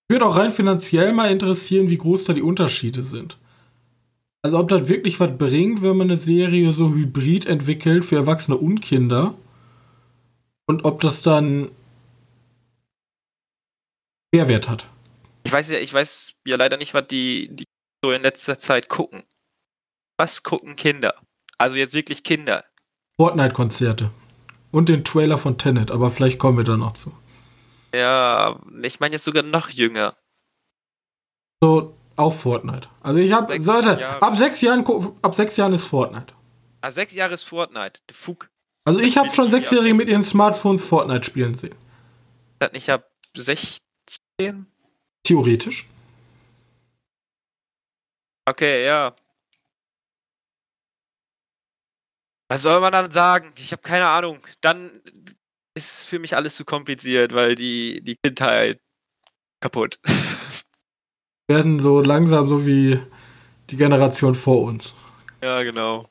Würde 0.10 0.26
auch 0.26 0.38
rein 0.38 0.52
finanziell 0.52 1.14
mal 1.14 1.32
interessieren, 1.32 1.90
wie 1.90 1.98
groß 1.98 2.26
da 2.26 2.34
die 2.34 2.42
Unterschiede 2.42 3.04
sind. 3.04 3.38
Also 4.42 4.60
ob 4.60 4.68
das 4.68 4.90
wirklich 4.90 5.20
was 5.20 5.38
bringt, 5.38 5.82
wenn 5.82 5.98
man 5.98 6.12
eine 6.12 6.18
Serie 6.18 6.74
so 6.74 6.94
hybrid 6.94 7.46
entwickelt 7.46 8.04
für 8.04 8.18
Erwachsene 8.18 8.58
und 8.58 8.82
Kinder. 8.82 9.36
Und 10.66 10.86
ob 10.86 11.02
das 11.02 11.24
dann 11.24 11.70
Mehrwert 14.34 14.70
hat. 14.70 14.88
Ich 15.44 15.52
weiß 15.52 15.70
ja, 15.70 15.80
ich 15.80 15.94
weiß 15.94 16.36
ja 16.46 16.56
leider 16.58 16.78
nicht, 16.78 16.94
was 16.94 17.08
die, 17.08 17.50
die 17.56 17.66
so 18.04 18.12
in 18.12 18.22
letzter 18.22 18.58
Zeit 18.58 18.90
gucken. 18.90 19.24
was 20.18 20.44
gucken 20.44 20.76
Kinder? 20.76 21.16
Also 21.58 21.76
jetzt 21.76 21.94
wirklich 21.94 22.24
Kinder. 22.24 22.64
Fortnite-Konzerte. 23.20 24.10
Und 24.72 24.90
den 24.90 25.04
Trailer 25.04 25.38
von 25.38 25.58
Tenet, 25.58 25.92
aber 25.92 26.10
vielleicht 26.10 26.40
kommen 26.40 26.58
wir 26.58 26.64
da 26.64 26.76
noch 26.78 26.94
zu. 26.94 27.12
Ja, 27.94 28.60
ich 28.82 29.00
meine 29.00 29.14
jetzt 29.16 29.26
sogar 29.26 29.44
noch 29.44 29.70
jünger. 29.70 30.16
So, 31.62 31.96
auf 32.16 32.42
Fortnite. 32.42 32.90
Also 33.02 33.20
ich 33.20 33.32
habe, 33.32 33.54
Sechs 33.54 33.66
Leute, 33.66 34.00
Jahre. 34.02 34.22
ab 34.22 34.36
sechs 34.36 34.62
Jahren, 34.62 34.86
ab 35.22 35.36
sechs 35.36 35.58
Jahren 35.58 35.74
ist 35.74 35.86
Fortnite. 35.86 36.34
Ah, 36.82 36.92
sechs 36.92 37.14
Jahre 37.14 37.34
ist 37.36 37.44
Fortnite. 37.44 38.00
Fug. 38.12 38.50
Also 38.86 39.00
ich 39.00 39.18
habe 39.18 39.32
schon 39.32 39.46
ich 39.46 39.52
Sechsjährige 39.52 39.92
ab 39.92 39.98
mit 39.98 40.08
ihren 40.08 40.24
Smartphones 40.24 40.86
Fortnite 40.86 41.24
spielen 41.24 41.56
sehen. 41.56 41.76
Hat 42.62 42.74
nicht 42.74 42.90
ab 42.90 43.10
16? 43.38 43.80
Theoretisch. 45.24 45.88
Okay, 48.50 48.86
ja. 48.86 49.16
Was 52.52 52.62
soll 52.64 52.80
man 52.82 52.92
dann 52.92 53.10
sagen? 53.12 53.52
Ich 53.58 53.72
habe 53.72 53.82
keine 53.82 54.08
Ahnung. 54.10 54.38
Dann 54.62 54.92
ist 55.76 56.06
für 56.06 56.20
mich 56.20 56.36
alles 56.36 56.56
zu 56.56 56.66
kompliziert, 56.66 57.34
weil 57.34 57.56
die, 57.56 58.02
die 58.04 58.16
Kindheit 58.24 58.80
kaputt. 59.62 59.98
Werden 61.50 61.80
so 61.80 62.02
langsam 62.02 62.48
so 62.48 62.66
wie 62.66 63.00
die 63.70 63.78
Generation 63.78 64.36
vor 64.36 64.64
uns. 64.64 64.94
ja, 65.42 65.64
genau. 65.64 66.10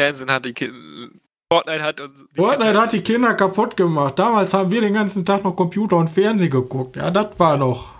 Fernsehen 0.00 0.30
hat 0.30 0.44
die 0.44 0.54
Kinder. 0.54 1.10
Fortnite 1.52 1.82
hat 1.82 2.00
uns. 2.00 2.24
Fortnite 2.34 2.64
Kinder- 2.70 2.80
hat 2.82 2.92
die 2.92 3.02
Kinder 3.02 3.34
kaputt 3.34 3.76
gemacht. 3.76 4.18
Damals 4.18 4.54
haben 4.54 4.70
wir 4.70 4.80
den 4.82 4.94
ganzen 4.94 5.24
Tag 5.26 5.42
noch 5.42 5.56
Computer 5.56 5.96
und 5.96 6.08
Fernsehen 6.08 6.50
geguckt. 6.50 6.96
Ja, 6.96 7.10
das 7.10 7.38
war 7.38 7.56
noch. 7.56 7.99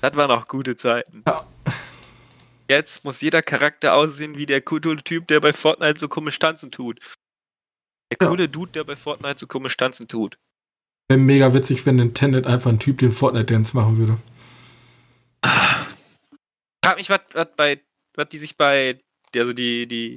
Das 0.00 0.14
waren 0.14 0.28
noch 0.28 0.46
gute 0.46 0.76
Zeiten. 0.76 1.24
Ja. 1.26 1.46
Jetzt 2.70 3.04
muss 3.04 3.20
jeder 3.20 3.42
Charakter 3.42 3.94
aussehen 3.94 4.36
wie 4.36 4.46
der 4.46 4.60
coole 4.60 4.96
Typ, 4.98 5.26
der 5.28 5.40
bei 5.40 5.52
Fortnite 5.52 5.98
so 5.98 6.08
komisch 6.08 6.38
tanzen 6.38 6.70
tut. 6.70 7.00
Der 8.12 8.18
Ja. 8.20 8.28
coole 8.28 8.48
Dude, 8.48 8.72
der 8.72 8.84
bei 8.84 8.96
Fortnite 8.96 9.38
so 9.38 9.46
komisch 9.46 9.76
tanzen 9.76 10.06
tut. 10.06 10.38
Wäre 11.10 11.18
mega 11.18 11.52
witzig, 11.54 11.84
wenn 11.86 11.96
Nintendo 11.96 12.46
einfach 12.46 12.70
ein 12.70 12.78
Typ 12.78 12.98
den 12.98 13.10
Fortnite-Dance 13.10 13.74
machen 13.74 13.96
würde. 13.96 14.18
Frag 16.84 16.96
mich, 16.98 17.08
was 17.08 17.20
was 17.32 17.48
bei, 17.56 17.82
was 18.14 18.28
die 18.28 18.38
sich 18.38 18.56
bei, 18.56 19.00
also 19.34 19.52
die, 19.52 19.86
die 19.86 20.16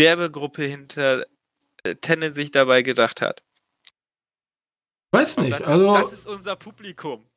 Werbegruppe 0.00 0.62
hinter 0.64 1.26
äh, 1.82 1.94
Tenet 1.96 2.34
sich 2.36 2.50
dabei 2.52 2.82
gedacht 2.82 3.20
hat. 3.20 3.42
Weiß 5.12 5.38
nicht. 5.38 5.58
das, 5.60 5.62
Also 5.66 5.94
das 5.94 6.12
ist 6.12 6.26
unser 6.26 6.54
Publikum. 6.56 7.27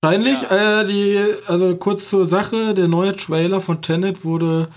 Wahrscheinlich, 0.00 0.42
äh, 0.50 0.84
die, 0.84 1.34
also 1.46 1.76
kurz 1.76 2.08
zur 2.08 2.26
Sache, 2.28 2.74
der 2.74 2.88
neue 2.88 3.14
Trailer 3.16 3.60
von 3.60 3.82
Tenet 3.82 4.24
wurde 4.24 4.68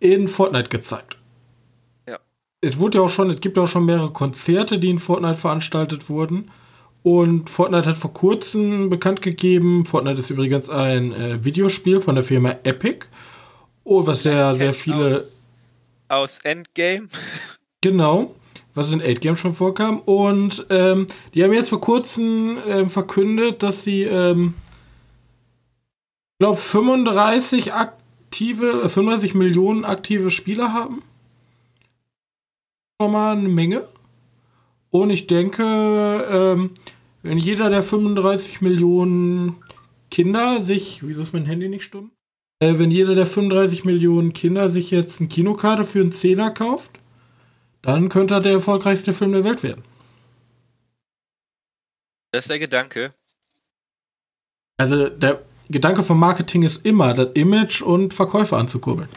in 0.00 0.28
Fortnite 0.28 0.70
gezeigt. 0.70 1.16
Ja. 2.08 2.18
Es 2.60 2.78
wurde 2.78 2.98
ja 2.98 3.04
auch 3.04 3.10
schon, 3.10 3.30
es 3.30 3.40
gibt 3.40 3.56
ja 3.56 3.64
auch 3.64 3.68
schon 3.68 3.84
mehrere 3.84 4.10
Konzerte, 4.10 4.78
die 4.78 4.90
in 4.90 4.98
Fortnite 4.98 5.38
veranstaltet 5.38 6.08
wurden. 6.08 6.50
Und 7.02 7.50
Fortnite 7.50 7.90
hat 7.90 7.98
vor 7.98 8.12
kurzem 8.12 8.88
bekannt 8.88 9.22
gegeben, 9.22 9.84
Fortnite 9.86 10.20
ist 10.20 10.30
übrigens 10.30 10.70
ein 10.70 11.12
äh, 11.12 11.44
Videospiel 11.44 12.00
von 12.00 12.14
der 12.14 12.22
Firma 12.22 12.54
Epic. 12.62 13.06
Oh, 13.84 14.06
was 14.06 14.22
sehr, 14.22 14.54
sehr 14.54 14.72
viele. 14.72 15.16
Aus, 15.16 15.44
aus 16.08 16.38
Endgame. 16.44 17.08
Genau, 17.80 18.36
was 18.74 18.92
in 18.92 19.02
8 19.02 19.20
Games 19.20 19.40
schon 19.40 19.54
vorkam. 19.54 20.00
Und 20.00 20.66
ähm, 20.70 21.06
die 21.34 21.44
haben 21.44 21.52
jetzt 21.52 21.68
vor 21.68 21.80
kurzem 21.80 22.58
ähm, 22.66 22.90
verkündet, 22.90 23.62
dass 23.62 23.84
sie, 23.84 24.02
ähm, 24.02 24.54
glaube, 26.38 26.56
35 26.56 27.72
aktive, 27.72 28.82
äh, 28.82 28.88
35 28.88 29.34
Millionen 29.34 29.84
aktive 29.84 30.30
Spieler 30.30 30.72
haben. 30.72 31.02
Schon 33.00 33.12
mal 33.12 33.36
eine 33.36 33.48
Menge. 33.48 33.88
Und 34.90 35.10
ich 35.10 35.26
denke, 35.26 35.62
ähm, 36.30 36.70
wenn 37.22 37.38
jeder 37.38 37.70
der 37.70 37.82
35 37.82 38.60
Millionen 38.60 39.56
Kinder 40.10 40.62
sich, 40.62 41.06
wieso 41.06 41.22
ist 41.22 41.32
mein 41.32 41.46
Handy 41.46 41.68
nicht 41.68 41.84
stumm? 41.84 42.10
Äh, 42.60 42.78
wenn 42.78 42.90
jeder 42.90 43.14
der 43.14 43.26
35 43.26 43.84
Millionen 43.84 44.32
Kinder 44.32 44.68
sich 44.68 44.90
jetzt 44.90 45.20
eine 45.20 45.28
Kinokarte 45.28 45.84
für 45.84 46.00
einen 46.00 46.12
Zehner 46.12 46.50
kauft, 46.50 47.00
dann 47.82 48.08
könnte 48.08 48.34
er 48.34 48.40
der 48.40 48.52
erfolgreichste 48.52 49.12
Film 49.12 49.32
der 49.32 49.44
Welt 49.44 49.62
werden. 49.62 49.84
Das 52.32 52.44
ist 52.44 52.50
der 52.50 52.58
Gedanke. 52.58 53.12
Also 54.78 55.08
der 55.08 55.44
Gedanke 55.68 56.02
vom 56.02 56.18
Marketing 56.18 56.62
ist 56.62 56.84
immer, 56.86 57.12
das 57.12 57.30
Image 57.34 57.82
und 57.82 58.14
Verkäufe 58.14 58.56
anzukurbeln. 58.56 59.08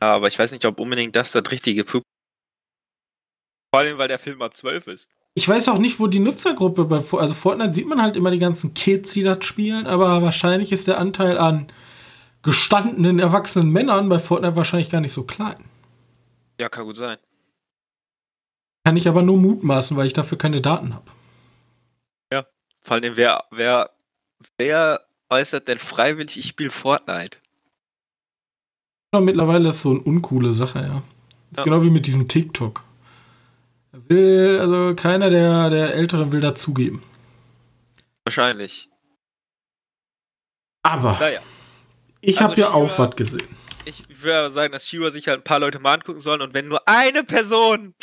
Aber 0.00 0.28
ich 0.28 0.38
weiß 0.38 0.52
nicht, 0.52 0.64
ob 0.64 0.78
unbedingt 0.80 1.14
das 1.16 1.32
das 1.32 1.50
richtige 1.50 1.84
Publikum 1.84 2.02
Vor 3.72 3.80
allem, 3.80 3.98
weil 3.98 4.08
der 4.08 4.18
Film 4.18 4.42
ab 4.42 4.56
12 4.56 4.86
ist. 4.88 5.10
Ich 5.34 5.48
weiß 5.48 5.68
auch 5.68 5.78
nicht, 5.78 6.00
wo 6.00 6.06
die 6.06 6.18
Nutzergruppe 6.18 6.84
bei 6.86 7.00
For- 7.00 7.20
also 7.20 7.34
Fortnite 7.34 7.72
sieht 7.74 7.86
man 7.86 8.00
halt 8.00 8.16
immer 8.16 8.30
die 8.30 8.38
ganzen 8.38 8.74
Kids, 8.74 9.12
die 9.12 9.22
das 9.22 9.44
spielen, 9.44 9.86
aber 9.86 10.22
wahrscheinlich 10.22 10.72
ist 10.72 10.88
der 10.88 10.98
Anteil 10.98 11.36
an 11.38 11.70
gestandenen 12.42 13.18
erwachsenen 13.18 13.70
Männern 13.70 14.08
bei 14.08 14.18
Fortnite 14.18 14.56
wahrscheinlich 14.56 14.90
gar 14.90 15.00
nicht 15.00 15.12
so 15.12 15.24
klein. 15.24 15.62
Ja, 16.60 16.68
kann 16.68 16.84
gut 16.86 16.96
sein. 16.96 17.18
Kann 18.86 18.96
ich 18.96 19.08
aber 19.08 19.22
nur 19.22 19.36
mutmaßen, 19.36 19.96
weil 19.96 20.06
ich 20.06 20.12
dafür 20.12 20.38
keine 20.38 20.60
Daten 20.60 20.94
habe. 20.94 21.10
Vor 22.86 22.94
allem, 22.94 23.16
wer, 23.16 23.42
wer, 23.50 23.90
wer 24.58 25.04
äußert 25.28 25.66
denn 25.66 25.78
freiwillig, 25.78 26.38
ich 26.38 26.46
spiele 26.46 26.70
Fortnite? 26.70 27.38
Ja, 29.12 29.20
mittlerweile 29.20 29.70
ist 29.70 29.80
so 29.80 29.90
eine 29.90 29.98
uncoole 29.98 30.52
Sache, 30.52 30.78
ja. 30.82 31.02
Ist 31.50 31.58
Ja. 31.58 31.64
Genau 31.64 31.82
wie 31.82 31.90
mit 31.90 32.06
diesem 32.06 32.28
TikTok. 32.28 32.84
Will, 33.90 34.60
also 34.60 34.94
keiner 34.94 35.30
der, 35.30 35.68
der 35.68 35.94
Älteren 35.94 36.30
will 36.30 36.40
dazugeben. 36.40 37.02
Wahrscheinlich. 38.22 38.88
Aber 40.84 41.16
Naja, 41.18 41.40
ich 42.20 42.38
also 42.40 42.50
habe 42.50 42.60
ja 42.60 42.70
auch 42.70 42.96
was 43.00 43.16
gesehen. 43.16 43.48
ich 43.84 44.04
würde 44.22 44.52
sagen, 44.52 44.72
dass 44.72 44.86
Shira 44.88 45.10
sich 45.10 45.26
halt 45.26 45.40
ein 45.40 45.44
paar 45.44 45.58
Leute 45.58 45.80
mal 45.80 45.94
angucken 45.94 46.20
sollen 46.20 46.40
und 46.40 46.54
wenn 46.54 46.68
nur 46.68 46.86
eine 46.86 47.24
Person, 47.24 47.96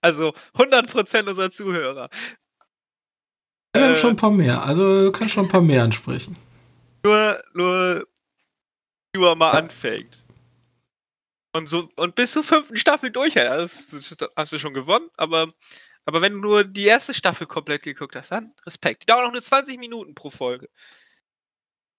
also 0.00 0.32
100% 0.54 1.28
unserer 1.28 1.50
Zuhörer, 1.50 2.08
Wir 3.74 3.82
haben 3.84 3.94
Äh. 3.94 3.96
schon 3.96 4.10
ein 4.10 4.16
paar 4.16 4.30
mehr. 4.30 4.62
Also 4.62 5.02
du 5.02 5.12
kannst 5.12 5.34
schon 5.34 5.44
ein 5.46 5.50
paar 5.50 5.60
mehr 5.62 5.82
ansprechen. 5.82 6.36
nur, 7.04 7.42
nur 7.54 8.06
Shira 9.14 9.34
mal 9.34 9.52
anfängt. 9.52 10.24
Und 11.54 11.68
so, 11.68 11.88
und 11.96 12.14
bis 12.14 12.32
zur 12.32 12.44
fünften 12.44 12.76
Staffel 12.76 13.10
das, 13.10 13.86
das 13.88 14.16
hast 14.36 14.52
du 14.52 14.58
schon 14.58 14.74
gewonnen, 14.74 15.08
aber, 15.16 15.54
aber 16.04 16.20
wenn 16.20 16.34
du 16.34 16.38
nur 16.40 16.64
die 16.64 16.84
erste 16.84 17.14
Staffel 17.14 17.46
komplett 17.46 17.82
geguckt 17.82 18.14
hast, 18.14 18.30
dann 18.30 18.52
Respekt. 18.66 19.02
Die 19.02 19.06
dauert 19.06 19.26
auch 19.26 19.32
nur 19.32 19.40
20 19.40 19.78
Minuten 19.78 20.14
pro 20.14 20.28
Folge. 20.30 20.68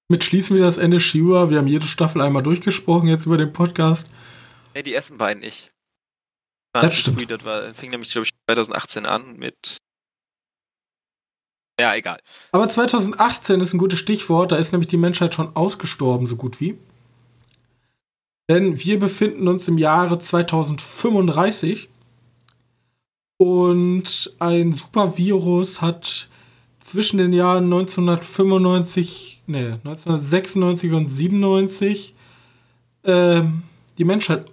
Mit 0.09 0.23
schließen 0.23 0.55
wir 0.55 0.63
das 0.63 0.77
Ende 0.77 0.99
Shiwa. 0.99 1.49
Wir 1.49 1.57
haben 1.57 1.67
jede 1.67 1.87
Staffel 1.87 2.21
einmal 2.21 2.43
durchgesprochen 2.43 3.09
jetzt 3.09 3.25
über 3.25 3.37
den 3.37 3.51
Podcast. 3.51 4.07
Ne, 4.75 4.83
die 4.83 4.93
ersten 4.93 5.17
beiden 5.17 5.41
nicht. 5.41 5.71
Das 6.81 6.95
stimmt. 6.95 7.29
Das 7.29 7.43
war, 7.45 7.69
fing 7.71 7.91
nämlich, 7.91 8.11
glaube 8.11 8.25
ich, 8.25 8.33
2018 8.47 9.05
an 9.05 9.37
mit. 9.37 9.77
Ja, 11.79 11.93
egal. 11.95 12.19
Aber 12.51 12.67
2018 12.67 13.61
ist 13.61 13.73
ein 13.73 13.77
gutes 13.77 13.99
Stichwort. 13.99 14.51
Da 14.51 14.55
ist 14.55 14.71
nämlich 14.71 14.87
die 14.87 14.97
Menschheit 14.97 15.35
schon 15.35 15.55
ausgestorben, 15.55 16.25
so 16.27 16.35
gut 16.35 16.59
wie. 16.59 16.77
Denn 18.49 18.79
wir 18.79 18.99
befinden 18.99 19.47
uns 19.47 19.67
im 19.67 19.77
Jahre 19.77 20.19
2035 20.19 21.89
und 23.37 24.35
ein 24.39 24.71
Supervirus 24.71 25.81
hat 25.81 26.29
zwischen 26.79 27.17
den 27.17 27.33
Jahren 27.33 27.65
1995, 27.65 29.43
nee, 29.47 29.73
1996 29.83 30.93
und 30.93 31.07
97 31.07 32.15
ähm, 33.03 33.63
die 33.97 34.05
Menschheit, 34.05 34.45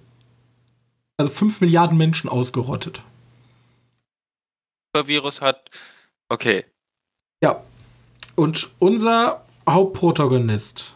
also 1.16 1.32
5 1.32 1.60
Milliarden 1.60 1.96
Menschen 1.96 2.28
ausgerottet. 2.28 3.02
Virus 4.94 5.40
hat. 5.40 5.70
Okay. 6.28 6.64
Ja. 7.42 7.62
Und 8.36 8.70
unser 8.78 9.44
Hauptprotagonist, 9.68 10.94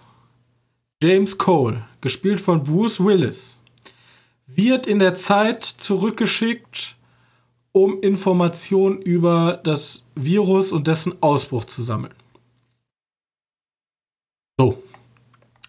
James 1.02 1.38
Cole, 1.38 1.84
gespielt 2.00 2.40
von 2.40 2.62
Bruce 2.62 3.04
Willis, 3.04 3.60
wird 4.46 4.86
in 4.86 4.98
der 4.98 5.14
Zeit 5.14 5.62
zurückgeschickt, 5.64 6.96
um 7.72 8.00
Informationen 8.00 9.00
über 9.02 9.60
das 9.62 10.04
Virus 10.14 10.72
und 10.72 10.86
dessen 10.86 11.22
Ausbruch 11.22 11.64
zu 11.64 11.82
sammeln. 11.82 12.14
So. 14.58 14.82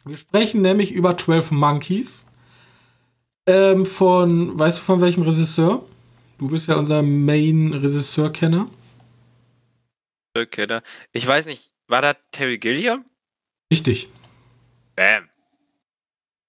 Wir 0.06 0.18
sprechen 0.18 0.62
nämlich 0.62 0.92
über 0.92 1.18
12 1.18 1.52
Monkeys. 1.52 2.26
Ähm, 3.50 3.84
von, 3.84 4.60
weißt 4.60 4.78
du 4.78 4.84
von 4.84 5.02
welchem 5.02 5.24
Regisseur? 5.24 5.84
Du 6.38 6.50
bist 6.50 6.68
ja 6.68 6.76
unser 6.76 7.02
Main-Regisseur-Kenner. 7.02 8.70
Da. 10.36 10.84
Ich 11.14 11.26
weiß 11.26 11.48
nicht, 11.48 11.74
war 11.88 12.04
da 12.04 12.14
Terry 12.32 12.60
Gilliam? 12.60 13.04
Richtig. 13.74 14.10
Bam. 14.96 15.28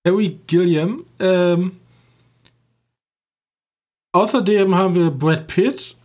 Harry 0.06 0.38
Gilliam. 0.46 1.06
Ähm, 1.18 1.80
außerdem 4.12 4.74
haben 4.74 4.94
wir 4.94 5.10
Brad 5.10 5.46
Pitt 5.46 5.96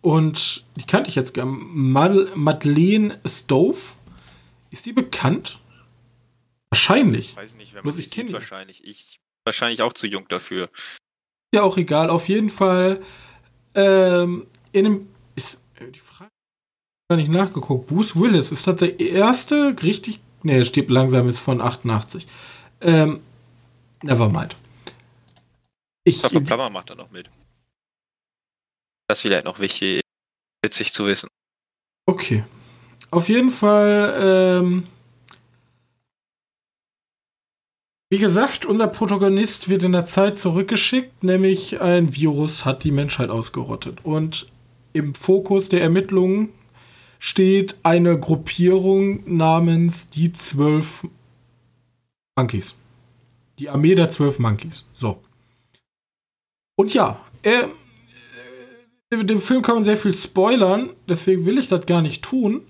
und 0.00 0.64
die 0.76 0.86
kannte 0.88 1.08
ich 1.08 1.14
jetzt 1.14 1.34
gern. 1.34 1.50
Madeleine 1.72 3.20
Stove. 3.24 3.78
Ist 4.70 4.82
sie 4.82 4.92
bekannt? 4.92 5.60
Wahrscheinlich. 6.68 7.36
Weiß 7.36 7.54
nicht, 7.54 7.74
wenn 7.74 7.84
man 7.84 7.94
sie 7.94 8.02
sieht, 8.02 8.32
wahrscheinlich. 8.32 8.84
Ich 8.84 9.21
wahrscheinlich 9.44 9.82
auch 9.82 9.92
zu 9.92 10.06
jung 10.06 10.26
dafür. 10.28 10.68
Ja, 11.54 11.62
auch 11.62 11.76
egal. 11.76 12.10
Auf 12.10 12.28
jeden 12.28 12.50
Fall 12.50 13.02
ähm, 13.74 14.46
in 14.72 14.86
einem 14.86 15.08
ist 15.34 15.60
äh, 15.76 15.90
die 15.90 15.98
Frage 15.98 16.30
gar 17.10 17.16
nicht 17.16 17.30
nachgeguckt. 17.30 17.88
Bruce 17.88 18.16
Willis 18.16 18.52
ist 18.52 18.66
das 18.66 18.76
der 18.76 18.98
erste 19.00 19.76
richtig 19.82 20.20
Nee, 20.42 20.58
er 20.58 20.64
stirbt 20.64 20.90
langsam 20.90 21.28
ist 21.28 21.38
von 21.38 21.60
88. 21.60 22.26
Ähm, 22.80 23.20
nevermind. 24.02 24.56
Ich 26.04 26.20
Christopher 26.20 26.44
Plummer 26.44 26.70
macht 26.70 26.90
da 26.90 26.94
noch 26.94 27.10
mit. 27.10 27.30
Das 29.06 29.18
ist 29.18 29.22
vielleicht 29.22 29.44
noch 29.44 29.60
wichtig, 29.60 30.00
witzig 30.64 30.92
zu 30.92 31.06
wissen. 31.06 31.28
Okay. 32.06 32.44
Auf 33.10 33.28
jeden 33.28 33.50
Fall, 33.50 34.18
ähm, 34.20 34.86
wie 38.12 38.18
gesagt, 38.18 38.66
unser 38.66 38.88
Protagonist 38.88 39.70
wird 39.70 39.84
in 39.84 39.92
der 39.92 40.04
Zeit 40.04 40.36
zurückgeschickt, 40.36 41.24
nämlich 41.24 41.80
ein 41.80 42.14
Virus 42.14 42.66
hat 42.66 42.84
die 42.84 42.90
Menschheit 42.90 43.30
ausgerottet. 43.30 44.00
Und 44.04 44.52
im 44.92 45.14
Fokus 45.14 45.70
der 45.70 45.80
Ermittlungen 45.80 46.50
steht 47.18 47.76
eine 47.82 48.20
Gruppierung 48.20 49.22
namens 49.24 50.10
die 50.10 50.30
Zwölf 50.30 51.06
Monkeys. 52.36 52.74
Die 53.58 53.70
Armee 53.70 53.94
der 53.94 54.10
Zwölf 54.10 54.38
Monkeys. 54.38 54.84
So. 54.92 55.22
Und 56.76 56.92
ja, 56.92 57.18
äh, 57.40 57.64
dem 59.10 59.40
Film 59.40 59.62
kann 59.62 59.76
man 59.76 59.84
sehr 59.84 59.96
viel 59.96 60.14
spoilern, 60.14 60.90
deswegen 61.08 61.46
will 61.46 61.56
ich 61.56 61.68
das 61.68 61.86
gar 61.86 62.02
nicht 62.02 62.22
tun. 62.22 62.60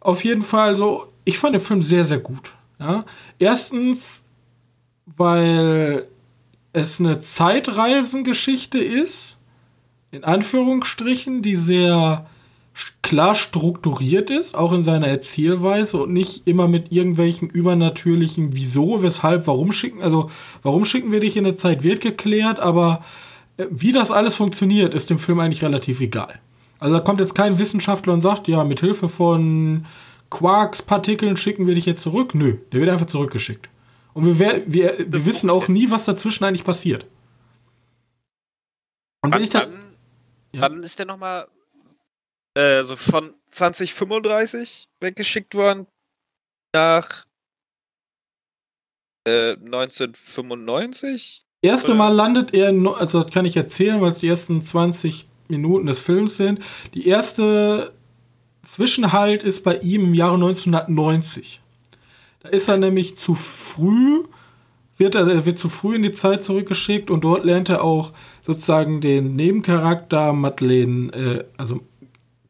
Auf 0.00 0.26
jeden 0.26 0.42
Fall 0.42 0.76
so, 0.76 1.10
ich 1.24 1.38
fand 1.38 1.54
den 1.54 1.62
Film 1.62 1.80
sehr, 1.80 2.04
sehr 2.04 2.18
gut. 2.18 2.54
Ja? 2.78 3.06
Erstens, 3.38 4.23
weil 5.06 6.06
es 6.72 7.00
eine 7.00 7.20
Zeitreisengeschichte 7.20 8.78
ist, 8.78 9.38
in 10.10 10.24
Anführungsstrichen, 10.24 11.42
die 11.42 11.56
sehr 11.56 12.26
klar 13.02 13.34
strukturiert 13.34 14.30
ist, 14.30 14.56
auch 14.56 14.72
in 14.72 14.84
seiner 14.84 15.06
Erzählweise 15.06 16.02
und 16.02 16.12
nicht 16.12 16.46
immer 16.46 16.66
mit 16.66 16.90
irgendwelchen 16.90 17.48
übernatürlichen 17.48 18.54
Wieso, 18.54 19.02
weshalb, 19.02 19.46
warum 19.46 19.72
schicken, 19.72 20.02
also 20.02 20.30
warum 20.62 20.84
schicken 20.84 21.12
wir 21.12 21.20
dich 21.20 21.36
in 21.36 21.44
der 21.44 21.56
Zeit 21.56 21.84
wird 21.84 22.00
geklärt, 22.00 22.58
aber 22.58 23.04
äh, 23.56 23.66
wie 23.70 23.92
das 23.92 24.10
alles 24.10 24.34
funktioniert, 24.34 24.94
ist 24.94 25.10
dem 25.10 25.18
Film 25.18 25.38
eigentlich 25.38 25.62
relativ 25.62 26.00
egal. 26.00 26.40
Also 26.80 26.94
da 26.94 27.00
kommt 27.00 27.20
jetzt 27.20 27.34
kein 27.34 27.58
Wissenschaftler 27.58 28.12
und 28.12 28.20
sagt, 28.20 28.48
ja, 28.48 28.64
mit 28.64 28.80
Hilfe 28.80 29.08
von 29.08 29.86
Quarks-Partikeln 30.30 31.36
schicken 31.36 31.66
wir 31.66 31.74
dich 31.74 31.86
jetzt 31.86 32.02
zurück. 32.02 32.34
Nö, 32.34 32.58
der 32.72 32.80
wird 32.80 32.90
einfach 32.90 33.06
zurückgeschickt. 33.06 33.68
Und 34.14 34.38
wir, 34.38 34.62
wir, 34.66 34.98
wir 34.98 35.26
wissen 35.26 35.50
auch 35.50 35.68
nie, 35.68 35.90
was 35.90 36.04
dazwischen 36.04 36.44
eigentlich 36.44 36.64
passiert. 36.64 37.06
Und 39.22 39.34
wenn 39.34 39.42
ich 39.42 39.50
dann. 39.50 39.72
Ja. 40.54 40.62
Wann 40.62 40.82
ist 40.84 40.98
der 41.00 41.06
nochmal 41.06 41.48
äh, 42.54 42.84
so 42.84 42.94
von 42.94 43.34
2035 43.46 44.88
weggeschickt 45.00 45.54
worden 45.56 45.88
nach 46.72 47.26
äh, 49.26 49.52
1995. 49.52 51.44
Erste 51.62 51.88
oder? 51.88 51.98
Mal 51.98 52.08
landet 52.10 52.54
er, 52.54 52.68
in, 52.68 52.86
also 52.86 53.22
das 53.22 53.32
kann 53.32 53.44
ich 53.44 53.56
erzählen, 53.56 54.00
weil 54.00 54.12
es 54.12 54.20
die 54.20 54.28
ersten 54.28 54.62
20 54.62 55.28
Minuten 55.48 55.86
des 55.86 56.00
Films 56.00 56.36
sind. 56.36 56.60
Die 56.94 57.08
erste 57.08 57.94
Zwischenhalt 58.62 59.42
ist 59.42 59.64
bei 59.64 59.78
ihm 59.78 60.04
im 60.04 60.14
Jahre 60.14 60.34
1990. 60.34 61.63
Da 62.44 62.50
ist 62.50 62.68
er 62.68 62.76
nämlich 62.76 63.16
zu 63.16 63.34
früh, 63.34 64.22
wird 64.98 65.14
er, 65.14 65.26
er 65.26 65.46
wird 65.46 65.58
zu 65.58 65.70
früh 65.70 65.96
in 65.96 66.02
die 66.02 66.12
Zeit 66.12 66.44
zurückgeschickt 66.44 67.10
und 67.10 67.24
dort 67.24 67.46
lernt 67.46 67.70
er 67.70 67.82
auch 67.82 68.12
sozusagen 68.42 69.00
den 69.00 69.34
Nebencharakter 69.34 70.34
Madeleine, 70.34 71.10
äh, 71.14 71.44
also 71.56 71.80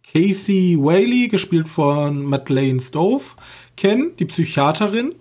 Casey 0.02 0.76
Whaley, 0.80 1.28
gespielt 1.28 1.68
von 1.68 2.24
Madeleine 2.24 2.80
Stove, 2.80 3.22
kennen, 3.76 4.16
die 4.18 4.24
Psychiaterin. 4.24 5.14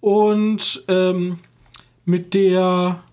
Und 0.00 0.84
ähm, 0.88 1.38
mit 2.04 2.34
der. 2.34 3.03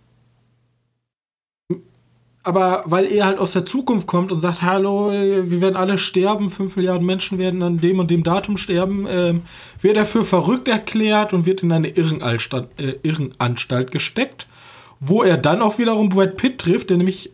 Aber 2.44 2.84
weil 2.86 3.06
er 3.06 3.26
halt 3.28 3.38
aus 3.38 3.52
der 3.52 3.66
Zukunft 3.66 4.08
kommt 4.08 4.32
und 4.32 4.42
sagt, 4.42 4.64
hallo, 4.64 5.12
wir 5.12 5.62
werden 5.62 5.76
alle 5.76 6.00
sterben, 6.00 6.50
5 6.50 6.76
Milliarden 6.76 7.06
Menschen 7.06 7.38
werden 7.38 7.62
an 7.62 7.78
dem 7.78 8.00
und 8.00 8.10
dem 8.10 8.24
Datum 8.24 8.58
sterben, 8.58 9.06
ähm, 9.08 9.44
wird 9.80 9.96
er 9.96 10.08
für 10.08 10.26
verrückt 10.26 10.68
erklärt 10.68 11.34
und 11.34 11.46
wird 11.46 11.62
in 11.62 11.72
eine 11.72 11.89
Irrenanstalt, 11.89 12.80
äh, 12.80 12.96
Irrenanstalt 13.04 13.92
gesteckt, 13.92 14.48
wo 15.00 15.22
er 15.22 15.38
dann 15.38 15.62
auch 15.62 15.78
wiederum 15.78 16.10
Brad 16.10 16.36
Pitt 16.36 16.58
trifft, 16.58 16.89
der 16.89 16.98
nämlich 16.98 17.32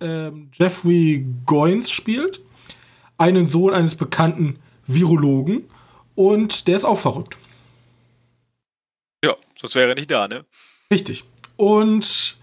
ähm, 0.00 0.48
Jeffrey 0.52 1.24
Goins 1.46 1.90
spielt 1.90 2.40
einen 3.18 3.46
Sohn 3.46 3.74
eines 3.74 3.96
bekannten 3.96 4.58
Virologen 4.86 5.68
und 6.14 6.66
der 6.68 6.76
ist 6.76 6.84
auch 6.84 6.98
verrückt. 6.98 7.36
Ja, 9.24 9.36
sonst 9.56 9.74
wäre 9.74 9.90
er 9.90 9.94
nicht 9.96 10.10
da, 10.10 10.28
ne? 10.28 10.44
Richtig. 10.90 11.24
Und 11.56 12.38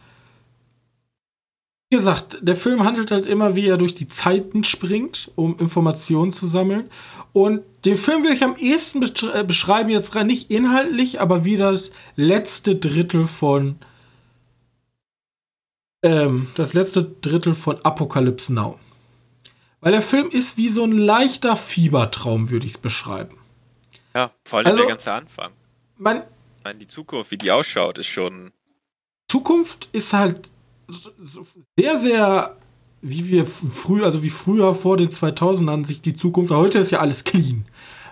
wie 1.90 1.98
gesagt, 1.98 2.38
der 2.42 2.56
Film 2.56 2.84
handelt 2.84 3.12
halt 3.12 3.26
immer, 3.26 3.56
wie 3.56 3.68
er 3.68 3.78
durch 3.78 3.94
die 3.94 4.08
Zeiten 4.08 4.64
springt, 4.64 5.32
um 5.36 5.58
Informationen 5.60 6.32
zu 6.32 6.48
sammeln. 6.48 6.90
Und 7.32 7.62
den 7.86 7.98
Film 7.98 8.24
will 8.24 8.34
ich 8.34 8.44
am 8.44 8.56
ehesten 8.58 9.04
äh, 9.04 9.44
beschreiben, 9.44 9.90
jetzt 9.90 10.16
nicht 10.16 10.50
inhaltlich, 10.50 11.22
aber 11.22 11.46
wie 11.46 11.58
das 11.58 11.92
letzte 12.16 12.76
Drittel 12.76 13.28
von 13.28 13.78
ähm, 16.02 16.48
das 16.56 16.74
letzte 16.74 17.04
Drittel 17.04 17.54
von 17.54 17.84
Apocalypse 17.84 18.54
Now. 18.54 18.80
Weil 19.82 19.92
der 19.92 20.02
Film 20.02 20.30
ist 20.30 20.58
wie 20.58 20.70
so 20.70 20.84
ein 20.84 20.92
leichter 20.92 21.56
Fiebertraum, 21.56 22.50
würde 22.50 22.66
ich 22.66 22.74
es 22.74 22.78
beschreiben. 22.80 23.38
Ja, 24.16 24.32
vor 24.44 24.60
allem 24.60 24.68
also, 24.68 24.80
der 24.80 24.88
ganze 24.88 25.12
Anfang. 25.12 25.52
Man, 25.98 26.18
ich 26.22 26.64
meine, 26.64 26.80
die 26.80 26.88
Zukunft, 26.88 27.32
wie 27.32 27.38
die 27.38 27.52
ausschaut, 27.52 27.98
ist 27.98 28.08
schon. 28.08 28.52
Zukunft 29.28 29.90
ist 29.92 30.14
halt 30.14 30.52
sehr, 31.78 31.98
sehr, 31.98 32.56
wie 33.02 33.28
wir 33.28 33.48
früher, 33.48 34.06
also 34.06 34.24
wie 34.24 34.30
früher 34.30 34.74
vor 34.76 34.98
den 34.98 35.10
2000ern 35.10 35.86
sich 35.86 36.02
die 36.02 36.14
Zukunft, 36.14 36.52
heute 36.52 36.80
ist 36.80 36.92
ja 36.92 37.00
alles 37.00 37.24
clean. 37.24 37.66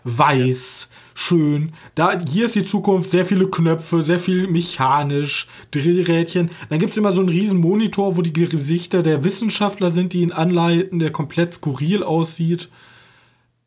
Weiß, 0.06 0.90
schön. 1.14 1.72
Da, 1.96 2.20
hier 2.20 2.46
ist 2.46 2.56
die 2.56 2.66
Zukunft, 2.66 3.10
sehr 3.10 3.26
viele 3.26 3.48
Knöpfe, 3.48 4.04
sehr 4.04 4.20
viel 4.20 4.48
mechanisch, 4.48 5.48
Drehrädchen. 5.72 6.52
Dann 6.70 6.80
gibt 6.80 6.92
es 6.92 6.98
immer 6.98 7.14
so 7.14 7.22
einen 7.22 7.30
riesen 7.30 7.62
Monitor, 7.62 8.18
wo 8.18 8.22
die 8.22 8.34
Gesichter 8.34 9.02
der 9.02 9.24
Wissenschaftler 9.24 9.92
sind, 9.92 10.12
die 10.12 10.22
ihn 10.22 10.34
anleiten, 10.34 11.00
der 11.00 11.12
komplett 11.12 11.54
skurril 11.54 12.04
aussieht. 12.04 12.70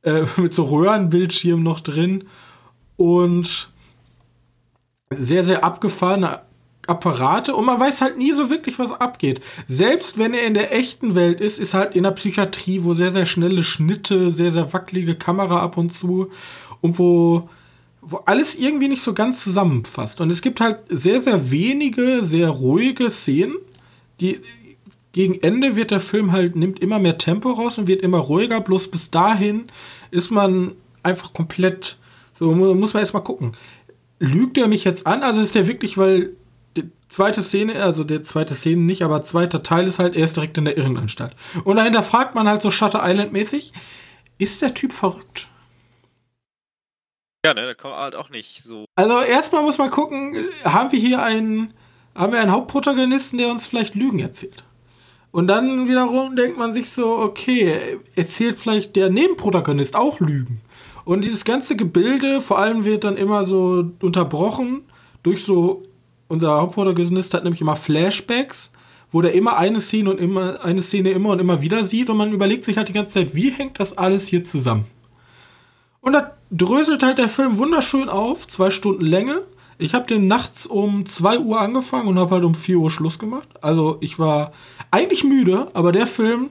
Äh, 0.03 0.25
mit 0.37 0.55
so 0.55 0.65
Röhrenbildschirm 0.65 1.63
noch 1.63 1.81
drin. 1.81 2.25
Und 2.97 3.71
sehr, 5.11 5.45
sehr 5.45 5.65
abgefahrene 5.65 6.43
Apparate 6.89 7.55
und 7.55 7.65
man 7.65 7.81
weiß 7.81 8.01
halt 8.01 8.19
nie 8.19 8.33
so 8.33 8.51
wirklich, 8.51 8.79
was 8.79 8.93
abgeht. 8.93 9.41
Selbst 9.67 10.19
wenn 10.19 10.35
er 10.35 10.47
in 10.47 10.55
der 10.55 10.75
echten 10.75 11.15
Welt 11.15 11.41
ist, 11.41 11.59
ist 11.59 11.75
halt 11.75 11.95
in 11.95 12.05
der 12.05 12.13
Psychiatrie, 12.13 12.85
wo 12.85 12.95
sehr, 12.95 13.13
sehr 13.13 13.27
schnelle 13.27 13.63
Schnitte, 13.63 14.31
sehr, 14.31 14.51
sehr 14.51 14.73
wackelige 14.73 15.15
Kamera 15.15 15.61
ab 15.61 15.77
und 15.77 15.93
zu 15.93 16.31
und 16.81 16.99
wo, 16.99 17.49
wo 18.01 18.19
alles 18.27 18.57
irgendwie 18.57 18.89
nicht 18.89 19.03
so 19.03 19.15
ganz 19.15 19.43
zusammenfasst. 19.43 20.21
Und 20.21 20.31
es 20.31 20.43
gibt 20.43 20.61
halt 20.61 20.79
sehr, 20.89 21.21
sehr 21.21 21.51
wenige, 21.51 22.23
sehr 22.23 22.49
ruhige 22.49 23.11
Szenen, 23.11 23.57
die 24.21 24.41
gegen 25.17 25.41
Ende 25.41 25.77
wird 25.77 25.93
der 25.93 26.01
Film 26.01 26.31
halt, 26.31 26.57
nimmt 26.57 26.81
immer 26.81 26.99
mehr 26.99 27.17
Tempo 27.17 27.51
raus 27.51 27.79
und 27.79 27.87
wird 27.87 28.03
immer 28.03 28.19
ruhiger, 28.19 28.61
bloß 28.61 28.89
bis 28.89 29.11
dahin 29.11 29.65
ist 30.11 30.31
man 30.31 30.73
einfach 31.03 31.33
komplett, 31.33 31.97
so 32.35 32.53
muss 32.53 32.93
man 32.93 33.01
erstmal 33.01 33.25
gucken. 33.25 33.53
Lügt 34.19 34.59
er 34.59 34.69
mich 34.69 34.85
jetzt 34.85 35.07
an? 35.07 35.23
Also 35.23 35.41
ist 35.41 35.55
der 35.55 35.67
wirklich, 35.67 35.97
weil 35.97 36.37
die 36.77 36.91
zweite 37.09 37.43
Szene, 37.43 37.83
also 37.83 38.05
der 38.05 38.23
zweite 38.23 38.55
Szene 38.55 38.83
nicht, 38.83 39.03
aber 39.03 39.23
zweiter 39.23 39.63
Teil 39.63 39.87
ist 39.87 39.99
halt, 39.99 40.17
er 40.17 40.25
ist 40.25 40.37
direkt 40.37 40.59
in 40.59 40.65
der 40.65 40.77
Irrenanstalt. 40.77 41.35
Und 41.65 41.77
dahinter 41.77 42.03
fragt 42.03 42.35
man 42.35 42.49
halt 42.49 42.63
so 42.63 42.71
Shutter 42.71 43.01
Island 43.03 43.33
mäßig, 43.33 43.73
ist 44.39 44.63
der 44.63 44.75
Typ 44.75 44.93
verrückt? 44.93 45.49
Ja, 47.45 47.55
ne, 47.55 47.67
das 47.67 47.79
kommt 47.79 47.95
halt 47.95 48.17
auch 48.17 48.29
nicht 48.31 48.63
so. 48.63 48.87
Also 48.97 49.21
erstmal 49.21 49.63
muss 49.63 49.79
man 49.79 49.91
gucken, 49.91 50.49
haben 50.65 50.91
wir 50.91 50.99
hier 50.99 51.23
einen, 51.23 51.73
haben 52.15 52.33
wir 52.33 52.41
einen 52.41 52.51
Hauptprotagonisten, 52.51 53.39
der 53.39 53.51
uns 53.51 53.67
vielleicht 53.67 53.95
Lügen 53.95 54.19
erzählt? 54.19 54.65
Und 55.31 55.49
dann 55.49 55.87
wiederum 55.87 56.35
denkt 56.35 56.59
man 56.59 56.73
sich 56.73 56.91
so, 56.91 57.19
okay, 57.19 57.99
erzählt 58.15 58.59
vielleicht 58.59 58.97
der 58.97 59.11
Nebenprotagonist 59.11 59.95
auch 59.95 60.19
Lügen. 60.19 60.61
Und 61.05 61.25
dieses 61.25 61.45
ganze 61.45 61.77
Gebilde, 61.77 62.41
vor 62.41 62.59
allem 62.59 62.85
wird 62.85 63.05
dann 63.05 63.17
immer 63.17 63.45
so 63.45 63.93
unterbrochen 64.01 64.83
durch 65.23 65.45
so 65.45 65.83
unser 66.29 66.61
Hauptprotagonist 66.61 67.35
hat 67.35 67.45
nämlich 67.45 67.61
immer 67.61 67.77
Flashbacks, 67.77 68.71
wo 69.13 69.23
der 69.23 69.35
immer 69.35 69.57
eine 69.57 69.81
Szene 69.81 70.11
und 70.11 70.19
immer 70.19 70.65
eine 70.65 70.83
Szene 70.83 71.11
immer 71.11 71.31
und 71.31 71.39
immer 71.39 71.63
wieder 71.63 71.85
sieht 71.85 72.11
und 72.11 72.17
man 72.17 72.33
überlegt 72.33 72.65
sich 72.65 72.77
halt 72.77 72.89
die 72.89 72.93
ganze 72.93 73.13
Zeit, 73.13 73.35
wie 73.35 73.51
hängt 73.51 73.79
das 73.81 73.97
alles 73.97 74.27
hier 74.27 74.45
zusammen? 74.45 74.85
Und 76.01 76.13
da 76.13 76.37
dröselt 76.51 77.03
halt 77.03 77.19
der 77.19 77.29
Film 77.29 77.59
wunderschön 77.59 78.09
auf, 78.09 78.47
zwei 78.47 78.71
Stunden 78.71 79.05
Länge. 79.05 79.43
Ich 79.79 79.95
habe 79.95 80.07
den 80.07 80.27
nachts 80.27 80.65
um 80.65 81.05
2 81.05 81.41
Uhr 81.41 81.61
angefangen 81.61 82.09
und 82.09 82.19
habe 82.19 82.37
halt 82.37 82.45
um 82.45 82.55
4 82.55 82.79
Uhr 82.79 82.91
Schluss 82.91 83.19
gemacht. 83.19 83.49
Also 83.61 83.99
ich 84.01 84.19
war 84.19 84.53
eigentlich 84.91 85.25
müde, 85.25 85.69
aber 85.75 85.93
der 85.93 86.07
Film, 86.07 86.51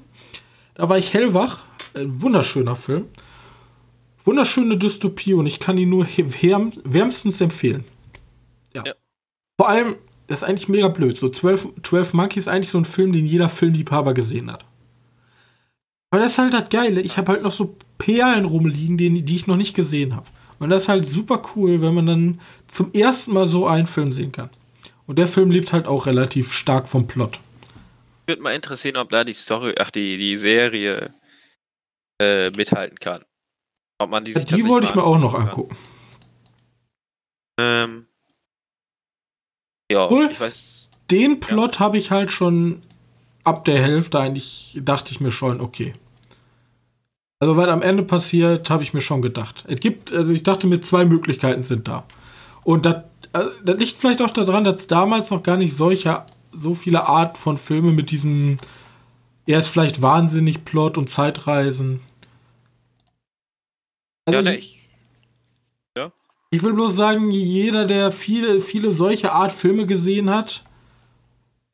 da 0.75 0.89
war 0.89 0.97
ich 0.97 1.13
hellwach. 1.13 1.63
Ein 1.93 2.21
wunderschöner 2.21 2.75
Film. 2.75 3.05
Wunderschöne 4.25 4.77
Dystopie 4.77 5.33
und 5.33 5.45
ich 5.45 5.59
kann 5.59 5.77
ihn 5.77 5.89
nur 5.89 6.05
wärm, 6.17 6.71
wärmstens 6.83 7.41
empfehlen. 7.41 7.85
Ja. 8.73 8.83
ja. 8.85 8.93
Vor 9.57 9.69
allem, 9.69 9.95
das 10.27 10.41
ist 10.41 10.43
eigentlich 10.43 10.69
mega 10.69 10.87
blöd. 10.87 11.17
So 11.17 11.29
12, 11.29 11.69
12 11.83 12.13
Monkeys 12.13 12.43
ist 12.43 12.47
eigentlich 12.47 12.69
so 12.69 12.77
ein 12.77 12.85
Film, 12.85 13.13
den 13.13 13.25
jeder 13.25 13.49
Filmliebhaber 13.49 14.13
gesehen 14.13 14.51
hat. 14.51 14.65
Aber 16.11 16.21
das 16.21 16.31
ist 16.31 16.37
halt 16.37 16.53
das 16.53 16.69
Geile. 16.69 17.01
Ich 17.01 17.17
habe 17.17 17.33
halt 17.33 17.43
noch 17.43 17.51
so 17.51 17.75
Perlen 17.97 18.45
rumliegen, 18.45 18.97
die, 18.97 19.21
die 19.21 19.35
ich 19.35 19.47
noch 19.47 19.57
nicht 19.57 19.75
gesehen 19.75 20.15
habe. 20.15 20.27
Und 20.59 20.69
das 20.69 20.83
ist 20.83 20.89
halt 20.89 21.05
super 21.05 21.41
cool, 21.55 21.81
wenn 21.81 21.93
man 21.93 22.05
dann 22.05 22.41
zum 22.67 22.93
ersten 22.93 23.33
Mal 23.33 23.47
so 23.47 23.67
einen 23.67 23.87
Film 23.87 24.11
sehen 24.11 24.31
kann. 24.31 24.49
Und 25.07 25.19
der 25.19 25.27
Film 25.27 25.51
lebt 25.51 25.73
halt 25.73 25.87
auch 25.87 26.05
relativ 26.05 26.53
stark 26.53 26.87
vom 26.87 27.05
Plot. 27.07 27.39
Würde 28.27 28.41
mal 28.41 28.55
interessieren, 28.55 28.97
ob 28.97 29.09
da 29.09 29.23
die 29.23 29.33
Story, 29.33 29.75
ach, 29.77 29.91
die, 29.91 30.17
die 30.17 30.35
Serie 30.37 31.13
äh, 32.19 32.49
mithalten 32.51 32.97
kann. 32.99 33.23
Ob 33.99 34.09
man 34.09 34.23
die 34.23 34.31
ja, 34.31 34.41
Die 34.41 34.67
wollte 34.67 34.87
ich 34.87 34.95
mir 34.95 35.03
auch 35.03 35.19
noch 35.19 35.35
angucken. 35.35 35.75
Ähm, 37.59 38.07
ja, 39.91 40.05
Obwohl, 40.05 40.29
ich 40.31 40.39
weiß. 40.39 40.89
Den 41.11 41.39
Plot 41.39 41.75
ja. 41.75 41.79
habe 41.81 41.97
ich 41.97 42.11
halt 42.11 42.31
schon 42.31 42.81
ab 43.43 43.65
der 43.65 43.81
Hälfte 43.81 44.19
eigentlich, 44.19 44.79
dachte 44.81 45.11
ich 45.11 45.19
mir 45.19 45.31
schon, 45.31 45.61
okay. 45.61 45.93
Also, 47.39 47.57
was 47.57 47.67
am 47.67 47.81
Ende 47.81 48.03
passiert, 48.03 48.69
habe 48.69 48.81
ich 48.81 48.93
mir 48.93 49.01
schon 49.01 49.21
gedacht. 49.21 49.65
Es 49.67 49.79
gibt, 49.79 50.11
also 50.11 50.31
ich 50.31 50.43
dachte 50.43 50.67
mir, 50.67 50.81
zwei 50.81 51.05
Möglichkeiten 51.05 51.61
sind 51.61 51.87
da. 51.87 52.05
Und 52.63 52.85
das, 52.85 53.03
also, 53.33 53.51
das 53.63 53.77
liegt 53.77 53.97
vielleicht 53.97 54.21
auch 54.21 54.31
daran, 54.31 54.63
dass 54.63 54.81
es 54.81 54.87
damals 54.87 55.29
noch 55.29 55.43
gar 55.43 55.57
nicht 55.57 55.75
solche, 55.75 56.23
so 56.51 56.73
viele 56.73 57.07
Art 57.07 57.37
von 57.37 57.57
Filme 57.57 57.91
mit 57.91 58.09
diesem, 58.09 58.57
er 59.45 59.59
ist 59.59 59.67
vielleicht 59.67 60.01
wahnsinnig 60.01 60.65
Plot 60.65 60.97
und 60.97 61.09
Zeitreisen. 61.09 61.99
Also 64.25 64.39
ja, 64.39 64.51
ich, 64.53 64.73
ja. 64.75 64.84
Ich 66.55 66.63
will 66.63 66.71
bloß 66.71 66.95
sagen, 66.95 67.31
jeder, 67.31 67.85
der 67.85 68.13
viele, 68.13 68.61
viele 68.61 68.91
solche 68.91 69.33
Art 69.33 69.51
Filme 69.51 69.85
gesehen 69.85 70.29
hat, 70.29 70.63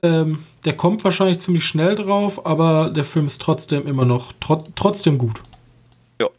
ähm, 0.01 0.43
der 0.65 0.75
kommt 0.75 1.03
wahrscheinlich 1.03 1.39
ziemlich 1.39 1.67
schnell 1.67 1.93
drauf, 1.93 2.47
aber 2.47 2.89
der 2.89 3.03
Film 3.03 3.27
ist 3.27 3.39
trotzdem 3.39 3.85
immer 3.85 4.05
noch 4.05 4.33
tro 4.33 4.55
trotzdem 4.75 5.19
gut. 5.19 5.39
Ja. 6.19 6.29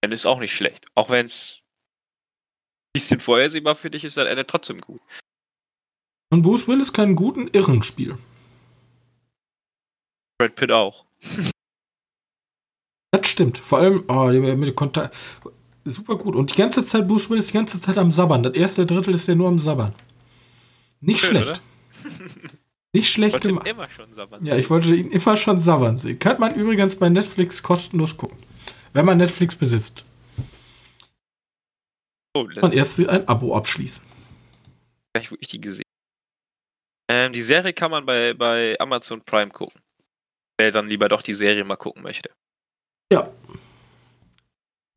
Ende 0.00 0.14
ist 0.14 0.24
auch 0.24 0.40
nicht 0.40 0.54
schlecht. 0.54 0.86
Auch 0.94 1.10
wenn 1.10 1.26
es 1.26 1.60
ein 1.60 2.92
bisschen 2.94 3.20
vorhersehbar 3.20 3.74
für 3.74 3.90
dich 3.90 4.04
ist, 4.04 4.16
dann 4.16 4.26
Ende 4.26 4.46
trotzdem 4.46 4.80
gut. 4.80 5.02
Und 6.32 6.40
Bruce 6.40 6.66
Willis 6.68 6.94
kann 6.94 7.08
einen 7.08 7.16
guten 7.16 7.48
Irren 7.48 7.82
spielen. 7.82 8.16
Brad 10.38 10.54
Pitt 10.54 10.72
auch. 10.72 11.04
das 13.10 13.26
stimmt. 13.26 13.58
Vor 13.58 13.76
allem, 13.76 14.04
oh, 14.08 14.28
mit 14.28 14.74
Kontakt. 14.74 15.14
Super 15.86 16.16
gut. 16.16 16.34
Und 16.34 16.52
die 16.52 16.56
ganze 16.56 16.84
Zeit, 16.84 17.06
Bruce 17.06 17.30
Willis 17.30 17.46
die 17.46 17.52
ganze 17.52 17.80
Zeit 17.80 17.96
am 17.96 18.10
Sabbern. 18.10 18.42
Das 18.42 18.54
erste 18.54 18.84
Drittel 18.84 19.14
ist 19.14 19.28
ja 19.28 19.36
nur 19.36 19.48
am 19.48 19.60
Sabbern. 19.60 19.94
Nicht 21.00 21.20
Schön, 21.20 21.42
schlecht. 21.42 21.62
Nicht 22.92 23.12
schlecht 23.12 23.40
gemacht. 23.40 23.68
immer 23.68 23.88
schon 23.88 24.12
sabbern. 24.12 24.44
Ja, 24.44 24.56
ich 24.56 24.68
wollte 24.68 24.94
ihn 24.94 25.10
immer 25.10 25.36
schon 25.36 25.58
sabbern 25.58 25.98
sehen. 25.98 26.18
Kann 26.18 26.40
man 26.40 26.54
übrigens 26.54 26.96
bei 26.96 27.08
Netflix 27.08 27.62
kostenlos 27.62 28.16
gucken. 28.16 28.38
Wenn 28.94 29.04
man 29.04 29.18
Netflix 29.18 29.54
besitzt. 29.54 30.04
Oh, 32.34 32.48
und 32.62 32.74
erst 32.74 32.98
ein 32.98 33.28
Abo 33.28 33.54
abschließen. 33.54 34.04
Gleich, 35.12 35.30
wo 35.30 35.36
ich 35.38 35.48
die 35.48 35.60
gesehen 35.60 35.84
ähm, 37.08 37.32
Die 37.32 37.42
Serie 37.42 37.72
kann 37.72 37.90
man 37.90 38.04
bei, 38.04 38.34
bei 38.34 38.76
Amazon 38.80 39.20
Prime 39.20 39.50
gucken. 39.50 39.80
Wer 40.58 40.70
dann 40.70 40.88
lieber 40.88 41.08
doch 41.08 41.22
die 41.22 41.34
Serie 41.34 41.64
mal 41.64 41.76
gucken 41.76 42.02
möchte. 42.02 42.30
Ja. 43.12 43.30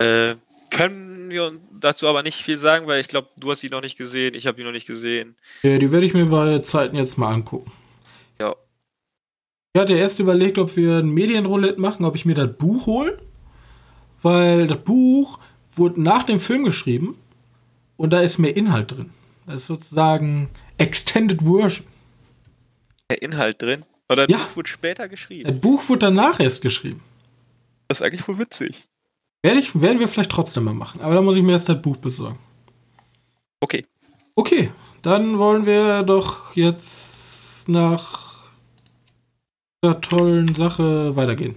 Äh, 0.02 0.36
können 0.70 1.30
wir 1.30 1.53
dazu 1.80 2.07
aber 2.07 2.24
nicht 2.24 2.43
viel 2.43 2.57
sagen, 2.57 2.88
weil 2.88 3.01
ich 3.01 3.07
glaube, 3.07 3.30
du 3.38 3.51
hast 3.51 3.59
sie 3.59 3.70
noch 3.70 3.82
nicht 3.82 3.97
gesehen, 3.97 4.34
ich 4.34 4.47
habe 4.47 4.57
die 4.57 4.63
noch 4.63 4.72
nicht 4.72 4.88
gesehen. 4.88 5.36
Ja, 5.63 5.78
die 5.78 5.91
werde 5.91 6.05
ich 6.05 6.13
mir 6.13 6.26
bei 6.26 6.59
Zeiten 6.59 6.95
jetzt 6.95 7.17
mal 7.17 7.34
angucken. 7.34 7.72
Ja. 8.39 8.55
Ich 9.74 9.82
hatte 9.82 9.93
erst 9.93 10.20
überlegt, 10.20 10.57
ob 10.57 10.76
wir 10.76 10.97
ein 10.97 11.09
Medienroulette 11.09 11.80
machen, 11.80 12.05
ob 12.05 12.15
ich 12.15 12.26
mir 12.26 12.36
das 12.36 12.57
Buch 12.57 12.86
hole. 12.86 13.20
Weil 14.22 14.67
das 14.67 14.80
Buch 14.80 15.39
wurde 15.72 16.01
nach 16.01 16.24
dem 16.24 16.39
Film 16.39 16.65
geschrieben 16.65 17.17
und 17.95 18.11
da 18.11 18.22
ist 18.22 18.38
mehr 18.38 18.55
Inhalt 18.55 18.91
drin. 18.91 19.11
Das 19.45 19.57
ist 19.57 19.67
sozusagen 19.67 20.49
Extended 20.78 21.41
Version. 21.41 21.88
Der 23.09 23.22
Inhalt 23.22 23.61
drin? 23.61 23.86
Oder 24.09 24.28
das 24.28 24.39
ja. 24.39 24.45
Buch 24.45 24.57
wurde 24.57 24.70
später 24.70 25.07
geschrieben? 25.07 25.49
Das 25.49 25.59
Buch 25.59 25.88
wurde 25.88 25.99
danach 25.99 26.39
erst 26.39 26.61
geschrieben. 26.61 27.01
Das 27.88 27.99
ist 27.99 28.05
eigentlich 28.05 28.28
wohl 28.28 28.39
witzig. 28.39 28.89
Werde 29.42 29.60
ich, 29.60 29.80
werden 29.82 30.00
wir 30.00 30.08
vielleicht 30.08 30.32
trotzdem 30.32 30.66
mal 30.66 30.74
machen. 30.74 31.02
Aber 31.02 31.16
da 31.16 31.22
muss 31.22 31.36
ich 31.38 31.44
mir 31.44 31.54
erst 31.54 31.70
das 31.70 31.82
Buch 31.82 31.98
besorgen. 31.98 32.40
Okay. 33.62 33.86
Okay, 34.36 34.72
dann 35.02 35.38
wollen 35.38 35.66
wir 35.66 36.04
doch 36.04 36.56
jetzt 36.56 37.68
nach 37.70 38.50
der 39.84 40.02
tollen 40.02 40.54
Sache 40.56 41.16
weitergehen. 41.16 41.56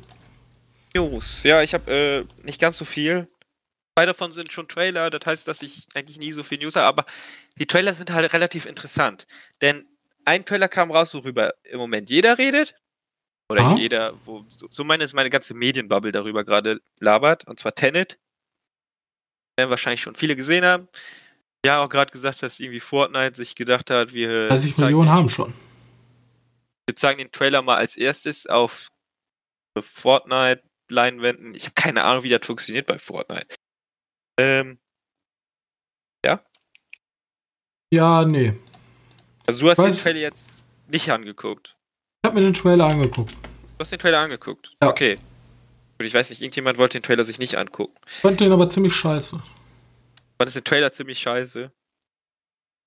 Jungs, 0.95 1.43
ja, 1.43 1.62
ich 1.62 1.74
habe 1.74 1.91
äh, 1.91 2.45
nicht 2.45 2.61
ganz 2.61 2.78
so 2.78 2.85
viel. 2.85 3.28
Zwei 3.95 4.07
davon 4.07 4.33
sind 4.33 4.53
schon 4.53 4.68
Trailer, 4.68 5.11
das 5.11 5.20
heißt, 5.26 5.49
dass 5.49 5.62
ich 5.62 5.87
eigentlich 5.95 6.18
nie 6.18 6.33
so 6.33 6.43
viel 6.43 6.59
News 6.59 6.76
habe, 6.76 6.87
aber 6.87 7.07
die 7.59 7.66
Trailer 7.66 7.95
sind 7.95 8.11
halt 8.11 8.33
relativ 8.33 8.66
interessant. 8.66 9.26
Denn 9.61 9.87
ein 10.24 10.45
Trailer 10.45 10.68
kam 10.68 10.91
raus, 10.91 11.12
worüber 11.14 11.55
im 11.64 11.78
Moment 11.78 12.11
jeder 12.11 12.39
redet. 12.39 12.74
Oder 13.53 13.62
Aha. 13.62 13.76
jeder, 13.76 14.14
wo, 14.24 14.46
so 14.48 14.82
meine 14.82 15.05
ist 15.05 15.12
meine 15.12 15.28
ganze 15.28 15.53
Medienbubble 15.53 16.11
darüber 16.11 16.42
gerade 16.42 16.80
labert, 17.00 17.46
und 17.46 17.61
zwar 17.61 17.74
Tenet. 17.74 18.18
Werden 19.59 19.68
wahrscheinlich 19.68 20.00
schon 20.00 20.14
viele 20.14 20.34
gesehen 20.36 20.64
haben. 20.64 20.88
Ja, 21.64 21.84
auch 21.84 21.88
gerade 21.90 22.11
gesagt, 22.11 22.42
dass 22.42 22.59
irgendwie 22.59 22.80
Fortnite 22.80 23.36
sich 23.36 23.55
gedacht 23.55 23.90
hat, 23.90 24.14
wir. 24.14 24.48
30 24.48 24.78
Millionen 24.78 25.11
haben 25.11 25.28
schon. 25.28 25.53
Wir 26.86 26.96
zeigen 26.96 27.18
den 27.18 27.30
Trailer 27.30 27.61
mal 27.61 27.76
als 27.76 27.96
erstes 27.96 28.46
auf 28.46 28.88
Fortnite-Leinwänden. 29.78 31.55
Ich 31.55 31.64
habe 31.64 31.74
keine 31.74 32.05
Ahnung, 32.05 32.22
wie 32.22 32.30
das 32.30 32.44
funktioniert 32.44 32.86
bei 32.86 32.98
Fortnite. 32.98 33.55
Ähm. 34.40 34.78
Ja? 36.24 36.42
Ja, 37.92 38.24
nee. 38.24 38.59
Also 39.46 39.61
du 39.61 39.70
hast 39.70 39.78
Was? 39.78 39.94
den 39.94 40.03
Trailer 40.03 40.20
jetzt 40.20 40.62
nicht 40.88 41.11
angeguckt. 41.11 41.76
Ich 42.25 42.29
habe 42.29 42.39
mir 42.39 42.47
den 42.47 42.55
Trailer 42.55 42.87
angeguckt. 42.87 43.33
Du 43.33 43.81
hast 43.81 43.91
den 43.91 43.99
Trailer 43.99 44.20
angeguckt? 44.20 44.77
Ja. 44.81 44.89
Okay. 44.89 45.18
Und 45.99 46.07
ich 46.07 46.14
weiß 46.14 46.31
nicht, 46.31 46.41
irgendjemand 46.41 46.79
wollte 46.79 47.01
den 47.01 47.03
Trailer 47.03 47.25
sich 47.25 47.41
nicht 47.41 47.59
angucken. 47.59 47.97
Ich 48.07 48.12
fand 48.12 48.39
den 48.39 48.53
aber 48.53 48.70
ziemlich 48.70 48.95
scheiße. 48.95 49.43
Fand 50.39 50.49
ist 50.49 50.55
der 50.55 50.62
Trailer 50.62 50.93
ziemlich 50.93 51.18
scheiße? 51.18 51.73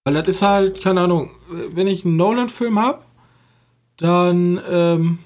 Weil 0.06 0.14
das 0.14 0.28
ist 0.30 0.42
halt, 0.42 0.82
keine 0.82 1.02
Ahnung, 1.02 1.32
wenn 1.50 1.88
ich 1.88 2.06
einen 2.06 2.16
Nolan-Film 2.16 2.80
habe, 2.80 3.04
dann, 3.98 4.62
ähm. 4.70 5.20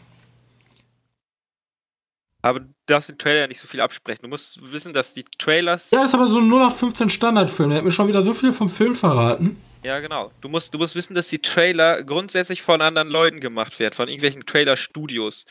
Aber 2.41 2.61
du 2.61 2.73
darfst 2.87 3.09
den 3.09 3.19
Trailer 3.19 3.41
ja 3.41 3.47
nicht 3.47 3.59
so 3.59 3.67
viel 3.67 3.81
absprechen. 3.81 4.23
Du 4.23 4.29
musst 4.29 4.71
wissen, 4.71 4.91
dass 4.91 5.13
die 5.13 5.25
Trailers. 5.37 5.91
Ja, 5.91 5.99
das 5.99 6.09
ist 6.09 6.15
aber 6.15 6.27
so 6.27 6.39
ein 6.39 6.47
0 6.47 6.59
nach 6.61 6.73
15 6.73 7.11
Standardfilm. 7.11 7.69
Der 7.69 7.77
hat 7.77 7.85
mir 7.85 7.91
schon 7.91 8.07
wieder 8.07 8.23
so 8.23 8.33
viel 8.33 8.53
vom 8.53 8.69
Film 8.69 8.95
verraten. 8.95 9.61
Ja, 9.83 9.99
genau. 10.01 10.31
Du 10.41 10.49
musst, 10.49 10.73
du 10.73 10.77
musst 10.77 10.95
wissen, 10.95 11.15
dass 11.15 11.29
die 11.29 11.39
Trailer 11.39 12.03
grundsätzlich 12.03 12.61
von 12.61 12.81
anderen 12.81 13.09
Leuten 13.09 13.39
gemacht 13.39 13.79
werden, 13.79 13.93
von 13.93 14.09
irgendwelchen 14.09 14.45
Trailer-Studios. 14.45 15.45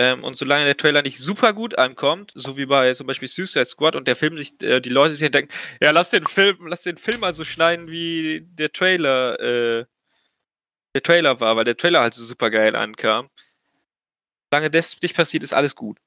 Ähm, 0.00 0.22
und 0.22 0.36
solange 0.36 0.66
der 0.66 0.76
Trailer 0.76 1.02
nicht 1.02 1.18
super 1.18 1.52
gut 1.54 1.78
ankommt, 1.78 2.30
so 2.34 2.56
wie 2.56 2.66
bei 2.66 2.92
zum 2.94 3.06
Beispiel 3.06 3.26
Suicide 3.26 3.64
Squad 3.64 3.96
und 3.96 4.06
der 4.06 4.16
Film 4.16 4.36
sich, 4.36 4.60
äh, 4.62 4.80
die 4.80 4.90
Leute 4.90 5.14
sich 5.14 5.30
denken, 5.30 5.52
ja, 5.80 5.90
lass 5.90 6.10
den 6.10 6.24
Film, 6.24 6.66
lass 6.66 6.82
den 6.82 6.98
Film 6.98 7.24
also 7.24 7.44
schneiden, 7.44 7.90
wie 7.90 8.42
der 8.42 8.70
Trailer, 8.70 9.40
äh, 9.40 9.86
der 10.94 11.02
Trailer 11.02 11.40
war, 11.40 11.56
weil 11.56 11.64
der 11.64 11.76
Trailer 11.76 12.00
halt 12.00 12.14
so 12.14 12.24
super 12.24 12.50
geil 12.50 12.76
ankam. 12.76 13.28
Solange 14.52 14.70
das 14.70 15.00
nicht 15.02 15.16
passiert, 15.16 15.42
ist 15.42 15.54
alles 15.54 15.74
gut. 15.74 15.98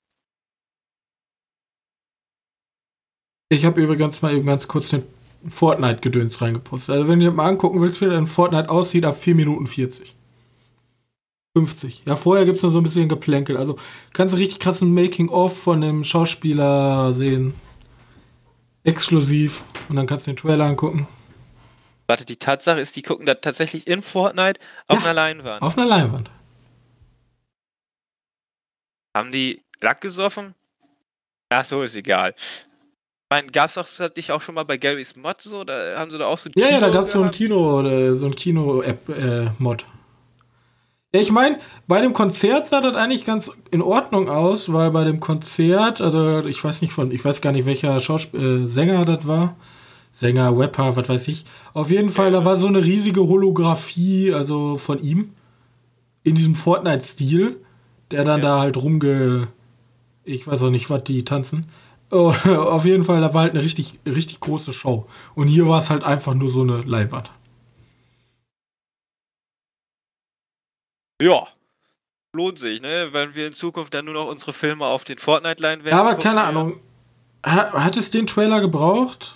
Ich 3.49 3.65
habe 3.65 3.81
übrigens 3.81 4.21
mal 4.21 4.33
eben 4.33 4.45
ganz 4.45 4.67
kurz 4.67 4.91
den 4.91 5.03
Fortnite-Gedöns 5.47 6.41
reingepostet. 6.41 6.95
Also 6.95 7.07
wenn 7.07 7.19
du 7.19 7.25
dir 7.27 7.31
mal 7.31 7.47
angucken 7.47 7.81
willst, 7.81 8.01
wie 8.01 8.05
ein 8.05 8.27
Fortnite 8.27 8.69
aussieht, 8.69 9.05
ab 9.05 9.15
4 9.15 9.35
Minuten 9.35 9.67
40. 9.67 10.15
50. 11.55 12.03
Ja, 12.05 12.15
vorher 12.15 12.45
gibt 12.45 12.57
es 12.57 12.63
noch 12.63 12.71
so 12.71 12.77
ein 12.77 12.83
bisschen 12.83 13.09
Geplänkel. 13.09 13.57
Also 13.57 13.77
kannst 14.13 14.33
du 14.33 14.37
richtig 14.37 14.59
krassen 14.59 14.93
Making-of 14.93 15.57
von 15.57 15.81
dem 15.81 16.03
Schauspieler 16.03 17.11
sehen. 17.13 17.53
Exklusiv. 18.83 19.63
Und 19.89 19.97
dann 19.97 20.07
kannst 20.07 20.27
du 20.27 20.31
den 20.31 20.37
Trailer 20.37 20.65
angucken. 20.65 21.07
Warte, 22.07 22.25
die 22.25 22.37
Tatsache 22.37 22.79
ist, 22.79 22.95
die 22.95 23.01
gucken 23.01 23.25
da 23.25 23.35
tatsächlich 23.35 23.87
in 23.87 24.01
Fortnite 24.01 24.59
auf 24.87 24.99
Ja, 24.99 25.05
einer 25.05 25.13
Leinwand. 25.13 25.61
Auf 25.61 25.77
einer 25.77 25.87
Leinwand. 25.87 26.31
Haben 29.15 29.31
die 29.31 29.61
Lack 29.81 30.01
gesoffen? 30.01 30.55
Ach 31.49 31.65
so, 31.65 31.83
ist 31.83 31.95
egal. 31.95 32.33
Ich 33.31 33.37
meine, 33.37 33.47
gab's 33.47 33.77
auch, 33.77 33.85
das 33.85 34.11
ich 34.15 34.29
auch 34.33 34.41
schon 34.41 34.55
mal 34.55 34.65
bei 34.65 34.75
Gary's 34.75 35.15
Mod 35.15 35.41
so, 35.41 35.63
da 35.63 35.97
haben 35.97 36.11
sie 36.11 36.17
da 36.17 36.25
auch 36.25 36.37
so 36.37 36.49
Ja, 36.53 36.67
ja, 36.69 36.79
da 36.81 36.87
Kino 36.87 36.91
gab 36.91 37.05
es 37.05 37.11
so 37.13 37.21
ein? 37.23 37.31
Kino, 37.31 37.81
äh, 37.81 38.13
so 38.13 38.25
ein 38.25 38.35
Kino-App-Mod. 38.35 39.85
ja, 41.15 41.21
ich 41.21 41.31
meine, 41.31 41.59
bei 41.87 42.01
dem 42.01 42.11
Konzert 42.11 42.67
sah 42.67 42.81
das 42.81 42.93
eigentlich 42.97 43.23
ganz 43.23 43.49
in 43.71 43.81
Ordnung 43.81 44.27
aus, 44.27 44.73
weil 44.73 44.91
bei 44.91 45.05
dem 45.05 45.21
Konzert, 45.21 46.01
also 46.01 46.41
ich 46.45 46.61
weiß 46.61 46.81
nicht 46.81 46.91
von, 46.91 47.09
ich 47.11 47.23
weiß 47.23 47.39
gar 47.39 47.53
nicht, 47.53 47.65
welcher 47.65 48.01
Schauspiel 48.01 48.65
äh, 48.65 48.67
Sänger 48.67 49.05
das 49.05 49.25
war. 49.25 49.55
Sänger, 50.11 50.51
Rapper, 50.59 50.97
was 50.97 51.07
weiß 51.07 51.29
ich. 51.29 51.45
Auf 51.73 51.89
jeden 51.89 52.09
Fall, 52.09 52.31
da 52.33 52.43
war 52.43 52.57
so 52.57 52.67
eine 52.67 52.83
riesige 52.83 53.21
Holographie, 53.29 54.33
also 54.33 54.75
von 54.75 55.01
ihm. 55.01 55.31
In 56.23 56.35
diesem 56.35 56.53
Fortnite-Stil, 56.53 57.61
der 58.11 58.25
dann 58.25 58.41
Ja. 58.41 58.55
da 58.55 58.59
halt 58.59 58.75
rumge. 58.75 59.47
Ich 60.25 60.45
weiß 60.47 60.63
auch 60.63 60.69
nicht, 60.69 60.89
was 60.89 61.05
die 61.05 61.23
tanzen. 61.23 61.67
Auf 62.11 62.85
jeden 62.85 63.05
Fall, 63.05 63.21
da 63.21 63.33
war 63.33 63.43
halt 63.43 63.53
eine 63.53 63.63
richtig, 63.63 63.99
richtig 64.05 64.39
große 64.41 64.73
Show. 64.73 65.07
Und 65.33 65.47
hier 65.47 65.67
war 65.67 65.79
es 65.79 65.89
halt 65.89 66.03
einfach 66.03 66.33
nur 66.33 66.49
so 66.49 66.61
eine 66.61 66.81
Leinwand. 66.81 67.31
Ja. 71.21 71.47
Lohnt 72.33 72.57
sich, 72.57 72.81
ne? 72.81 73.09
Wenn 73.11 73.35
wir 73.35 73.47
in 73.47 73.53
Zukunft 73.53 73.93
dann 73.93 74.05
nur 74.05 74.13
noch 74.13 74.27
unsere 74.27 74.53
Filme 74.53 74.85
auf 74.85 75.03
den 75.03 75.17
Fortnite-Line 75.17 75.83
werden. 75.83 75.97
Ja, 75.97 76.01
aber 76.01 76.15
keine 76.15 76.41
Ahnung. 76.43 76.79
Ha, 77.45 77.73
hat 77.73 77.97
es 77.97 78.11
den 78.11 78.27
Trailer 78.27 78.61
gebraucht? 78.61 79.35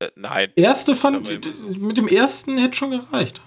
Äh, 0.00 0.10
nein. 0.16 0.52
Erste 0.56 0.96
fand, 0.96 1.26
mit 1.26 1.96
dem 1.96 2.08
ersten 2.08 2.58
hätte 2.58 2.76
schon 2.76 2.90
gereicht. 2.90 3.40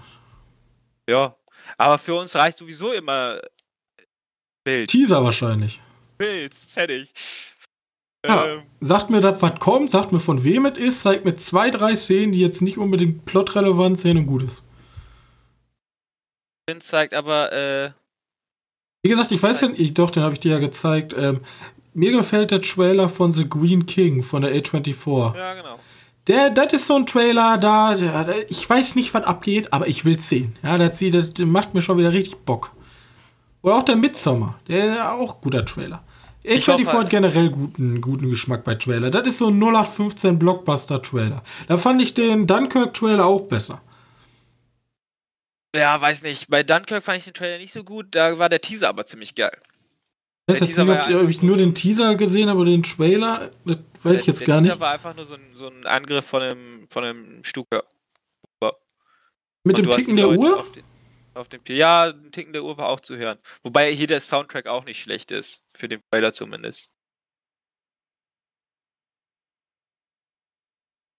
Ja. 1.09 1.35
Aber 1.77 1.97
für 1.97 2.15
uns 2.15 2.35
reicht 2.35 2.57
sowieso 2.57 2.93
immer 2.93 3.39
Bild. 4.63 4.89
Teaser 4.89 5.23
wahrscheinlich. 5.23 5.79
Bild. 6.17 6.53
Fertig. 6.55 7.13
Ja. 8.27 8.45
Ähm, 8.45 8.61
Sagt 8.81 9.09
mir 9.09 9.19
das, 9.19 9.41
was 9.41 9.59
kommt, 9.59 9.89
sagt 9.89 10.11
mir, 10.11 10.19
von 10.19 10.43
wem 10.43 10.65
es 10.65 10.77
ist, 10.77 11.01
zeigt 11.01 11.25
mir 11.25 11.35
zwei, 11.37 11.71
drei 11.71 11.95
Szenen, 11.95 12.33
die 12.33 12.39
jetzt 12.39 12.61
nicht 12.61 12.77
unbedingt 12.77 13.25
plotrelevant 13.25 13.99
sind 13.99 14.17
und 14.17 14.25
gut 14.27 14.43
ist. 14.43 14.63
Finn 16.69 16.81
zeigt 16.81 17.13
aber, 17.13 17.51
äh, 17.51 17.91
Wie 19.03 19.09
gesagt, 19.09 19.31
ich 19.31 19.41
weiß 19.41 19.61
ja 19.61 19.67
nicht, 19.69 19.97
doch, 19.97 20.11
den 20.11 20.23
habe 20.23 20.33
ich 20.33 20.39
dir 20.39 20.53
ja 20.53 20.59
gezeigt. 20.59 21.15
Ähm, 21.17 21.41
mir 21.93 22.11
gefällt 22.11 22.51
der 22.51 22.61
Trailer 22.61 23.09
von 23.09 23.31
The 23.31 23.49
Green 23.49 23.85
King 23.85 24.21
von 24.21 24.41
der 24.41 24.53
A24. 24.55 25.35
ja, 25.35 25.53
genau. 25.53 25.79
Der, 26.27 26.49
das 26.49 26.73
ist 26.73 26.87
so 26.87 26.95
ein 26.95 27.05
Trailer, 27.05 27.57
da, 27.59 27.93
der, 27.93 28.49
ich 28.49 28.67
weiß 28.67 28.95
nicht, 28.95 29.13
was 29.13 29.23
abgeht, 29.23 29.71
aber 29.71 29.87
ich 29.87 30.05
will 30.05 30.19
sehen. 30.19 30.55
Ja, 30.63 30.77
das, 30.77 30.97
sieht, 30.97 31.13
das 31.13 31.45
macht 31.45 31.73
mir 31.75 31.81
schon 31.81 31.99
wieder 31.99 32.13
richtig 32.13 32.37
Bock. 32.45 32.71
Oder 33.61 33.75
auch 33.75 33.83
der 33.83 33.95
Midsommar, 33.95 34.59
der 34.67 35.13
auch 35.13 35.39
guter 35.41 35.65
Trailer. 35.65 36.03
Ich 36.47 36.65
A24 36.65 36.67
hoffe 36.73 36.87
halt- 36.87 36.97
hat 37.05 37.09
generell 37.09 37.49
guten, 37.49 38.01
guten 38.01 38.29
Geschmack 38.29 38.63
bei 38.63 38.75
Trailer. 38.75 39.09
Das 39.09 39.27
ist 39.27 39.39
so 39.39 39.47
ein 39.47 39.57
0815 39.59 40.37
Blockbuster-Trailer. 40.37 41.41
Da 41.67 41.77
fand 41.77 42.01
ich 42.01 42.13
den 42.13 42.45
Dunkirk-Trailer 42.47 43.25
auch 43.25 43.41
besser. 43.41 43.81
Ja, 45.75 45.99
weiß 45.99 46.23
nicht. 46.23 46.49
Bei 46.49 46.63
Dunkirk 46.63 47.03
fand 47.03 47.17
ich 47.17 47.25
den 47.25 47.33
Trailer 47.33 47.57
nicht 47.57 47.73
so 47.73 47.83
gut. 47.83 48.07
Da 48.11 48.37
war 48.37 48.47
der 48.49 48.61
Teaser 48.61 48.89
aber 48.89 49.05
ziemlich 49.05 49.35
geil. 49.35 49.51
Ich 50.47 50.53
weiß 50.53 50.59
Der 50.59 50.67
jetzt 50.67 50.75
Teaser 50.75 50.85
nicht, 50.85 51.01
ob, 51.03 51.09
ja 51.09 51.21
ob 51.21 51.29
ich 51.29 51.41
nur 51.41 51.57
den 51.57 51.73
Teaser 51.73 52.15
gesehen 52.15 52.49
habe 52.49 52.59
oder 52.59 52.69
den 52.71 52.83
Trailer. 52.83 53.49
Das 53.65 53.77
weiß 54.03 54.15
ich 54.19 54.25
der, 54.25 54.33
jetzt 54.33 54.39
der 54.41 54.47
gar 54.47 54.57
Teaser 54.59 54.73
nicht. 54.75 54.79
war 54.81 54.91
einfach 54.93 55.15
nur 55.15 55.25
so 55.25 55.33
ein, 55.33 55.41
so 55.55 55.67
ein 55.67 55.85
Angriff 55.85 56.25
von 56.25 56.41
einem, 56.43 56.87
von 56.89 57.03
einem 57.03 57.43
Stuker. 57.43 57.83
Mit 59.67 59.79
Und 59.79 59.85
dem 59.87 59.91
Ticken 59.91 60.15
die 60.15 60.21
der 60.21 60.29
Uhr? 60.29 60.63
Auf 61.35 61.45
auf 61.45 61.49
den, 61.49 61.61
ja, 61.67 62.09
ein 62.09 62.31
Ticken 62.31 62.53
der 62.53 62.63
Uhr 62.63 62.77
war 62.77 62.89
auch 62.89 62.99
zu 62.99 63.17
hören. 63.17 63.37
Wobei 63.63 63.91
hier 63.93 64.07
der 64.07 64.19
Soundtrack 64.19 64.67
auch 64.67 64.85
nicht 64.85 65.01
schlecht 65.01 65.31
ist. 65.31 65.61
Für 65.75 65.87
den 65.87 66.01
Trailer 66.11 66.33
zumindest. 66.33 66.91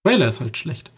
Trailer 0.05 0.27
ist 0.27 0.39
halt 0.39 0.57
schlecht. 0.57 0.91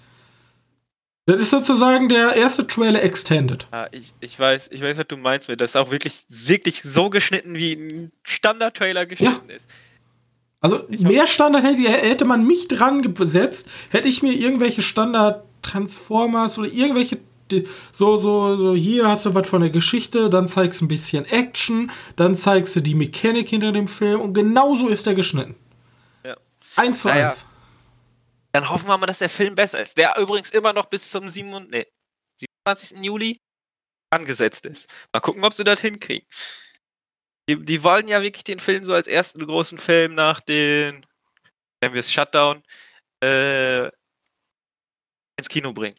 Das 1.26 1.42
ist 1.42 1.52
sozusagen 1.52 2.10
der 2.10 2.36
erste 2.36 2.66
Trailer 2.66 3.04
Extended. 3.04 3.68
Ja, 3.72 3.88
ich, 3.92 4.14
ich 4.20 4.40
weiß, 4.40 4.70
ich 4.72 4.82
weiß, 4.82 4.98
was 4.98 5.08
du 5.08 5.18
meinst 5.18 5.48
mit. 5.48 5.62
Das 5.62 5.72
ist 5.72 5.76
auch 5.76 5.92
wirklich, 5.92 6.24
wirklich 6.28 6.82
so 6.82 7.12
geschnitten, 7.12 7.54
wie 7.54 7.74
ein 7.74 8.12
Standard-Trailer 8.24 9.06
geschnitten 9.06 9.50
ist. 9.50 9.70
Also 10.60 10.90
Ich 10.90 11.02
mehr 11.02 11.28
Standard 11.28 11.64
hätte, 11.64 11.84
hätte 11.84 12.26
man 12.26 12.48
mich 12.48 12.68
dran 12.68 13.02
gesetzt, 13.02 13.70
hätte 13.92 14.08
ich 14.08 14.24
mir 14.24 14.34
irgendwelche 14.34 14.82
Standard-Transformers 14.82 16.58
oder 16.58 16.68
irgendwelche 16.68 17.20
so, 17.94 18.18
so, 18.18 18.58
so, 18.58 18.76
hier 18.76 19.08
hast 19.08 19.26
du 19.26 19.34
was 19.36 19.48
von 19.48 19.62
der 19.62 19.70
Geschichte, 19.70 20.30
dann 20.30 20.48
zeigst 20.48 20.82
du 20.82 20.86
ein 20.86 20.88
bisschen 20.88 21.26
Action, 21.26 21.92
dann 22.16 22.36
zeigst 22.36 22.76
du 22.76 22.82
die 22.82 22.96
Mechanik 22.96 23.50
hinter 23.50 23.72
dem 23.72 23.88
Film 23.88 24.22
und 24.22 24.34
genauso 24.34 24.88
ist 24.88 25.08
er 25.08 25.16
geschnitten. 25.16 25.56
Ja. 26.24 26.36
Eins 26.76 27.02
zu 27.02 27.08
Naja. 27.10 27.30
eins. 27.30 27.46
Dann 28.52 28.70
hoffen 28.70 28.88
wir 28.88 28.98
mal, 28.98 29.06
dass 29.06 29.20
der 29.20 29.30
Film 29.30 29.56
besser 29.56 29.80
ist. 29.82 29.98
Der 29.98 30.18
übrigens 30.18 30.50
immer 30.50 30.74
noch 30.74 30.86
bis 30.88 31.12
zum 31.12 31.30
7, 31.30 31.68
nee, 31.70 31.86
27. 32.66 33.06
Juli 33.06 33.40
angesetzt 34.12 34.66
ist. 34.66 34.90
Mal 35.14 35.20
gucken, 35.20 35.44
ob 35.44 35.54
sie 35.54 35.64
das 35.64 35.82
hinkriegen. 35.82 36.28
Die, 37.48 37.64
die 37.64 37.84
wollen 37.84 38.08
ja 38.08 38.22
wirklich 38.22 38.44
den 38.44 38.60
Film 38.60 38.86
so 38.86 38.94
als 38.94 39.08
ersten 39.08 39.46
großen 39.46 39.78
Film 39.78 40.16
nach 40.16 40.40
den, 40.42 41.06
nennen 41.82 41.94
wir 41.94 42.00
es 42.00 42.12
Shutdown, 42.12 42.64
äh, 43.24 43.86
ins 45.38 45.50
Kino 45.50 45.74
bringen. 45.74 45.96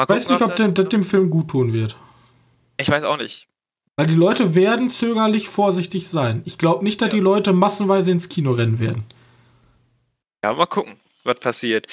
Ich 0.00 0.08
weiß 0.08 0.28
nicht, 0.30 0.42
ob 0.42 0.56
das- 0.56 0.88
dem, 0.88 1.02
Film 1.02 1.30
gut 1.30 1.50
tun 1.50 1.72
wird. 1.72 1.96
Ich 2.76 2.88
weiß 2.88 3.04
auch 3.04 3.16
nicht. 3.18 3.48
Weil 3.96 4.06
die 4.06 4.14
Leute 4.14 4.54
werden 4.54 4.90
zögerlich 4.90 5.48
vorsichtig 5.48 6.08
sein. 6.08 6.42
Ich 6.44 6.58
glaube 6.58 6.82
nicht, 6.82 7.00
dass 7.00 7.08
Ja. 7.08 7.14
die 7.14 7.20
Leute 7.20 7.52
massenweise 7.52 8.10
ins 8.10 8.28
Kino 8.28 8.52
rennen 8.52 8.78
werden. 8.78 9.04
Ja, 10.44 10.54
mal 10.54 10.66
gucken, 10.66 10.98
was 11.24 11.38
passiert. 11.38 11.86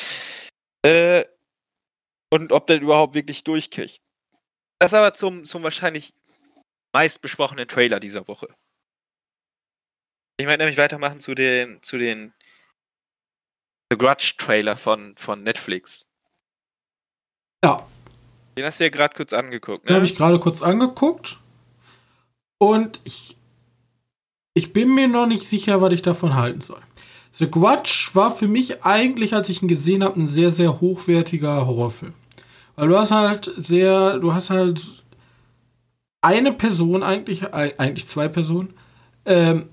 Äh, 0.83 1.25
und 2.31 2.51
ob 2.51 2.67
der 2.67 2.81
überhaupt 2.81 3.13
wirklich 3.15 3.43
durchkriegt. 3.43 4.01
Das 4.79 4.93
aber 4.93 5.13
zum, 5.13 5.45
zum 5.45 5.61
wahrscheinlich 5.61 6.13
meist 6.93 7.21
besprochenen 7.21 7.67
Trailer 7.67 7.99
dieser 7.99 8.27
Woche. 8.27 8.47
Ich 10.37 10.45
möchte 10.45 10.59
nämlich 10.59 10.77
weitermachen 10.77 11.19
zu 11.19 11.35
den, 11.35 11.83
zu 11.83 11.97
den 11.97 12.33
The 13.91 13.97
Grudge 13.97 14.33
Trailer 14.37 14.77
von, 14.77 15.15
von 15.17 15.43
Netflix. 15.43 16.08
Ja, 17.63 17.85
Den 18.57 18.65
hast 18.65 18.79
du 18.79 18.85
ja 18.85 18.89
gerade 18.89 19.15
kurz 19.15 19.33
angeguckt, 19.33 19.87
Den 19.87 19.95
habe 19.95 20.05
ne? 20.05 20.09
ich 20.11 20.15
gerade 20.15 20.39
kurz 20.39 20.61
angeguckt. 20.61 21.39
Und 22.57 23.01
ich, 23.03 23.37
ich 24.53 24.73
bin 24.73 24.93
mir 24.93 25.07
noch 25.07 25.27
nicht 25.27 25.45
sicher, 25.45 25.81
was 25.81 25.93
ich 25.93 26.01
davon 26.01 26.35
halten 26.35 26.61
soll. 26.61 26.81
The 27.33 27.49
Grudge 27.49 28.09
war 28.13 28.31
für 28.31 28.47
mich 28.47 28.83
eigentlich, 28.83 29.33
als 29.33 29.49
ich 29.49 29.61
ihn 29.61 29.67
gesehen 29.67 30.03
habe, 30.03 30.19
ein 30.19 30.27
sehr, 30.27 30.51
sehr 30.51 30.81
hochwertiger 30.81 31.65
Horrorfilm. 31.65 32.13
Weil 32.75 32.87
du 32.89 32.97
hast 32.97 33.11
halt 33.11 33.51
sehr, 33.55 34.19
du 34.19 34.33
hast 34.33 34.49
halt 34.49 35.03
eine 36.21 36.51
Person 36.51 37.03
eigentlich, 37.03 37.53
eigentlich 37.53 38.07
zwei 38.07 38.27
Personen, 38.27 38.73
ähm, 39.25 39.69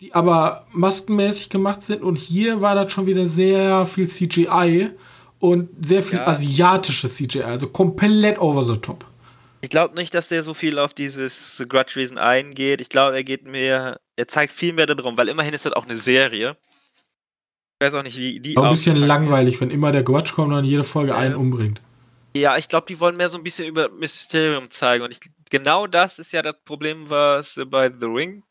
die 0.00 0.14
aber 0.14 0.66
maskenmäßig 0.72 1.48
gemacht 1.48 1.82
sind. 1.82 2.02
Und 2.02 2.18
hier 2.18 2.60
war 2.60 2.74
das 2.74 2.92
schon 2.92 3.06
wieder 3.06 3.26
sehr 3.26 3.86
viel 3.86 4.08
CGI 4.08 4.90
und 5.38 5.68
sehr 5.84 6.02
viel 6.02 6.18
Ja. 6.18 6.26
asiatisches 6.26 7.16
CGI, 7.16 7.42
also 7.42 7.68
komplett 7.68 8.38
over 8.38 8.62
the 8.62 8.76
top. 8.80 9.04
Ich 9.60 9.70
glaube 9.70 9.94
nicht, 9.94 10.14
dass 10.14 10.28
der 10.28 10.42
so 10.42 10.54
viel 10.54 10.78
auf 10.78 10.94
dieses 10.94 11.56
The 11.56 11.64
Grudge-Wesen 11.64 12.18
eingeht. 12.18 12.80
Ich 12.80 12.88
glaube, 12.88 13.16
er 13.16 13.24
geht 13.24 13.46
mehr, 13.46 14.00
er 14.16 14.28
zeigt 14.28 14.52
viel 14.52 14.72
mehr 14.72 14.86
darum, 14.86 15.16
weil 15.16 15.28
immerhin 15.28 15.54
ist 15.54 15.64
das 15.64 15.72
auch 15.72 15.84
eine 15.86 15.96
Serie. 15.96 16.56
Ich 17.80 17.86
weiß 17.86 17.94
auch 17.94 18.02
nicht, 18.02 18.16
wie 18.16 18.40
die 18.40 18.56
Auch 18.56 18.64
ein 18.64 18.70
bisschen 18.70 18.96
wird. 18.96 19.06
langweilig, 19.06 19.60
wenn 19.60 19.70
immer 19.70 19.92
der 19.92 20.02
Grudge 20.02 20.32
kommt 20.34 20.52
und 20.52 20.64
jede 20.64 20.84
Folge 20.84 21.10
Ja. 21.12 21.18
einen 21.18 21.34
umbringt. 21.34 21.80
Ja, 22.36 22.56
ich 22.56 22.68
glaube, 22.68 22.86
die 22.86 23.00
wollen 23.00 23.16
mehr 23.16 23.28
so 23.28 23.38
ein 23.38 23.42
bisschen 23.44 23.66
über 23.66 23.88
Mysterium 23.88 24.70
zeigen. 24.70 25.04
Und 25.04 25.10
ich, 25.10 25.20
genau 25.50 25.86
das 25.86 26.18
ist 26.18 26.32
ja 26.32 26.42
das 26.42 26.54
Problem, 26.64 27.08
was 27.10 27.54
sie 27.54 27.64
bei 27.66 27.90
The 27.90 28.06
Ring 28.06 28.42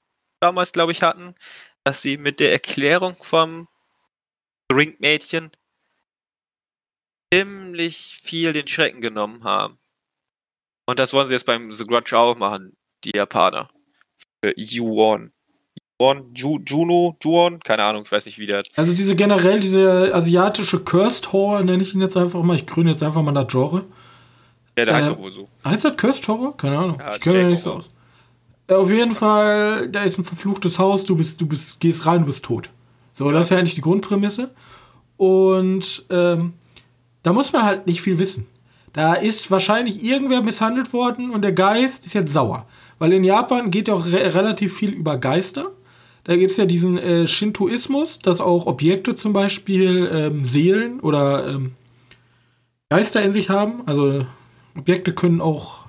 damals, 0.42 0.72
glaube 0.72 0.92
ich, 0.92 1.02
hatten. 1.02 1.36
Dass 1.84 2.02
sie 2.02 2.18
mit 2.18 2.40
der 2.40 2.52
Erklärung 2.52 3.16
vom 3.22 3.68
Ring-Mädchen 4.74 5.52
ziemlich 7.40 8.20
viel 8.22 8.54
den 8.54 8.68
Schrecken 8.68 9.02
genommen 9.02 9.44
haben. 9.44 9.78
Und 10.88 11.00
das 11.00 11.14
wollen 11.14 11.28
sie 11.28 11.34
jetzt 11.34 11.46
beim 11.46 11.72
The 11.72 11.84
Grudge 11.86 12.18
auch 12.18 12.38
machen, 12.38 12.76
die 13.04 13.12
Japaner. 13.16 13.70
Für 14.44 14.54
Yuon. 14.56 15.32
Yuon, 16.00 16.34
Ju, 16.36 16.60
Juno, 16.66 17.18
Juon, 17.24 17.60
keine 17.62 17.84
Ahnung, 17.84 18.04
ich 18.06 18.12
weiß 18.12 18.26
nicht, 18.26 18.38
wie 18.38 18.46
der. 18.48 18.64
Also 18.76 18.94
diese 18.94 19.16
generell, 19.16 19.60
diese 19.60 20.12
asiatische 20.14 20.84
Cursed 20.84 21.32
Horror, 21.32 21.64
nenne 21.64 21.82
ich 21.82 21.94
ihn 21.94 22.02
jetzt 22.02 22.18
einfach 22.18 22.44
mal. 22.44 22.56
Ich 22.56 22.66
grüne 22.66 22.92
jetzt 22.92 23.02
einfach 23.02 23.22
mal 23.24 23.32
das 23.32 23.48
Genre. 23.48 23.86
Ja, 24.78 24.86
der 24.86 24.96
heißt 24.96 25.10
Äh, 25.10 25.14
doch 25.14 25.20
wohl 25.22 25.32
so. 25.32 25.48
Heißt 25.64 25.86
das 25.86 25.96
Cursed 25.98 26.28
Horror? 26.28 26.58
Keine 26.58 26.78
Ahnung. 26.78 27.00
Ja, 27.00 27.16
ich 27.16 27.22
kenne 27.22 27.40
Jack 27.42 27.50
nicht 27.50 27.64
so 27.64 27.74
aus. 27.74 27.90
Äh, 28.68 28.74
Auf 28.74 28.92
jeden 28.92 29.14
Fall, 29.14 29.90
da 29.90 30.04
ist 30.04 30.18
ein 30.18 30.26
verfluchtes 30.26 30.80
Haus, 30.80 31.06
du 31.06 31.16
bist, 31.16 31.40
du 31.40 31.48
bist, 31.48 31.80
gehst 31.80 32.06
rein, 32.06 32.22
du 32.22 32.26
bist 32.28 32.44
tot. 32.44 32.70
So, 33.14 33.32
das 33.32 33.46
ist 33.46 33.50
ja 33.52 33.58
eigentlich 33.58 33.76
die 33.76 33.82
Grundprämisse. 33.82 34.54
Und 35.16 36.06
ähm, 36.10 36.54
da 37.26 37.34
muss 37.34 37.54
man 37.54 37.64
halt 37.64 37.88
nicht 37.88 38.02
viel 38.02 38.20
wissen. 38.20 38.46
Da 38.94 39.16
ist 39.16 39.50
wahrscheinlich 39.50 40.04
irgendwer 40.04 40.44
misshandelt 40.44 40.94
worden 40.94 41.32
und 41.32 41.42
der 41.42 41.54
Geist 41.54 42.06
ist 42.06 42.14
jetzt 42.14 42.32
sauer. 42.32 42.68
Weil 43.00 43.14
in 43.14 43.24
Japan 43.24 43.72
geht 43.72 43.88
ja 43.88 43.96
auch 43.96 44.06
re 44.06 44.36
relativ 44.36 44.76
viel 44.76 44.92
über 44.92 45.18
Geister. 45.18 45.72
Da 46.24 46.36
gibt 46.36 46.52
es 46.52 46.58
ja 46.58 46.68
diesen 46.68 47.00
äh, 47.00 47.26
Shintoismus, 47.26 48.20
dass 48.20 48.42
auch 48.42 48.68
Objekte 48.68 49.16
zum 49.16 49.34
Beispiel 49.34 50.08
ähm, 50.14 50.46
Seelen 50.46 51.00
oder 51.00 51.48
ähm, 51.48 51.74
Geister 52.90 53.24
in 53.24 53.34
sich 53.34 53.50
haben. 53.50 53.82
Also 53.88 54.28
Objekte 54.78 55.12
können 55.12 55.42
auch 55.42 55.86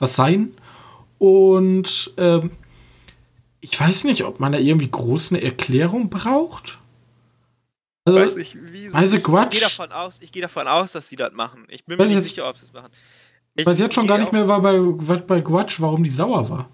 was 0.00 0.16
sein. 0.16 0.52
Und 1.18 2.12
ähm, 2.16 2.50
ich 3.60 3.78
weiß 3.78 4.02
nicht, 4.02 4.24
ob 4.24 4.40
man 4.40 4.50
da 4.50 4.58
irgendwie 4.58 4.90
groß 4.90 5.30
eine 5.30 5.42
Erklärung 5.42 6.10
braucht. 6.10 6.80
Also, 8.04 8.18
weiß 8.18 8.36
ich, 8.36 8.56
wie 8.60 8.88
also 8.92 9.16
ich, 9.16 9.22
Quatsch. 9.22 9.54
Ich 9.54 9.60
gehe 9.60 9.68
davon, 9.68 9.92
aus, 9.92 10.20
geh 10.20 10.40
davon 10.40 10.66
aus, 10.66 10.92
dass 10.92 11.08
sie 11.08 11.16
das 11.16 11.32
machen. 11.32 11.64
Ich 11.68 11.84
bin 11.84 11.98
mir 11.98 12.04
nicht 12.04 12.14
jetzt, 12.14 12.24
sicher, 12.24 12.48
ob 12.48 12.58
sie 12.58 12.64
es 12.64 12.72
machen. 12.72 12.90
Ich 13.54 13.64
weiß 13.64 13.78
jetzt 13.78 13.94
schon 13.94 14.06
gar 14.06 14.18
nicht 14.18 14.32
mehr, 14.32 14.48
war 14.48 14.60
bei, 14.60 14.78
bei 14.78 15.40
Quatsch, 15.40 15.80
warum 15.80 16.02
die 16.02 16.10
sauer 16.10 16.48
war. 16.48 16.68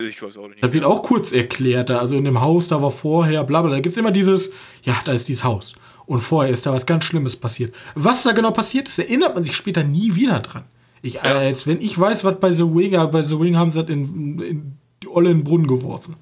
Ich 0.00 0.22
weiß 0.22 0.38
auch 0.38 0.48
nicht. 0.48 0.62
Das 0.62 0.72
wird 0.72 0.84
auch 0.84 1.02
kurz 1.02 1.32
erklärt. 1.32 1.90
Also 1.90 2.16
in 2.16 2.24
dem 2.24 2.40
Haus, 2.40 2.68
da 2.68 2.80
war 2.80 2.90
vorher, 2.90 3.44
bla 3.44 3.60
bla. 3.60 3.72
Da 3.72 3.80
gibt 3.80 3.92
es 3.92 3.98
immer 3.98 4.10
dieses, 4.10 4.50
ja, 4.82 4.98
da 5.04 5.12
ist 5.12 5.28
dieses 5.28 5.44
Haus. 5.44 5.74
Und 6.06 6.20
vorher 6.20 6.52
ist 6.52 6.64
da 6.64 6.72
was 6.72 6.86
ganz 6.86 7.04
Schlimmes 7.04 7.36
passiert. 7.36 7.74
Was 7.94 8.22
da 8.22 8.32
genau 8.32 8.50
passiert 8.52 8.88
ist, 8.88 8.98
erinnert 8.98 9.34
man 9.34 9.44
sich 9.44 9.54
später 9.54 9.84
nie 9.84 10.14
wieder 10.14 10.40
dran. 10.40 10.64
Ich, 11.02 11.14
ja. 11.14 11.22
äh, 11.22 11.48
jetzt, 11.48 11.66
wenn 11.66 11.80
ich 11.80 11.98
weiß, 11.98 12.24
was 12.24 12.40
bei 12.40 12.52
The 12.52 12.64
Wing, 12.64 12.92
ja, 12.92 13.04
bei 13.06 13.22
The 13.22 13.38
Wing 13.38 13.56
haben 13.56 13.70
sie 13.70 13.82
das 13.82 13.90
in, 13.90 14.38
in 14.40 14.78
die 15.02 15.08
Olle 15.08 15.30
in 15.30 15.38
den 15.38 15.44
Brunnen 15.44 15.66
geworfen. 15.66 16.16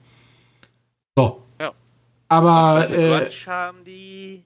So. 1.16 1.42
Aber. 2.28 2.88
Äh, 2.90 3.20
Grudge 3.20 3.44
haben 3.46 3.84
die. 3.84 4.44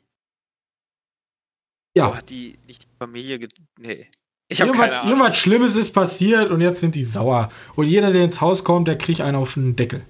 Ja. 1.97 2.09
Oh, 2.09 2.15
hat 2.15 2.29
die 2.31 2.59
nicht 2.67 2.83
die 2.85 2.89
Familie. 2.99 3.39
Ge 3.39 3.49
nee. 3.79 4.09
Ich 4.49 4.61
habe 4.61 4.69
irgendwas, 4.69 4.87
keine 4.87 5.01
Ahnung. 5.01 5.13
irgendwas 5.13 5.37
Schlimmes 5.37 5.77
ist 5.77 5.93
passiert 5.93 6.51
und 6.51 6.61
jetzt 6.61 6.81
sind 6.81 6.95
die 6.95 7.05
sauer. 7.05 7.51
Und 7.75 7.87
jeder, 7.87 8.13
der 8.13 8.25
ins 8.25 8.41
Haus 8.41 8.65
kommt, 8.65 8.87
der 8.89 8.99
kriegt 8.99 9.21
einen 9.21 9.37
auf 9.37 9.55
den 9.55 9.77
Deckel. 9.77 10.05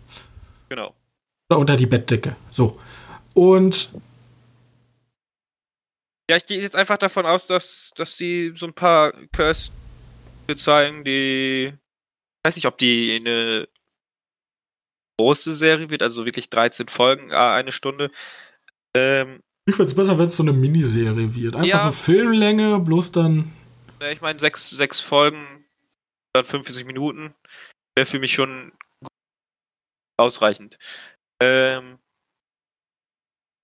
Genau. 0.68 0.94
Oder 1.50 1.58
unter 1.60 1.76
die 1.76 1.86
Bettdecke. 1.86 2.34
So. 2.50 2.80
Und 3.34 3.92
Ja, 6.30 6.36
ich 6.36 6.46
gehe 6.46 6.60
jetzt 6.60 6.76
einfach 6.76 6.96
davon 6.96 7.26
aus, 7.26 7.46
dass, 7.46 7.92
dass 7.94 8.16
die 8.16 8.52
so 8.54 8.66
ein 8.66 8.72
paar 8.74 9.12
Curse 9.32 9.70
zeigen, 10.56 11.04
die. 11.04 11.72
Ich 11.74 12.48
weiß 12.48 12.56
nicht, 12.56 12.66
ob 12.66 12.78
die 12.78 13.16
eine 13.20 13.68
große 15.22 15.54
Serie 15.54 15.88
wird, 15.88 16.02
also 16.02 16.24
wirklich 16.26 16.50
13 16.50 16.88
Folgen, 16.88 17.30
äh, 17.30 17.34
eine 17.36 17.70
Stunde. 17.72 18.10
Ähm, 18.96 19.40
ich 19.66 19.76
finde 19.76 19.90
es 19.90 19.94
besser, 19.96 20.18
wenn 20.18 20.26
es 20.26 20.36
so 20.36 20.42
eine 20.42 20.52
Miniserie 20.52 21.32
wird. 21.34 21.54
Einfach 21.54 21.66
Ja. 21.68 21.82
so 21.84 21.92
Filmlänge, 21.92 22.80
bloß 22.80 23.12
dann. 23.12 23.52
ja, 24.00 24.10
ich 24.10 24.20
meine, 24.20 24.40
sechs, 24.40 24.68
sechs 24.70 24.98
Folgen, 25.00 25.64
dann 26.34 26.44
45 26.44 26.84
Minuten, 26.84 27.34
wäre 27.94 28.06
für 28.06 28.18
mich 28.18 28.32
schon 28.32 28.72
ausreichend. 30.16 30.78
Ähm, 31.40 31.98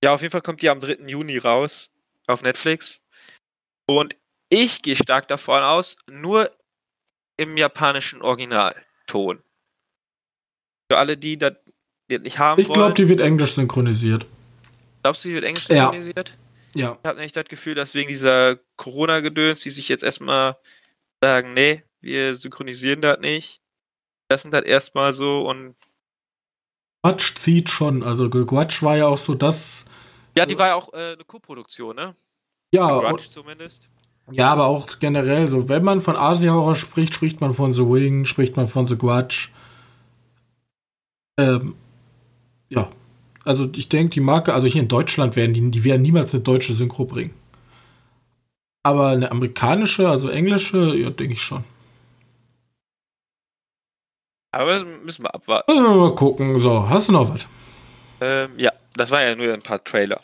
ja, 0.04 0.14
auf 0.14 0.20
jeden 0.22 0.30
Fall 0.30 0.42
kommt 0.42 0.62
die 0.62 0.68
am 0.68 0.78
3. 0.80 1.08
Juni 1.08 1.38
raus 1.38 1.90
auf 2.28 2.42
Netflix. 2.42 3.02
Und 3.88 4.16
ich 4.50 4.82
gehe 4.82 4.96
stark 4.96 5.26
davon 5.28 5.62
aus, 5.62 5.96
nur 6.08 6.56
im 7.36 7.56
japanischen 7.56 8.22
Originalton. 8.22 9.42
Für 10.90 10.98
alle, 10.98 11.16
die 11.16 11.36
das 11.36 11.52
nicht 12.08 12.38
haben 12.38 12.60
Ich 12.60 12.72
glaube, 12.72 12.94
die 12.94 13.08
wird 13.08 13.20
englisch 13.20 13.52
synchronisiert. 13.54 14.26
Glaubst 15.02 15.24
du, 15.24 15.28
die 15.28 15.34
wird 15.34 15.44
englisch 15.44 15.68
Ja. 15.68 15.84
synchronisiert? 15.90 16.36
Ja. 16.74 16.98
Ich 17.02 17.08
habe 17.08 17.16
nämlich 17.18 17.32
das 17.32 17.44
Gefühl, 17.44 17.74
dass 17.74 17.94
wegen 17.94 18.08
dieser 18.08 18.56
Corona-Gedöns, 18.76 19.60
die 19.60 19.70
sich 19.70 19.88
jetzt 19.88 20.02
erstmal 20.04 20.56
sagen, 21.22 21.54
nee, 21.54 21.82
wir 22.00 22.36
synchronisieren 22.36 23.00
das 23.00 23.20
nicht. 23.20 23.60
Das 24.28 24.44
erstmal 24.44 25.12
so 25.12 25.48
und. 25.48 25.74
Quatsch 27.02 27.34
zieht 27.36 27.70
schon. 27.70 28.02
Also 28.02 28.28
Quatsch 28.28 28.82
war 28.82 28.96
ja 28.96 29.06
auch 29.06 29.18
so 29.18 29.34
das. 29.34 29.86
Ja, 30.36 30.46
die 30.46 30.58
war 30.58 30.68
ja 30.68 30.74
auch 30.74 30.92
äh, 30.92 31.12
eine 31.14 31.24
Co-Produktion, 31.26 31.96
ne? 31.96 32.14
Ja, 32.72 32.98
Grudge 33.00 33.30
zumindest. 33.30 33.88
ja, 34.30 34.50
aber 34.52 34.66
auch 34.66 34.98
generell 34.98 35.48
so. 35.48 35.68
Wenn 35.68 35.82
man 35.82 36.00
von 36.02 36.16
Asia-Horror 36.16 36.76
spricht, 36.76 37.14
spricht 37.14 37.40
man 37.40 37.54
von 37.54 37.72
The 37.72 37.82
Wing, 37.82 38.24
spricht 38.26 38.56
man 38.56 38.68
von 38.68 38.86
The 38.86 38.96
Grudge. 38.96 39.48
Ähm, 41.38 41.74
ja. 42.68 42.90
Also 43.44 43.70
ich 43.74 43.88
denke, 43.88 44.14
die 44.14 44.20
Marke, 44.20 44.52
also 44.52 44.66
hier 44.66 44.82
in 44.82 44.88
Deutschland 44.88 45.36
werden 45.36 45.54
die, 45.54 45.70
die 45.70 45.84
werden 45.84 46.02
niemals 46.02 46.34
eine 46.34 46.42
deutsche 46.42 46.74
Synchro 46.74 47.04
bringen. 47.06 47.32
Aber 48.82 49.08
eine 49.08 49.30
amerikanische, 49.30 50.08
also 50.08 50.28
englische, 50.28 50.94
ja, 50.94 51.10
denke 51.10 51.32
ich 51.32 51.42
schon. 51.42 51.64
Aber 54.50 54.74
das 54.74 54.84
müssen 54.84 55.24
wir 55.24 55.34
abwarten. 55.34 55.70
Also, 55.70 55.94
mal 55.94 56.14
gucken. 56.14 56.60
So, 56.60 56.88
hast 56.88 57.08
du 57.08 57.12
noch 57.12 57.32
was? 57.32 57.46
Ähm, 58.20 58.52
ja, 58.58 58.72
das 58.94 59.10
waren 59.10 59.22
ja 59.22 59.36
nur 59.36 59.52
ein 59.54 59.62
paar 59.62 59.82
Trailer. 59.82 60.20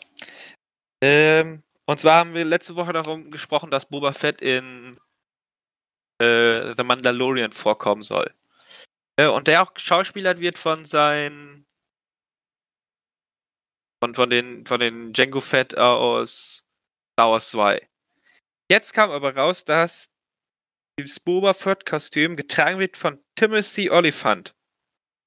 Ähm, 1.01 1.63
und 1.85 1.99
zwar 1.99 2.17
haben 2.17 2.33
wir 2.33 2.43
letzte 2.43 2.75
Woche 2.75 2.93
darum 2.93 3.31
gesprochen, 3.31 3.71
dass 3.71 3.87
Boba 3.87 4.11
Fett 4.11 4.41
in 4.41 4.97
äh, 6.19 6.73
The 6.75 6.83
Mandalorian 6.83 7.51
vorkommen 7.51 8.01
soll. 8.01 8.31
Äh, 9.17 9.27
und 9.27 9.47
der 9.47 9.63
auch 9.63 9.73
geschauspielert 9.73 10.39
wird 10.39 10.57
von 10.57 10.85
seinen 10.85 11.65
von, 14.03 14.13
von 14.13 14.29
den 14.29 14.65
von 14.65 14.79
den 14.79 15.13
Django 15.13 15.41
Fett 15.41 15.77
aus 15.77 16.65
Star 17.13 17.31
Wars 17.31 17.49
2. 17.49 17.87
Jetzt 18.69 18.93
kam 18.93 19.11
aber 19.11 19.35
raus, 19.35 19.63
dass 19.63 20.09
dieses 20.99 21.19
Boba 21.19 21.53
Fett 21.53 21.85
Kostüm 21.85 22.35
getragen 22.35 22.79
wird 22.79 22.97
von 22.97 23.23
Timothy 23.35 23.89
Oliphant. 23.89 24.55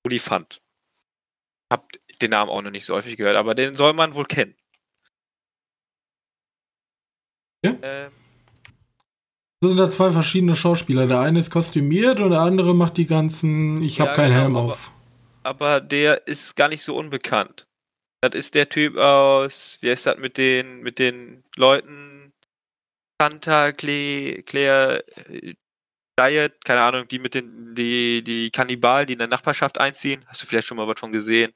Oliphant. 0.05 0.63
Hab 1.73 1.91
den 2.21 2.31
Namen 2.31 2.51
auch 2.51 2.63
noch 2.63 2.71
nicht 2.71 2.85
so 2.85 2.95
häufig 2.95 3.17
gehört, 3.17 3.37
aber 3.37 3.55
den 3.55 3.77
soll 3.77 3.93
man 3.93 4.15
wohl 4.15 4.25
kennen. 4.25 4.57
Ja. 7.65 7.77
Ähm, 7.83 8.13
Das 9.61 9.71
sind 9.71 9.79
da 9.79 9.91
zwei 9.91 10.11
verschiedene 10.11 10.55
Schauspieler. 10.57 11.07
Der 11.07 11.21
eine 11.21 11.41
ist 11.41 11.51
kostümiert 11.51 12.21
und 12.21 12.31
der 12.31 12.41
andere 12.41 12.75
macht 12.75 12.97
die 12.97 13.07
ganzen. 13.07 13.83
Ich 13.83 14.01
habe 14.01 14.11
Ja, 14.11 14.15
keinen 14.15 14.31
genau, 14.31 14.41
Helm 14.43 14.57
auf. 14.57 14.93
aber 15.43 15.81
der 15.81 16.27
ist 16.27 16.57
gar 16.57 16.69
nicht 16.69 16.83
so 16.83 16.97
unbekannt. 16.97 17.67
Das 18.23 18.35
ist 18.35 18.55
der 18.55 18.69
Typ 18.69 18.97
aus, 18.97 19.79
wie 19.83 19.91
heißt 19.91 20.07
das 20.07 20.19
mit 20.19 20.39
den, 20.39 20.83
mit 20.83 20.99
den 20.99 21.45
Leuten, 21.57 22.33
Santa, 23.21 23.73
Claire, 23.73 24.43
Claire, 24.45 25.05
äh, 25.31 25.55
Diet, 26.21 26.65
keine 26.65 26.83
Ahnung, 26.83 27.09
die 27.09 27.19
mit 27.21 27.35
den, 27.35 27.75
die, 27.77 28.23
die 28.25 28.51
Kannibalen, 28.51 29.07
die 29.07 29.15
in 29.15 29.21
der 29.21 29.29
Nachbarschaft 29.29 29.79
einziehen. 29.81 30.25
Hast 30.29 30.43
du 30.43 30.47
vielleicht 30.47 30.69
schon 30.69 30.77
mal 30.79 30.89
was 30.89 31.01
von 31.01 31.13
gesehen? 31.13 31.55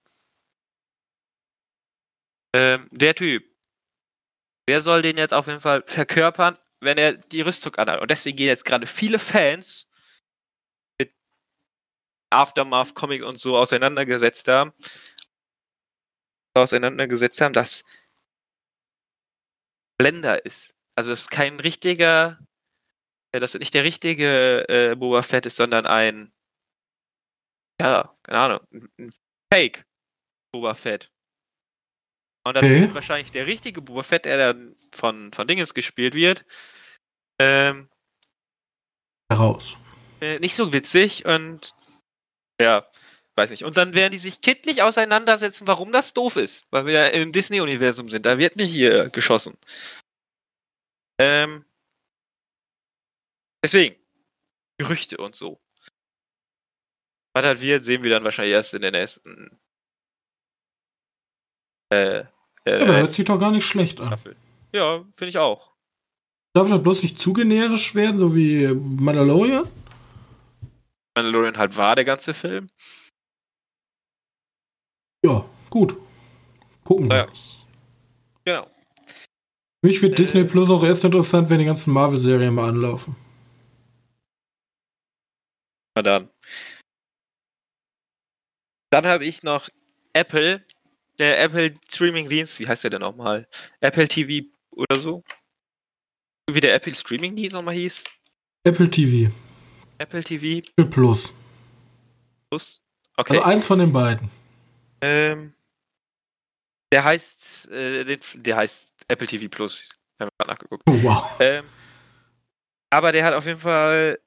Ähm, 2.54 2.88
der 2.90 3.14
Typ, 3.14 3.44
der 4.68 4.82
soll 4.82 5.02
den 5.02 5.16
jetzt 5.16 5.34
auf 5.34 5.46
jeden 5.46 5.60
Fall 5.60 5.82
verkörpern, 5.86 6.56
wenn 6.82 6.98
er 6.98 7.14
die 7.14 7.40
Rüstung 7.42 7.74
anhat. 7.76 8.00
Und 8.00 8.10
deswegen 8.10 8.36
gehen 8.36 8.46
jetzt 8.48 8.64
gerade 8.64 8.86
viele 8.86 9.18
Fans 9.18 9.86
mit 10.98 11.12
Aftermath 12.30 12.94
Comic 12.94 13.22
und 13.24 13.38
so 13.38 13.56
auseinandergesetzt 13.56 14.48
haben, 14.48 14.72
auseinandergesetzt 16.54 17.40
haben, 17.40 17.52
dass 17.52 17.84
Blender 19.98 20.44
ist. 20.44 20.74
Also 20.96 21.12
es 21.12 21.22
ist 21.22 21.30
kein 21.30 21.58
richtiger, 21.60 22.38
äh, 23.32 23.40
dass 23.40 23.54
es 23.54 23.60
nicht 23.60 23.74
der 23.74 23.84
richtige 23.84 24.68
äh, 24.68 24.96
Boba 24.96 25.22
Fett 25.22 25.46
ist, 25.46 25.56
sondern 25.56 25.86
ein, 25.86 26.32
ja, 27.80 28.14
keine 28.22 28.38
Ahnung, 28.38 28.60
ein 28.72 28.88
ein 28.98 29.12
Fake 29.52 29.84
Boba 30.52 30.74
Fett. 30.74 31.10
Und 32.44 32.54
dann 32.56 32.64
Okay. 32.64 32.80
wird 32.82 32.94
wahrscheinlich 32.94 33.30
der 33.30 33.46
richtige 33.46 33.82
Boba 33.82 34.02
Fett, 34.02 34.24
der 34.24 34.36
dann 34.36 34.76
von, 34.92 35.32
von 35.32 35.46
Dingens 35.46 35.74
gespielt 35.74 36.14
wird, 36.14 36.44
ähm, 37.38 37.88
Heraus. 39.30 39.76
äh, 40.20 40.38
nicht 40.38 40.54
so 40.54 40.72
witzig 40.72 41.24
und 41.24 41.74
ja, 42.60 42.86
weiß 43.36 43.50
nicht. 43.50 43.64
Und 43.64 43.76
dann 43.76 43.94
werden 43.94 44.12
die 44.12 44.18
sich 44.18 44.40
kindlich 44.40 44.82
auseinandersetzen, 44.82 45.66
warum 45.66 45.92
das 45.92 46.14
doof 46.14 46.36
ist, 46.36 46.66
weil 46.70 46.86
wir 46.86 46.92
ja 46.92 47.06
im 47.08 47.32
Disney-Universum 47.32 48.08
sind. 48.08 48.26
Da 48.26 48.38
wird 48.38 48.56
nicht 48.56 48.72
hier 48.72 49.08
geschossen. 49.10 49.56
Ähm, 51.20 51.64
deswegen, 53.64 53.96
Gerüchte 54.78 55.16
und 55.18 55.34
so. 55.34 55.60
Was 57.34 57.42
das 57.42 57.60
wird, 57.60 57.82
sehen 57.84 58.02
wir 58.02 58.10
dann 58.10 58.24
wahrscheinlich 58.24 58.52
erst 58.54 58.74
in 58.74 58.82
der 58.82 58.90
nächsten 58.90 59.58
äh, 61.92 62.20
äh, 62.20 62.26
Ja, 62.66 62.80
aber 62.82 62.96
hört 62.96 63.08
sich 63.08 63.24
doch 63.24 63.38
gar 63.38 63.50
nicht 63.50 63.64
schlecht 63.66 64.00
an. 64.00 64.08
Staffel. 64.08 64.36
Ja, 64.72 65.04
finde 65.12 65.28
ich 65.30 65.38
auch. 65.38 65.71
Darf 66.54 66.68
das 66.68 66.82
bloß 66.82 67.02
nicht 67.02 67.18
zu 67.18 67.32
generisch 67.32 67.94
werden, 67.94 68.18
so 68.18 68.34
wie 68.34 68.66
Mandalorian? 68.68 69.66
Mandalorian 71.16 71.56
halt 71.56 71.76
war 71.76 71.94
der 71.94 72.04
ganze 72.04 72.34
Film. 72.34 72.68
Ja, 75.24 75.48
gut. 75.70 75.96
Gucken 76.84 77.10
wir. 77.10 77.16
Ja. 77.16 77.26
Genau. 78.44 78.66
Für 79.80 79.88
mich 79.88 80.02
wird 80.02 80.12
äh, 80.12 80.16
Disney 80.16 80.44
Plus 80.44 80.68
auch 80.70 80.84
erst 80.84 81.04
interessant, 81.04 81.48
wenn 81.48 81.58
die 81.58 81.64
ganzen 81.64 81.92
Marvel-Serien 81.92 82.54
mal 82.54 82.68
anlaufen. 82.68 83.16
Na 85.94 86.02
dann. 86.02 86.28
Dann 88.90 89.06
habe 89.06 89.24
ich 89.24 89.42
noch 89.42 89.68
Apple, 90.12 90.64
der 91.18 91.40
Apple 91.42 91.74
Streaming 91.88 92.28
Dienst, 92.28 92.60
wie 92.60 92.68
heißt 92.68 92.84
der 92.84 92.90
denn 92.90 93.00
nochmal? 93.00 93.48
Apple 93.80 94.06
TV 94.06 94.46
oder 94.70 94.98
so? 94.98 95.22
Wie 96.54 96.60
der 96.60 96.74
Apple 96.74 96.94
Streaming 96.94 97.34
Dienst 97.34 97.52
nochmal 97.52 97.74
hieß? 97.74 98.04
Apple 98.64 98.90
TV. 98.90 99.32
Apple 99.98 100.22
TV. 100.22 100.66
Apple 100.76 100.86
Plus. 100.86 101.32
Plus? 102.50 102.82
Okay. 103.16 103.38
Also 103.38 103.42
eins 103.44 103.66
von 103.66 103.78
den 103.78 103.92
beiden. 103.92 104.30
Ähm, 105.00 105.54
der 106.92 107.04
heißt, 107.04 107.70
äh, 107.70 108.04
den, 108.04 108.20
der 108.34 108.56
heißt 108.56 109.04
Apple 109.08 109.26
TV 109.26 109.48
Plus. 109.48 109.88
Haben 110.20 110.28
wir 110.28 110.44
gerade 110.44 110.50
nachgeguckt. 110.50 110.82
Oh, 110.86 111.02
wow. 111.02 111.40
Ähm, 111.40 111.64
aber 112.90 113.12
der 113.12 113.24
hat 113.24 113.34
auf 113.34 113.46
jeden 113.46 113.60
Fall 113.60 114.20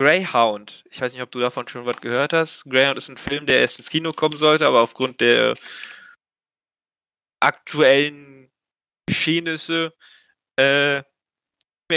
Greyhound. 0.00 0.84
Ich 0.90 1.00
weiß 1.00 1.12
nicht, 1.12 1.22
ob 1.22 1.30
du 1.30 1.38
davon 1.38 1.68
schon 1.68 1.86
was 1.86 2.00
gehört 2.00 2.32
hast. 2.32 2.64
Greyhound 2.64 2.96
ist 2.96 3.08
ein 3.08 3.18
Film, 3.18 3.46
der 3.46 3.60
erst 3.60 3.78
ins 3.78 3.90
Kino 3.90 4.12
kommen 4.12 4.36
sollte, 4.36 4.66
aber 4.66 4.80
aufgrund 4.80 5.20
der 5.20 5.54
aktuellen 7.40 8.50
Geschehnisse 9.06 9.94
äh, 10.56 11.02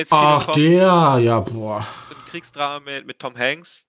Ach, 0.09 0.45
kommen. 0.45 0.57
der, 0.57 1.19
ja, 1.21 1.39
boah. 1.39 1.87
Ein 2.09 2.25
Kriegsdrama 2.29 2.79
mit, 2.79 3.07
mit 3.07 3.19
Tom 3.19 3.35
Hanks. 3.35 3.87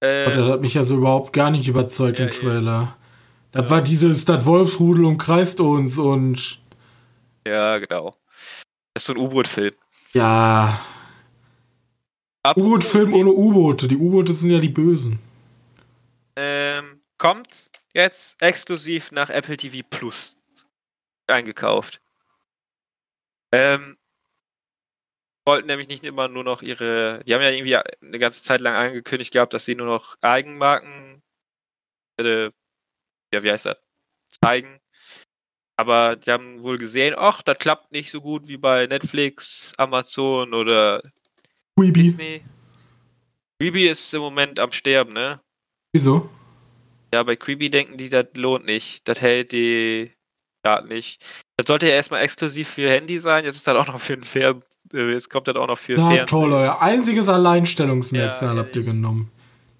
Äh, 0.00 0.36
das 0.36 0.48
hat 0.48 0.60
mich 0.60 0.76
also 0.76 0.96
überhaupt 0.96 1.32
gar 1.32 1.50
nicht 1.50 1.66
überzeugt 1.66 2.18
ja, 2.18 2.26
im 2.26 2.30
Trailer. 2.30 2.96
Das 3.52 3.64
ja. 3.64 3.70
war 3.70 3.82
dieses, 3.82 4.24
das 4.24 4.44
Wolfsrudel 4.44 5.04
umkreist 5.04 5.60
uns 5.60 5.98
und. 5.98 6.60
Ja, 7.46 7.78
genau. 7.78 8.14
Das 8.94 9.02
ist 9.02 9.06
so 9.06 9.14
ein 9.14 9.18
U-Boot-Film. 9.18 9.74
Ja. 10.12 10.80
U-Boot-Film 12.56 13.12
ohne 13.14 13.30
U-Boote. 13.30 13.88
Die 13.88 13.96
U-Boote 13.96 14.34
sind 14.34 14.50
ja 14.50 14.58
die 14.58 14.68
Bösen. 14.68 15.18
Ähm, 16.36 17.00
kommt 17.18 17.70
jetzt 17.94 18.40
exklusiv 18.40 19.12
nach 19.12 19.30
Apple 19.30 19.56
TV 19.56 19.86
Plus 19.88 20.38
eingekauft. 21.26 22.00
Ähm, 23.52 23.96
wollten 25.48 25.66
nämlich 25.66 25.88
nicht 25.88 26.04
immer 26.04 26.28
nur 26.28 26.44
noch 26.44 26.60
ihre, 26.60 27.22
die 27.24 27.34
haben 27.34 27.40
ja 27.40 27.50
irgendwie 27.50 27.76
eine 27.76 28.18
ganze 28.18 28.42
Zeit 28.42 28.60
lang 28.60 28.74
angekündigt 28.74 29.32
gehabt, 29.32 29.54
dass 29.54 29.64
sie 29.64 29.74
nur 29.74 29.86
noch 29.86 30.16
Eigenmarken, 30.20 31.22
äh, 32.20 32.50
ja, 33.32 33.42
wie 33.42 33.50
heißt 33.50 33.66
das, 33.66 33.78
zeigen. 34.42 34.78
Aber 35.76 36.16
die 36.16 36.30
haben 36.30 36.62
wohl 36.62 36.76
gesehen, 36.76 37.14
ach, 37.16 37.40
das 37.40 37.56
klappt 37.58 37.92
nicht 37.92 38.10
so 38.10 38.20
gut 38.20 38.48
wie 38.48 38.58
bei 38.58 38.86
Netflix, 38.86 39.72
Amazon 39.78 40.52
oder 40.52 41.00
Quibi. 41.78 42.02
Disney. 42.02 42.44
Quibi 43.58 43.88
ist 43.88 44.12
im 44.12 44.20
Moment 44.20 44.58
am 44.60 44.72
Sterben, 44.72 45.14
ne? 45.14 45.40
Wieso? 45.92 46.28
Ja, 47.14 47.22
bei 47.22 47.36
Quibi 47.36 47.70
denken 47.70 47.96
die, 47.96 48.10
das 48.10 48.26
lohnt 48.34 48.66
nicht. 48.66 49.08
Das 49.08 49.20
hält 49.20 49.52
die 49.52 50.12
Daten 50.68 50.88
nicht. 50.88 51.24
Das 51.56 51.66
sollte 51.66 51.88
ja 51.88 51.94
erstmal 51.94 52.22
exklusiv 52.22 52.68
für 52.68 52.90
Handy 52.90 53.18
sein. 53.18 53.44
Jetzt 53.44 53.56
ist 53.56 53.66
das 53.66 53.74
auch 53.74 53.88
noch 53.88 54.00
für 54.00 54.14
ein 54.14 54.22
Fern 54.22 54.62
äh, 54.94 55.12
jetzt 55.12 55.30
kommt 55.30 55.48
das 55.48 55.56
auch 55.56 55.66
noch 55.66 55.78
für 55.78 55.94
Na, 55.94 56.06
Fernsehen. 56.06 56.26
toll, 56.26 56.52
euer 56.52 56.80
einziges 56.80 57.28
Alleinstellungsmerkmal 57.28 58.56
ja, 58.56 58.62
habt 58.62 58.76
ihr 58.76 58.82
genommen. 58.82 59.30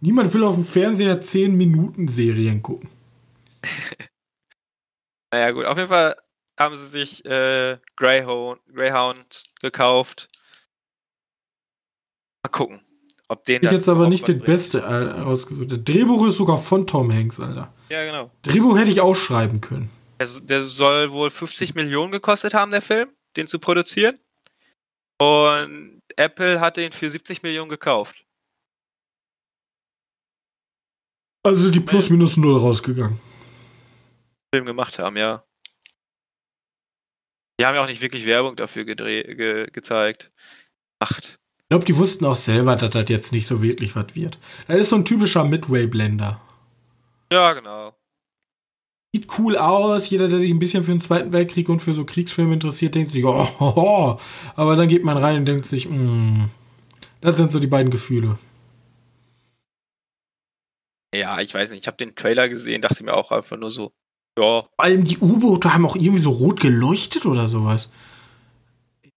Niemand 0.00 0.32
will 0.32 0.44
auf 0.44 0.54
dem 0.54 0.64
Fernseher 0.64 1.20
10 1.20 1.56
Minuten 1.56 2.08
Serien 2.08 2.62
gucken. 2.62 2.88
naja, 5.32 5.50
gut, 5.50 5.64
auf 5.64 5.76
jeden 5.76 5.88
Fall 5.88 6.16
haben 6.58 6.76
sie 6.76 6.86
sich 6.86 7.24
äh, 7.24 7.78
Greyhound, 7.96 8.60
Greyhound 8.72 9.44
gekauft. 9.60 10.28
Mal 12.44 12.50
gucken. 12.50 12.80
Ob 13.30 13.44
den 13.44 13.62
ich 13.62 13.70
jetzt 13.70 13.88
aber 13.88 14.08
nicht 14.08 14.26
das 14.26 14.38
Beste 14.38 14.78
äh, 14.78 15.20
ausgesucht. 15.20 15.70
Das 15.70 15.84
Drehbuch 15.84 16.26
ist 16.26 16.36
sogar 16.36 16.56
von 16.56 16.86
Tom 16.86 17.12
Hanks, 17.12 17.38
Alter. 17.38 17.72
Ja, 17.90 18.04
genau. 18.04 18.30
Drehbuch 18.42 18.78
hätte 18.78 18.90
ich 18.90 19.02
auch 19.02 19.14
schreiben 19.14 19.60
können. 19.60 19.90
Der, 20.20 20.26
der 20.42 20.62
soll 20.62 21.12
wohl 21.12 21.30
50 21.30 21.74
Millionen 21.74 22.12
gekostet 22.12 22.54
haben, 22.54 22.70
der 22.70 22.82
Film, 22.82 23.10
den 23.36 23.46
zu 23.46 23.58
produzieren. 23.58 24.18
Und 25.20 26.02
Apple 26.16 26.60
hat 26.60 26.76
den 26.76 26.92
für 26.92 27.10
70 27.10 27.42
Millionen 27.42 27.68
gekauft. 27.68 28.24
Also 31.44 31.70
die 31.70 31.80
plus 31.80 32.10
minus 32.10 32.36
null 32.36 32.58
rausgegangen. 32.58 33.20
Film 34.54 34.66
gemacht 34.66 34.98
haben, 34.98 35.16
ja. 35.16 35.44
Die 37.60 37.66
haben 37.66 37.74
ja 37.74 37.82
auch 37.82 37.86
nicht 37.86 38.00
wirklich 38.00 38.26
Werbung 38.26 38.56
dafür 38.56 38.84
ge 38.84 39.66
gezeigt. 39.70 40.30
Macht. 41.00 41.38
Ich 41.58 41.68
glaube, 41.70 41.84
die 41.84 41.96
wussten 41.96 42.24
auch 42.24 42.34
selber, 42.34 42.76
dass 42.76 42.90
das 42.90 43.08
jetzt 43.08 43.32
nicht 43.32 43.46
so 43.46 43.62
wirklich 43.62 43.94
was 43.94 44.14
wird. 44.14 44.38
Das 44.66 44.80
ist 44.80 44.90
so 44.90 44.96
ein 44.96 45.04
typischer 45.04 45.44
Midway-Blender. 45.44 46.40
Ja, 47.32 47.52
genau. 47.52 47.97
Sieht 49.14 49.38
cool 49.38 49.56
aus. 49.56 50.10
Jeder, 50.10 50.28
der 50.28 50.38
sich 50.38 50.50
ein 50.50 50.58
bisschen 50.58 50.82
für 50.82 50.92
den 50.92 51.00
Zweiten 51.00 51.32
Weltkrieg 51.32 51.68
und 51.68 51.80
für 51.80 51.94
so 51.94 52.04
Kriegsfilme 52.04 52.54
interessiert, 52.54 52.94
denkt 52.94 53.10
sich, 53.10 53.24
oh, 53.24 53.48
oh, 53.58 53.72
oh. 53.76 54.20
aber 54.54 54.76
dann 54.76 54.88
geht 54.88 55.04
man 55.04 55.16
rein 55.16 55.38
und 55.38 55.46
denkt 55.46 55.66
sich, 55.66 55.88
mm, 55.88 56.44
das 57.20 57.36
sind 57.36 57.50
so 57.50 57.58
die 57.58 57.66
beiden 57.66 57.90
Gefühle. 57.90 58.38
Ja, 61.14 61.40
ich 61.40 61.54
weiß 61.54 61.70
nicht. 61.70 61.80
Ich 61.80 61.86
habe 61.86 61.96
den 61.96 62.14
Trailer 62.14 62.48
gesehen, 62.48 62.82
dachte 62.82 63.02
mir 63.02 63.14
auch 63.14 63.32
einfach 63.32 63.56
nur 63.56 63.70
so, 63.70 63.92
ja. 64.38 64.62
Vor 64.62 64.70
allem 64.76 65.04
die 65.04 65.18
U-Boote 65.18 65.74
haben 65.74 65.84
auch 65.84 65.96
irgendwie 65.96 66.22
so 66.22 66.30
rot 66.30 66.60
geleuchtet 66.60 67.26
oder 67.26 67.48
sowas. 67.48 67.90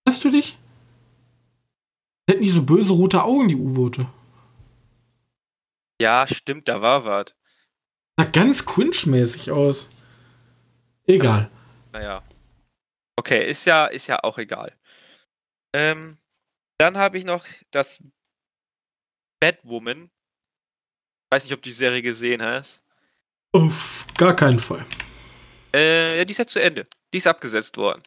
Hast 0.08 0.24
du 0.24 0.32
dich? 0.32 0.58
Hätten 2.28 2.42
die 2.42 2.50
so 2.50 2.64
böse 2.64 2.94
rote 2.94 3.24
Augen, 3.24 3.48
die 3.48 3.56
U-Boote? 3.56 4.08
Ja, 6.02 6.26
stimmt, 6.28 6.68
da 6.68 6.82
war 6.82 7.06
was. 7.06 7.36
Sah 8.20 8.26
ganz 8.26 8.66
cringe-mäßig 8.66 9.51
aus. 9.51 9.89
Egal. 11.05 11.49
Naja. 11.91 12.24
Okay, 13.16 13.49
ist 13.49 13.66
ja, 13.66 13.88
ist 13.88 14.07
ja 14.07 14.20
auch 14.24 14.38
egal. 14.38 14.76
Ähm, 15.74 16.18
dann 16.78 16.97
habe 16.97 17.18
ich 17.18 17.26
noch 17.26 17.45
das 17.72 17.99
Batwoman. 19.39 20.09
Weiß 21.30 21.43
nicht, 21.43 21.53
ob 21.53 21.62
du 21.62 21.70
die 21.70 21.76
Serie 21.76 22.01
gesehen 22.01 22.41
hast. 22.41 22.84
Auf 23.53 24.07
gar 24.18 24.36
keinen 24.36 24.59
Fall. 24.59 24.86
Äh, 25.74 26.18
ja, 26.18 26.26
die 26.26 26.32
ist 26.32 26.38
ja 26.38 26.47
zu 26.47 26.62
Ende. 26.62 26.86
Die 27.14 27.18
ist 27.18 27.28
abgesetzt 27.28 27.78
worden. 27.78 28.01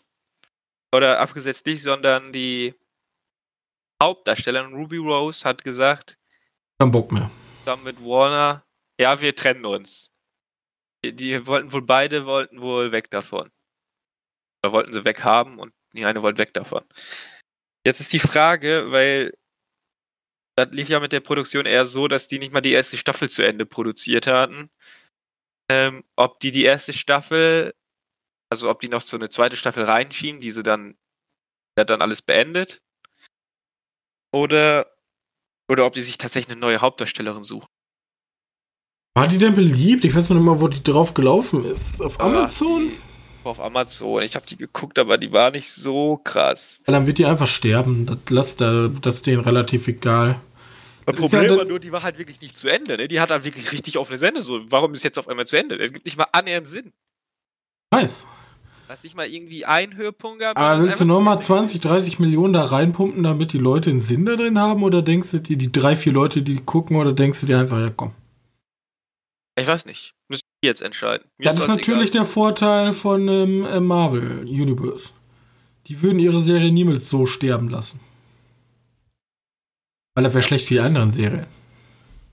Oder 0.95 1.19
abgesetzt 1.19 1.67
nicht, 1.67 1.83
sondern 1.83 2.33
die 2.33 2.75
Hauptdarstellerin 4.03 4.75
Ruby 4.75 4.99
Rose 4.99 5.45
hat 5.45 5.65
gesagt, 5.65 6.19
kein 6.79 6.91
Bock 6.91 7.13
mehr. 7.13 7.31
Zusammen 7.61 7.85
mit 7.85 8.01
Warner, 8.01 8.65
ja, 9.01 9.21
wir 9.21 9.35
trennen 9.35 9.65
uns. 9.65 10.11
Die, 11.05 11.15
die, 11.15 11.47
wollten 11.47 11.73
wohl 11.73 11.83
beide 11.83 12.27
wollten 12.27 12.61
wohl 12.61 12.93
weg 12.93 13.11
davon. 13.11 13.51
Oder 14.65 14.73
wollten 14.73 14.95
sie 14.95 15.05
weghaben 15.05 15.59
und 15.59 15.75
die 15.93 16.05
eine 16.05 16.23
wollte 16.23 16.39
weg 16.39 16.55
davon. 16.55 16.85
Jetzt 17.87 18.01
ist 18.01 18.13
die 18.13 18.19
Frage, 18.19 18.91
weil 18.91 19.35
das 20.57 20.71
lief 20.71 20.89
ja 20.89 21.01
mit 21.01 21.13
der 21.13 21.21
Produktion 21.21 21.67
eher 21.67 21.85
so, 21.85 22.09
dass 22.09 22.29
die 22.29 22.39
nicht 22.39 22.53
mal 22.53 22.61
die 22.61 22.73
erste 22.73 22.97
Staffel 22.97 23.29
zu 23.29 23.43
Ende 23.43 23.67
produziert 23.67 24.27
hatten. 24.27 24.71
Ähm, 25.71 26.05
ob 26.17 26.41
die 26.41 26.51
die 26.51 26.65
erste 26.65 26.93
Staffel, 26.93 27.75
also 28.51 28.71
ob 28.71 28.81
die 28.81 28.89
noch 28.89 29.01
so 29.01 29.17
eine 29.17 29.29
zweite 29.29 29.57
Staffel 29.57 29.85
reinschieben, 29.85 30.41
die 30.41 30.53
sie 30.53 30.63
dann, 30.63 30.97
der 31.79 31.85
dann 31.85 32.03
alles 32.03 32.23
beendet, 32.23 32.83
oder, 34.33 34.97
oder 35.71 35.87
ob 35.87 35.95
die 35.95 36.03
sich 36.03 36.19
tatsächlich 36.19 36.53
eine 36.53 36.61
neue 36.61 36.81
Hauptdarstellerin 36.81 37.45
suchen. 37.45 37.74
War 39.17 39.29
die 39.29 39.39
denn 39.39 39.55
beliebt? 39.55 40.05
Ich 40.05 40.15
weiß 40.15 40.29
noch 40.31 40.37
nicht 40.37 40.45
mal, 40.45 40.61
wo 40.61 40.67
die 40.67 40.83
drauf 40.83 41.15
gelaufen 41.15 41.65
ist. 41.65 42.03
Auf 42.03 42.21
Amazon? 42.21 42.89
Die, 42.89 43.47
auf 43.47 43.61
Amazon. 43.61 44.23
Ich 44.25 44.35
habe 44.35 44.45
die 44.45 44.57
geguckt, 44.57 44.99
aber 44.99 45.19
die 45.19 45.31
war 45.31 45.53
nicht 45.53 45.71
so 45.71 46.21
krass. 46.25 46.81
Dann 46.87 47.07
wird 47.07 47.19
die 47.19 47.25
einfach 47.25 47.47
sterben. 47.47 48.07
Das, 48.27 48.57
das 48.57 49.15
ist 49.15 49.27
denen 49.27 49.41
relativ 49.41 49.87
egal. 49.87 50.41
Das, 51.07 51.15
Problem 51.15 51.45
ja 51.45 51.57
war 51.57 51.65
nur, 51.65 51.79
die 51.79 51.93
war 51.93 52.03
halt 52.03 52.19
wirklich 52.19 52.41
nicht 52.41 52.57
zu 52.57 52.69
Ende. 52.69 52.97
Ne? 52.97 53.07
Die 53.07 53.21
hat 53.21 53.31
halt 53.31 53.45
wirklich 53.45 53.71
richtig 53.71 53.99
offene 53.99 54.19
Sende. 54.19 54.43
So, 54.43 54.61
warum 54.73 54.95
ist 54.95 55.05
jetzt 55.05 55.19
auf 55.19 55.29
einmal 55.29 55.47
zu 55.47 55.57
Ende? 55.57 55.79
Das 55.79 55.93
gibt 55.93 56.07
nicht 56.07 56.17
mal 56.17 56.27
annähernd 56.33 56.67
Sinn. 56.67 56.93
Nice. 57.93 58.27
Dass 58.89 59.05
ich 59.05 59.15
mal 59.15 59.29
irgendwie 59.29 59.65
einen 59.65 59.95
Höhepunkt 59.95 60.41
gab. 60.41 60.59
Aber 60.59 60.83
willst 60.83 61.01
du 61.01 61.05
nochmal 61.05 61.41
20, 61.41 61.81
30 61.81 62.19
Millionen 62.19 62.53
da 62.53 62.65
reinpumpen, 62.65 63.23
damit 63.23 63.53
die 63.53 63.59
Leute 63.59 63.91
einen 63.91 64.01
Sinn 64.01 64.27
da 64.27 64.35
drin 64.35 64.59
haben? 64.59 64.83
Oder 64.83 65.03
denkst 65.03 65.31
du 65.31 65.39
dir, 65.39 65.57
die 65.57 65.71
drei, 65.71 65.95
vier 65.95 66.13
Leute, 66.13 66.43
die 66.43 66.57
gucken, 66.57 66.97
oder 66.97 67.13
denkst 67.13 67.41
du 67.41 67.47
dir 67.47 67.61
einfach, 67.61 67.79
ja 67.79 67.93
komm. 67.95 68.13
Ich 69.57 69.67
weiß 69.67 69.87
nicht. 69.87 70.15
Müssen 70.29 70.43
wir 70.63 70.71
jetzt 70.71 70.83
entscheiden. 70.83 71.31
Mir 71.39 71.45
das 71.45 71.57
ist, 71.57 71.63
ist 71.63 71.69
natürlich 71.69 72.11
egal. 72.11 72.23
der 72.23 72.25
Vorteil 72.25 72.93
von 72.93 73.29
ähm, 73.29 73.65
äh, 73.65 73.81
Marvel 73.81 74.41
Universe. 74.41 75.13
Die 75.87 76.01
würden 76.03 76.19
ihre 76.19 76.43
Serie 76.43 76.73
niemals 76.73 77.09
so 77.09 77.27
sterben 77.27 77.69
lassen. 77.69 78.01
Weil 80.15 80.25
das 80.25 80.33
wäre 80.35 80.43
schlecht 80.43 80.67
für 80.67 80.75
die 80.75 80.81
anderen 80.81 81.13
Serien. 81.13 81.47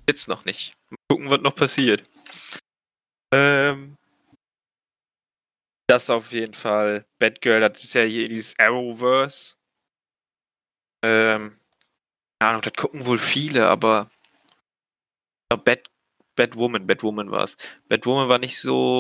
Jetzt 0.08 0.28
noch 0.28 0.46
nicht. 0.46 0.74
Mal 0.90 0.98
gucken, 1.10 1.30
was 1.30 1.42
noch 1.42 1.56
passiert. 1.56 2.04
Ähm, 3.34 3.98
Das 5.88 6.10
auf 6.10 6.32
jeden 6.32 6.54
Fall. 6.54 7.06
Batgirl, 7.20 7.60
das 7.60 7.84
ist 7.84 7.94
ja 7.94 8.04
hier 8.04 8.30
dieses 8.30 8.58
Arrowverse. 8.58 9.56
Ähm, 11.04 11.58
keine 12.40 12.52
Ahnung, 12.52 12.62
das 12.62 12.74
gucken 12.74 13.06
wohl 13.06 13.20
viele, 13.20 13.68
aber 13.68 14.10
Bat, 15.66 15.90
Batwoman, 16.36 16.88
Batwoman 16.88 17.32
war 17.32 17.44
es. 17.44 17.58
Batwoman 17.88 18.30
war 18.30 18.40
nicht 18.40 18.58
so. 18.60 19.00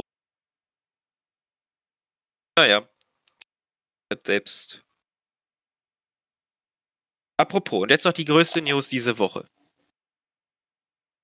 Naja. 2.58 2.88
Selbst. 4.26 4.84
Apropos, 7.38 7.84
und 7.84 7.92
jetzt 7.92 8.06
noch 8.06 8.14
die 8.14 8.26
größte 8.26 8.62
News 8.62 8.90
diese 8.90 9.18
Woche. 9.18 9.48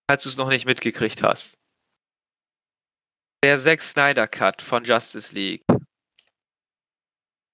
Falls 0.10 0.24
du 0.24 0.30
es 0.30 0.38
noch 0.38 0.48
nicht 0.50 0.66
mitgekriegt 0.66 1.22
hast. 1.22 1.58
Der 3.44 3.60
Zack 3.60 3.82
Snyder 3.82 4.28
Cut 4.28 4.62
von 4.62 4.84
Justice 4.86 5.36
League 5.36 5.64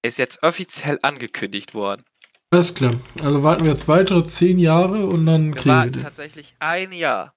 ist 0.02 0.18
jetzt 0.18 0.42
offiziell 0.42 0.98
angekündigt 1.02 1.74
worden. 1.74 2.04
Alles 2.50 2.74
klar. 2.74 2.92
Also 3.22 3.42
warten 3.42 3.64
wir 3.64 3.72
jetzt 3.72 3.88
weitere 3.88 4.24
zehn 4.24 4.58
Jahre 4.58 5.06
und 5.06 5.26
dann 5.26 5.48
Wir 5.54 5.60
kriegen 5.60 5.68
warten 5.74 5.88
wir 5.94 5.98
den. 5.98 6.02
tatsächlich 6.04 6.54
ein 6.60 6.92
Jahr. 6.92 7.34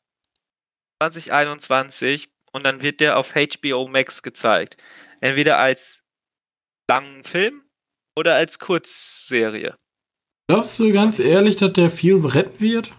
2021 1.01 2.29
und 2.51 2.65
dann 2.65 2.81
wird 2.81 2.99
der 2.99 3.17
auf 3.17 3.33
HBO 3.33 3.87
Max 3.87 4.21
gezeigt. 4.21 4.77
Entweder 5.21 5.57
als 5.57 6.03
langen 6.89 7.23
Film 7.23 7.63
oder 8.15 8.35
als 8.35 8.59
Kurzserie. 8.59 9.75
Glaubst 10.49 10.79
du 10.79 10.91
ganz 10.93 11.19
ehrlich, 11.19 11.57
dass 11.57 11.73
der 11.73 11.91
viel 11.91 12.25
retten 12.25 12.59
wird? 12.59 12.93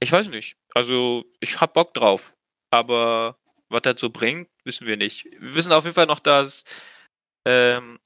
Ich 0.00 0.10
weiß 0.10 0.28
nicht. 0.28 0.56
Also, 0.74 1.24
ich 1.40 1.60
hab 1.60 1.74
Bock 1.74 1.94
drauf. 1.94 2.34
Aber 2.70 3.38
was 3.68 3.82
das 3.82 4.00
so 4.00 4.10
bringt, 4.10 4.48
wissen 4.64 4.86
wir 4.86 4.96
nicht. 4.96 5.24
Wir 5.38 5.54
wissen 5.54 5.72
auf 5.72 5.84
jeden 5.84 5.94
Fall 5.94 6.06
noch, 6.06 6.18
dass, 6.18 6.64
ähm, 7.46 7.98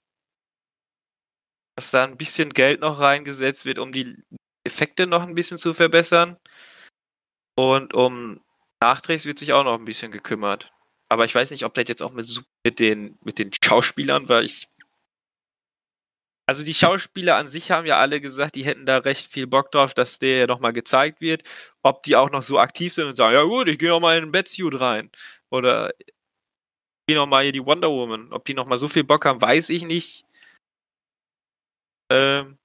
dass 1.77 1.91
da 1.91 2.05
ein 2.05 2.17
bisschen 2.17 2.51
Geld 2.51 2.81
noch 2.81 3.01
reingesetzt 3.01 3.65
wird, 3.65 3.79
um 3.79 3.93
die 3.93 4.23
Effekte 4.65 5.07
noch 5.07 5.23
ein 5.23 5.35
bisschen 5.35 5.59
zu 5.59 5.73
verbessern. 5.73 6.37
Und 7.59 7.95
um 7.95 8.41
Nachdrehs 8.83 9.25
wird 9.25 9.39
sich 9.39 9.53
auch 9.53 9.65
noch 9.65 9.79
ein 9.79 9.85
bisschen 9.85 10.13
gekümmert. 10.13 10.73
Aber 11.09 11.25
ich 11.25 11.35
weiß 11.35 11.51
nicht, 11.51 11.65
ob 11.65 11.75
das 11.75 11.85
jetzt 11.89 12.03
auch 12.03 12.13
mit, 12.13 12.27
mit, 12.65 12.79
den, 12.79 13.19
mit 13.23 13.39
den 13.39 13.51
Schauspielern, 13.53 14.29
weil 14.29 14.45
ich. 14.45 14.69
Also 16.49 16.65
die 16.65 16.75
Schauspieler 16.75 17.37
an 17.37 17.49
sich 17.49 17.73
haben 17.73 17.87
ja 17.87 17.99
alle 17.99 18.21
gesagt, 18.21 18.55
die 18.55 18.65
hätten 18.65 18.87
da 18.87 18.99
recht 18.99 19.33
viel 19.33 19.49
Bock 19.49 19.73
drauf, 19.73 19.95
dass 19.95 20.21
der 20.21 20.47
nochmal 20.47 20.73
gezeigt 20.73 21.21
wird. 21.21 21.43
Ob 21.83 22.05
die 22.05 22.15
auch 22.15 22.31
noch 22.31 22.43
so 22.43 22.59
aktiv 22.59 22.93
sind 22.93 23.07
und 23.07 23.17
sagen, 23.17 23.35
ja 23.35 23.43
gut, 23.43 23.69
ich 23.69 23.79
gehe 23.79 23.89
nochmal 23.89 24.19
in 24.19 24.27
den 24.27 24.33
Batsuit 24.33 24.81
rein. 24.81 25.11
Oder 25.51 25.93
ich 25.99 26.15
gehe 27.09 27.17
nochmal 27.17 27.45
hier 27.45 27.53
die 27.53 27.65
Wonder 27.65 27.89
Woman. 27.91 28.33
Ob 28.33 28.45
die 28.45 28.55
nochmal 28.55 28.79
so 28.79 28.89
viel 28.89 29.05
Bock 29.05 29.25
haben, 29.25 29.41
weiß 29.41 29.71
ich 29.71 29.85
nicht. 29.85 30.25
Ähm, 32.13 32.59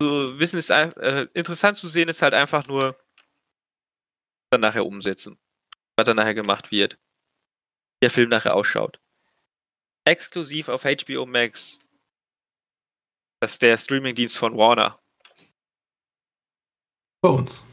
so 0.00 0.38
wissen 0.38 0.58
ist 0.58 0.70
äh, 0.70 1.26
interessant 1.34 1.76
zu 1.76 1.88
sehen 1.88 2.08
ist 2.08 2.22
halt 2.22 2.34
einfach 2.34 2.66
nur, 2.66 2.96
dann 4.50 4.60
nachher 4.60 4.86
umsetzen. 4.86 5.38
Was 5.96 6.06
dann 6.06 6.16
nachher 6.16 6.34
gemacht 6.34 6.70
wird. 6.70 6.94
Wie 6.94 8.04
der 8.04 8.10
Film 8.10 8.30
nachher 8.30 8.54
ausschaut. 8.54 9.00
Exklusiv 10.04 10.68
auf 10.68 10.84
HBO 10.84 11.26
Max. 11.26 11.80
Das 13.40 13.52
ist 13.52 13.62
der 13.62 13.76
Streamingdienst 13.76 14.36
von 14.36 14.56
Warner. 14.56 14.98
Bei 17.22 17.30
uns. 17.30 17.64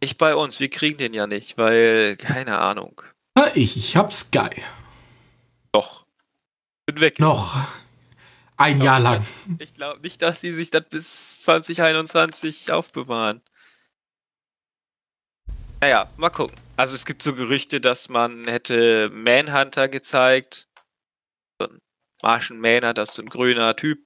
Nicht 0.00 0.18
bei 0.18 0.34
uns, 0.34 0.58
wir 0.58 0.70
kriegen 0.70 0.98
den 0.98 1.14
ja 1.14 1.26
nicht, 1.26 1.56
weil, 1.58 2.16
keine 2.16 2.58
Ahnung. 2.58 3.02
Ah, 3.34 3.50
ich, 3.54 3.76
ich 3.76 3.96
hab 3.96 4.12
Sky. 4.12 4.50
Doch. 5.72 6.06
Bin 6.86 7.00
weg. 7.00 7.18
Noch. 7.18 7.56
Ein 8.56 8.82
Jahr 8.82 9.00
lang. 9.00 9.24
Ich 9.58 9.74
glaube 9.74 10.00
nicht, 10.00 10.20
dass 10.22 10.40
die 10.40 10.52
sich 10.52 10.70
das 10.70 10.84
bis 10.88 11.40
2021 11.42 12.72
aufbewahren. 12.72 13.42
Naja, 15.82 16.08
mal 16.16 16.30
gucken. 16.30 16.56
Also 16.76 16.94
es 16.94 17.04
gibt 17.04 17.24
so 17.24 17.34
Gerüchte, 17.34 17.80
dass 17.80 18.08
man 18.08 18.44
hätte 18.44 19.10
Manhunter 19.10 19.88
gezeigt. 19.88 20.68
So 21.60 21.68
ein 21.68 21.80
Martian 22.22 22.60
Manhunter, 22.60 23.04
so 23.04 23.20
ein 23.20 23.28
grüner 23.28 23.74
Typ. 23.74 23.98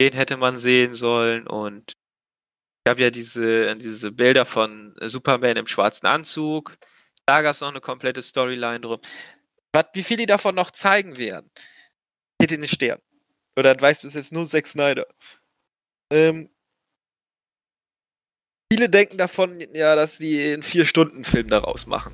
Den 0.00 0.12
hätte 0.12 0.36
man 0.36 0.58
sehen 0.58 0.94
sollen 0.94 1.46
und 1.46 1.92
ich 2.84 2.90
habe 2.90 3.00
ja 3.00 3.10
diese, 3.10 3.76
diese 3.76 4.10
Bilder 4.10 4.44
von 4.44 4.92
Superman 5.02 5.56
im 5.56 5.68
schwarzen 5.68 6.08
Anzug. 6.08 6.76
Da 7.24 7.40
gab 7.42 7.54
es 7.54 7.60
noch 7.60 7.70
eine 7.70 7.80
komplette 7.80 8.22
Storyline 8.22 8.80
drum. 8.80 8.98
Was, 9.72 9.84
wie 9.94 10.02
viel 10.02 10.16
die 10.16 10.26
davon 10.26 10.56
noch 10.56 10.72
zeigen 10.72 11.16
werden, 11.16 11.48
in 12.40 12.48
den 12.48 12.66
Sternen. 12.66 13.02
Oder 13.56 13.76
das 13.76 13.82
weiß 13.82 14.02
bis 14.02 14.14
jetzt 14.14 14.32
nur 14.32 14.48
Zack 14.48 14.66
Snyder. 14.66 15.06
Ähm, 16.10 16.50
viele 18.72 18.88
denken 18.88 19.18
davon, 19.18 19.58
ja, 19.74 19.94
dass 19.96 20.18
die 20.18 20.52
einen 20.54 20.62
Vier-Stunden-Film 20.62 21.48
daraus 21.48 21.86
machen. 21.86 22.12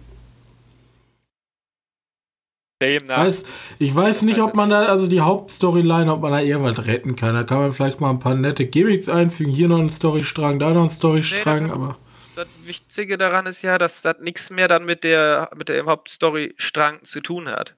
Demnach. 2.82 3.18
Weiß, 3.26 3.44
ich 3.78 3.94
weiß 3.94 4.22
nicht, 4.22 4.38
ob 4.40 4.54
man 4.54 4.70
da, 4.70 4.84
also 4.86 5.06
die 5.09 5.20
Hauptstoryline, 5.20 6.12
ob 6.12 6.20
man 6.20 6.32
da 6.32 6.40
eher 6.40 6.62
was 6.62 6.86
retten 6.86 7.16
kann. 7.16 7.34
Da 7.34 7.42
kann 7.44 7.59
man 7.59 7.72
vielleicht 7.72 8.00
mal 8.00 8.11
ein 8.11 8.20
paar 8.20 8.34
nette 8.34 8.66
Gimmicks 8.66 9.09
einfügen. 9.09 9.52
Hier 9.52 9.68
noch 9.68 9.78
einen 9.80 9.90
Storystrang, 9.90 10.59
da 10.61 10.70
noch 10.70 10.82
einen 10.82 10.90
Storystrang, 10.90 11.66
Nee, 11.66 11.72
aber. 11.72 11.98
das 12.34 12.48
Wichtige 12.64 13.18
daran 13.18 13.46
ist 13.46 13.62
ja, 13.62 13.78
dass 13.78 14.02
das 14.02 14.16
nichts 14.20 14.50
mehr 14.50 14.68
dann 14.68 14.84
mit 14.84 15.04
der 15.04 15.50
mit 15.56 15.68
dem 15.68 15.86
Hauptstory-Strang 15.86 17.04
zu 17.04 17.20
tun 17.20 17.48
hat. 17.48 17.76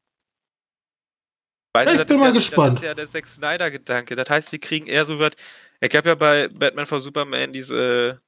Weißt 1.74 1.86
Ja, 1.86 1.92
ich 1.94 1.98
das 1.98 2.06
bin 2.06 2.16
ist 2.16 2.20
mal 2.20 2.26
ja, 2.26 2.32
gespannt. 2.32 2.68
Das 2.68 2.74
ist 2.76 2.82
ja 2.82 2.94
der 2.94 3.06
Zack 3.06 3.26
Snyder-Gedanke. 3.28 4.16
Das 4.16 4.28
heißt, 4.28 4.52
wir 4.52 4.58
kriegen 4.60 4.86
eher 4.86 5.04
so 5.06 5.18
was. 5.18 5.32
Es 5.80 5.88
gab 5.90 6.06
ja 6.06 6.14
bei 6.14 6.48
Batman 6.48 6.86
vs 6.86 7.04
Superman 7.04 7.52
diese 7.52 8.20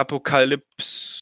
Apokalypse. 0.00 1.20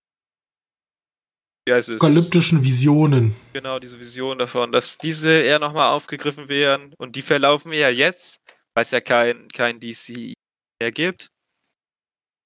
Wie 1.66 1.72
heißt 1.74 1.90
es? 1.90 2.00
Apokalyptischen 2.00 2.62
Visionen. 2.64 3.34
Genau, 3.52 3.78
diese 3.78 3.98
Vision 3.98 4.38
davon, 4.38 4.72
dass 4.72 4.96
diese 4.98 5.30
eher 5.42 5.58
nochmal 5.58 5.92
aufgegriffen 5.92 6.48
werden. 6.48 6.94
Und 6.98 7.16
die 7.16 7.22
verlaufen 7.22 7.72
ja 7.72 7.90
jetzt, 7.90 8.40
weil 8.74 8.82
es 8.84 8.90
ja 8.90 9.00
kein, 9.00 9.48
kein 9.48 9.78
DC 9.80 10.32
mehr 10.80 10.90
gibt. 10.90 11.28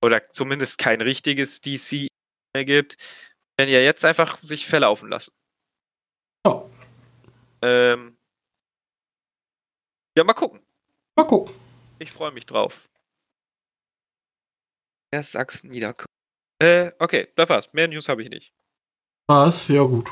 Oder 0.05 0.21
zumindest 0.33 0.79
kein 0.79 1.01
richtiges 1.01 1.61
DC 1.61 2.09
mehr 2.55 2.65
gibt. 2.65 2.97
Werden 3.57 3.71
ja 3.71 3.81
jetzt 3.81 4.05
einfach 4.05 4.43
sich 4.43 4.67
verlaufen 4.67 5.09
lassen. 5.11 5.33
Ja, 6.45 6.69
Ähm, 7.63 8.17
ja, 10.19 10.25
mal 10.25 10.35
gucken. 10.35 10.61
mal 11.17 11.25
gucken. 11.25 11.55
Ich 12.01 12.11
freue 12.11 12.33
mich 12.33 12.45
drauf. 12.47 12.89
Erst 15.13 15.33
Sachsen 15.33 15.71
niederkommen. 15.71 16.12
Äh, 16.63 16.93
okay, 17.01 17.29
das 17.35 17.49
war's. 17.49 17.73
Mehr 17.73 17.89
News 17.89 18.09
habe 18.09 18.23
ich 18.23 18.31
nicht. 18.31 18.53
Was? 19.27 19.69
Ja, 19.69 19.83
gut. 19.83 20.09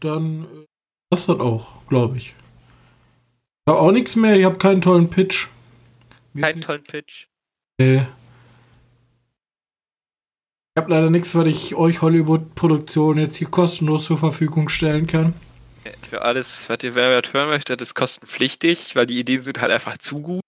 Dann. 0.00 0.44
äh, 0.44 0.66
Das 1.10 1.28
hat 1.28 1.40
auch, 1.40 1.86
glaube 1.86 2.16
ich. 2.16 2.34
Ich 3.66 3.70
habe 3.70 3.78
auch 3.80 3.92
nichts 3.92 4.16
mehr. 4.16 4.36
Ich 4.36 4.44
habe 4.44 4.58
keinen 4.58 4.80
tollen 4.80 5.08
Pitch. 5.08 5.46
Mir 6.32 6.42
Keinen 6.42 6.60
tollen 6.60 6.82
Pitch. 6.82 7.26
Nee. 7.78 7.98
Ich 10.76 10.80
habe 10.82 10.90
leider 10.90 11.10
nichts, 11.10 11.34
was 11.36 11.46
ich 11.46 11.76
euch 11.76 12.02
Hollywood-Produktionen 12.02 13.20
jetzt 13.20 13.36
hier 13.36 13.48
kostenlos 13.48 14.06
zur 14.06 14.18
Verfügung 14.18 14.68
stellen 14.68 15.06
kann. 15.06 15.34
Für 16.02 16.22
alles, 16.22 16.68
was 16.68 16.82
ihr 16.82 16.94
wer 16.96 17.22
hören 17.30 17.48
möchtet, 17.50 17.80
ist 17.80 17.94
kostenpflichtig, 17.94 18.96
weil 18.96 19.06
die 19.06 19.20
Ideen 19.20 19.42
sind 19.42 19.60
halt 19.60 19.70
einfach 19.70 19.98
zu 19.98 20.20
gut. 20.20 20.40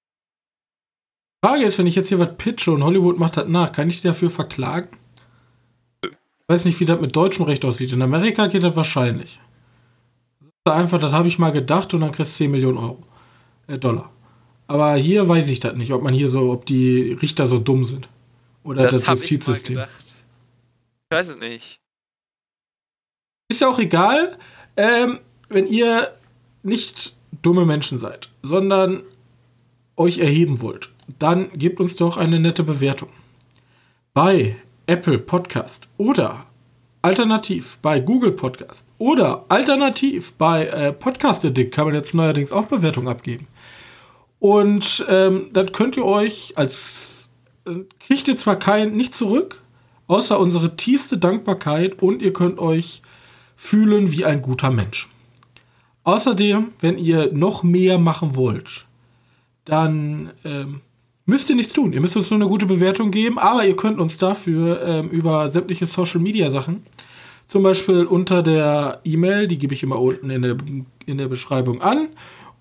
Frage 1.44 1.64
ist, 1.64 1.78
wenn 1.78 1.86
ich 1.86 1.94
jetzt 1.94 2.08
hier 2.08 2.18
was 2.18 2.36
pitche 2.36 2.72
und 2.72 2.82
Hollywood 2.82 3.18
macht 3.18 3.36
das 3.36 3.46
nach, 3.46 3.70
kann 3.70 3.88
ich 3.88 4.02
dafür 4.02 4.30
verklagen? 4.30 4.88
Ich 6.48 6.54
weiß 6.54 6.64
nicht, 6.64 6.78
wie 6.78 6.84
das 6.84 7.00
mit 7.00 7.16
deutschem 7.16 7.44
Recht 7.44 7.64
aussieht. 7.64 7.92
In 7.92 8.02
Amerika 8.02 8.46
geht 8.46 8.62
das 8.62 8.76
wahrscheinlich. 8.76 9.40
Das 10.62 10.74
ist 10.74 10.80
einfach, 10.80 11.00
das 11.00 11.12
habe 11.12 11.26
ich 11.26 11.40
mal 11.40 11.50
gedacht 11.50 11.92
und 11.92 12.02
dann 12.02 12.12
kriegst 12.12 12.34
du 12.34 12.44
10 12.44 12.50
Millionen 12.52 12.78
Euro. 12.78 13.02
Äh, 13.66 13.78
Dollar. 13.78 14.12
Aber 14.68 14.94
hier 14.94 15.28
weiß 15.28 15.48
ich 15.48 15.58
das 15.58 15.74
nicht, 15.74 15.92
ob 15.92 16.02
man 16.02 16.14
hier 16.14 16.28
so, 16.28 16.52
ob 16.52 16.64
die 16.66 17.12
Richter 17.20 17.48
so 17.48 17.58
dumm 17.58 17.82
sind. 17.82 18.08
Oder 18.62 18.84
das, 18.84 19.02
Das 19.02 19.02
ich 19.02 19.30
Justizsystem. 19.30 19.74
gedacht. 19.74 19.90
Ich 21.10 21.16
weiß 21.16 21.28
es 21.30 21.38
nicht. 21.38 21.80
Ist 23.48 23.60
ja 23.60 23.68
auch 23.68 23.78
egal, 23.80 24.36
ähm, 24.76 25.18
wenn 25.48 25.66
ihr 25.66 26.12
nicht 26.62 27.16
dumme 27.42 27.64
Menschen 27.64 27.98
seid, 27.98 28.28
sondern 28.42 29.02
euch 29.96 30.18
erheben 30.18 30.60
wollt, 30.60 30.90
dann 31.18 31.50
gebt 31.58 31.80
uns 31.80 31.96
doch 31.96 32.16
eine 32.16 32.38
nette 32.38 32.62
Bewertung. 32.62 33.08
Bei 34.14 34.56
Apple 34.86 35.18
Podcast 35.18 35.88
oder 35.96 36.46
alternativ 37.02 37.78
bei 37.82 38.00
Google 38.00 38.32
Podcast 38.32 38.86
oder 38.98 39.44
alternativ 39.48 40.32
bei 40.34 40.66
äh, 40.66 40.92
Podcast 40.92 41.44
Addict 41.44 41.72
kann 41.72 41.86
man 41.86 41.94
jetzt 41.94 42.14
neuerdings 42.14 42.52
auch 42.52 42.66
Bewertungen 42.66 43.08
abgeben. 43.08 43.46
Und 44.38 45.04
ähm, 45.08 45.48
dann 45.52 45.72
könnt 45.72 45.96
ihr 45.96 46.04
euch 46.04 46.52
als 46.56 47.28
äh, 47.64 47.84
kriegt 48.00 48.28
ihr 48.28 48.36
zwar 48.36 48.56
kein 48.56 48.96
nicht 48.96 49.14
zurück, 49.14 49.62
außer 50.06 50.38
unsere 50.38 50.76
tiefste 50.76 51.18
Dankbarkeit 51.18 52.02
und 52.02 52.22
ihr 52.22 52.32
könnt 52.32 52.58
euch 52.58 53.02
fühlen 53.56 54.12
wie 54.12 54.24
ein 54.24 54.42
guter 54.42 54.70
Mensch. 54.70 55.08
Außerdem, 56.04 56.72
wenn 56.78 56.98
ihr 56.98 57.32
noch 57.32 57.62
mehr 57.64 57.98
machen 57.98 58.36
wollt, 58.36 58.86
dann 59.64 60.32
ähm, 60.44 60.80
müsst 61.26 61.50
ihr 61.50 61.56
nichts 61.56 61.72
tun. 61.72 61.92
Ihr 61.92 62.00
müsst 62.00 62.16
uns 62.16 62.30
nur 62.30 62.40
eine 62.40 62.48
gute 62.48 62.66
Bewertung 62.66 63.10
geben, 63.10 63.38
aber 63.38 63.66
ihr 63.66 63.76
könnt 63.76 63.98
uns 63.98 64.16
dafür 64.16 64.80
ähm, 64.82 65.10
über 65.10 65.50
sämtliche 65.50 65.86
Social 65.86 66.20
Media 66.20 66.50
Sachen, 66.50 66.86
zum 67.48 67.62
Beispiel 67.62 68.06
unter 68.06 68.42
der 68.42 69.00
E-Mail, 69.04 69.46
die 69.46 69.58
gebe 69.58 69.74
ich 69.74 69.82
immer 69.82 70.00
unten 70.00 70.30
in 70.30 70.40
der, 70.42 70.56
in 71.04 71.18
der 71.18 71.28
Beschreibung 71.28 71.82
an, 71.82 72.08